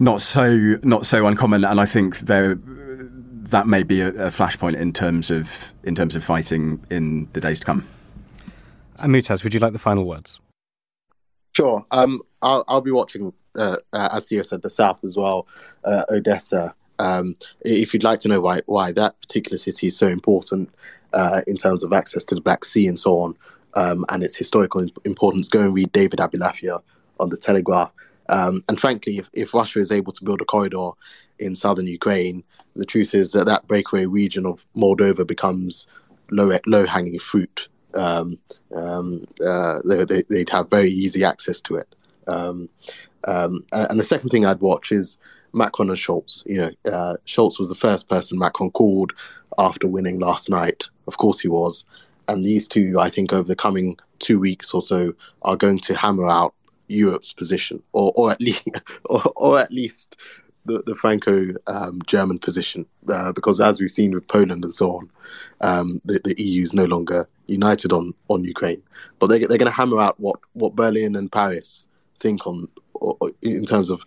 not 0.00 0.22
so 0.22 0.78
not 0.82 1.06
so 1.06 1.26
uncommon. 1.26 1.64
And 1.64 1.80
I 1.80 1.86
think 1.86 2.20
there 2.20 2.58
that 3.50 3.66
may 3.66 3.82
be 3.82 4.00
a, 4.00 4.08
a 4.08 4.28
flashpoint 4.28 4.76
in 4.76 4.92
terms 4.92 5.30
of 5.30 5.74
in 5.84 5.94
terms 5.94 6.16
of 6.16 6.24
fighting 6.24 6.84
in 6.90 7.28
the 7.32 7.40
days 7.40 7.60
to 7.60 7.66
come. 7.66 7.86
Amutaz, 8.98 9.44
would 9.44 9.54
you 9.54 9.60
like 9.60 9.72
the 9.72 9.78
final 9.78 10.04
words? 10.04 10.40
Sure. 11.54 11.84
Um, 11.90 12.20
I'll, 12.42 12.64
I'll 12.68 12.80
be 12.80 12.90
watching, 12.90 13.32
uh, 13.56 13.76
uh, 13.92 14.08
as 14.12 14.28
Theo 14.28 14.42
said, 14.42 14.62
the 14.62 14.70
south 14.70 15.02
as 15.04 15.16
well, 15.16 15.48
uh, 15.84 16.04
Odessa. 16.10 16.74
Um, 16.98 17.34
if 17.62 17.92
you'd 17.92 18.04
like 18.04 18.20
to 18.20 18.28
know 18.28 18.40
why 18.40 18.60
why 18.66 18.92
that 18.92 19.20
particular 19.20 19.58
city 19.58 19.86
is 19.86 19.96
so 19.96 20.06
important 20.06 20.70
uh, 21.12 21.40
in 21.46 21.56
terms 21.56 21.82
of 21.82 21.92
access 21.92 22.24
to 22.24 22.34
the 22.34 22.40
Black 22.40 22.64
Sea 22.64 22.86
and 22.86 23.00
so 23.00 23.20
on, 23.20 23.36
um, 23.74 24.04
and 24.08 24.22
its 24.22 24.36
historical 24.36 24.86
importance, 25.04 25.48
go 25.48 25.60
and 25.60 25.74
read 25.74 25.92
David 25.92 26.18
Abulafia 26.18 26.80
on 27.18 27.28
the 27.28 27.36
Telegraph. 27.36 27.92
Um, 28.28 28.64
and 28.68 28.78
frankly, 28.78 29.18
if, 29.18 29.28
if 29.32 29.54
Russia 29.54 29.80
is 29.80 29.90
able 29.90 30.12
to 30.12 30.24
build 30.24 30.40
a 30.40 30.44
corridor 30.44 30.90
in 31.38 31.56
southern 31.56 31.86
Ukraine, 31.86 32.44
the 32.76 32.84
truth 32.84 33.14
is 33.14 33.32
that 33.32 33.46
that 33.46 33.66
breakaway 33.66 34.06
region 34.06 34.46
of 34.46 34.64
Moldova 34.76 35.26
becomes 35.26 35.86
low 36.30 36.56
low 36.66 36.86
hanging 36.86 37.18
fruit. 37.18 37.68
Um, 37.94 38.38
um, 38.74 39.24
uh, 39.44 39.80
they, 39.84 40.22
would 40.28 40.50
have 40.50 40.70
very 40.70 40.90
easy 40.90 41.24
access 41.24 41.60
to 41.62 41.76
it. 41.76 41.94
Um, 42.28 42.68
um, 43.24 43.64
and 43.72 43.98
the 43.98 44.04
second 44.04 44.30
thing 44.30 44.46
I'd 44.46 44.60
watch 44.60 44.92
is 44.92 45.18
Macron 45.52 45.88
and 45.88 45.98
Scholz. 45.98 46.46
You 46.46 46.56
know, 46.56 46.70
uh, 46.92 47.16
Scholz 47.26 47.58
was 47.58 47.68
the 47.68 47.74
first 47.74 48.08
person 48.08 48.38
Macron 48.38 48.70
called 48.70 49.12
after 49.58 49.88
winning 49.88 50.20
last 50.20 50.48
night. 50.48 50.84
Of 51.06 51.16
course, 51.16 51.40
he 51.40 51.48
was. 51.48 51.84
And 52.30 52.44
these 52.44 52.68
two, 52.68 52.96
I 52.98 53.10
think, 53.10 53.32
over 53.32 53.46
the 53.46 53.56
coming 53.56 53.98
two 54.18 54.38
weeks 54.38 54.72
or 54.72 54.80
so, 54.80 55.12
are 55.42 55.56
going 55.56 55.80
to 55.80 55.94
hammer 55.94 56.28
out 56.28 56.54
Europe's 56.88 57.32
position, 57.32 57.82
or 57.92 58.12
or 58.14 58.30
at 58.30 58.40
least 58.40 58.68
or, 59.04 59.22
or 59.36 59.58
at 59.58 59.72
least 59.72 60.16
the, 60.66 60.82
the 60.86 60.94
Franco-German 60.94 62.34
um, 62.34 62.38
position, 62.38 62.86
uh, 63.08 63.32
because 63.32 63.60
as 63.60 63.80
we've 63.80 63.90
seen 63.90 64.12
with 64.12 64.28
Poland 64.28 64.64
and 64.64 64.74
so 64.74 64.96
on, 64.96 65.10
um, 65.60 66.00
the, 66.04 66.20
the 66.24 66.40
EU 66.42 66.62
is 66.62 66.74
no 66.74 66.84
longer 66.84 67.28
united 67.46 67.92
on, 67.92 68.14
on 68.28 68.44
Ukraine. 68.44 68.82
But 69.18 69.28
they, 69.28 69.38
they're 69.38 69.58
going 69.58 69.70
to 69.70 69.70
hammer 69.70 70.00
out 70.00 70.18
what, 70.20 70.38
what 70.52 70.76
Berlin 70.76 71.16
and 71.16 71.30
Paris 71.30 71.86
think 72.18 72.46
on 72.46 72.66
in 73.42 73.64
terms 73.64 73.88
of 73.88 74.02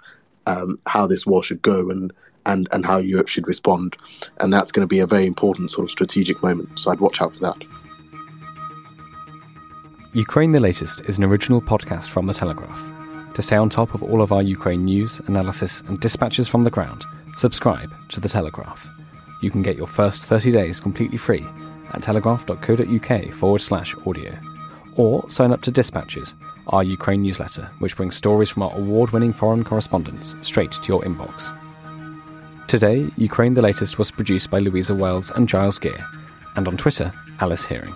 um, 0.45 0.77
how 0.85 1.07
this 1.07 1.25
war 1.25 1.41
should 1.41 1.61
go 1.61 1.89
and, 1.89 2.13
and, 2.45 2.67
and 2.71 2.85
how 2.85 2.97
Europe 2.97 3.27
should 3.27 3.47
respond. 3.47 3.97
And 4.39 4.53
that's 4.53 4.71
going 4.71 4.83
to 4.83 4.87
be 4.87 4.99
a 4.99 5.07
very 5.07 5.25
important 5.25 5.71
sort 5.71 5.85
of 5.85 5.91
strategic 5.91 6.43
moment. 6.43 6.77
So 6.77 6.91
I'd 6.91 6.99
watch 6.99 7.21
out 7.21 7.33
for 7.33 7.39
that. 7.39 7.57
Ukraine 10.15 10.51
the 10.51 10.59
Latest 10.61 11.01
is 11.05 11.17
an 11.17 11.23
original 11.23 11.59
podcast 11.59 12.09
from 12.09 12.27
The 12.27 12.35
Telegraph. 12.35 12.79
To 13.33 13.41
stay 13.41 13.55
on 13.55 13.67
top 13.67 13.95
of 13.95 14.03
all 14.03 14.21
of 14.21 14.31
our 14.31 14.43
Ukraine 14.43 14.85
news, 14.85 15.19
analysis, 15.21 15.81
and 15.87 15.99
dispatches 15.99 16.47
from 16.47 16.63
the 16.63 16.69
ground, 16.69 17.03
subscribe 17.35 17.91
to 18.09 18.19
The 18.19 18.29
Telegraph. 18.29 18.87
You 19.41 19.49
can 19.49 19.63
get 19.63 19.75
your 19.75 19.87
first 19.87 20.21
30 20.21 20.51
days 20.51 20.79
completely 20.79 21.17
free 21.17 21.43
at 21.93 22.03
telegraph.co.uk 22.03 23.33
forward 23.33 23.61
slash 23.63 23.95
audio. 24.05 24.37
Or 24.97 25.27
sign 25.31 25.51
up 25.51 25.63
to 25.63 25.71
Dispatches, 25.71 26.35
our 26.67 26.83
Ukraine 26.83 27.23
newsletter, 27.23 27.71
which 27.79 27.97
brings 27.97 28.15
stories 28.15 28.51
from 28.51 28.61
our 28.61 28.77
award 28.77 29.09
winning 29.09 29.33
foreign 29.33 29.63
correspondents 29.63 30.35
straight 30.43 30.73
to 30.73 30.87
your 30.89 31.01
inbox. 31.01 31.49
Today, 32.67 33.09
Ukraine 33.17 33.55
the 33.55 33.63
Latest 33.63 33.97
was 33.97 34.11
produced 34.11 34.51
by 34.51 34.59
Louisa 34.59 34.93
Wells 34.93 35.31
and 35.31 35.49
Giles 35.49 35.79
Gear, 35.79 36.05
and 36.55 36.67
on 36.67 36.77
Twitter, 36.77 37.11
Alice 37.39 37.65
Hearing. 37.65 37.95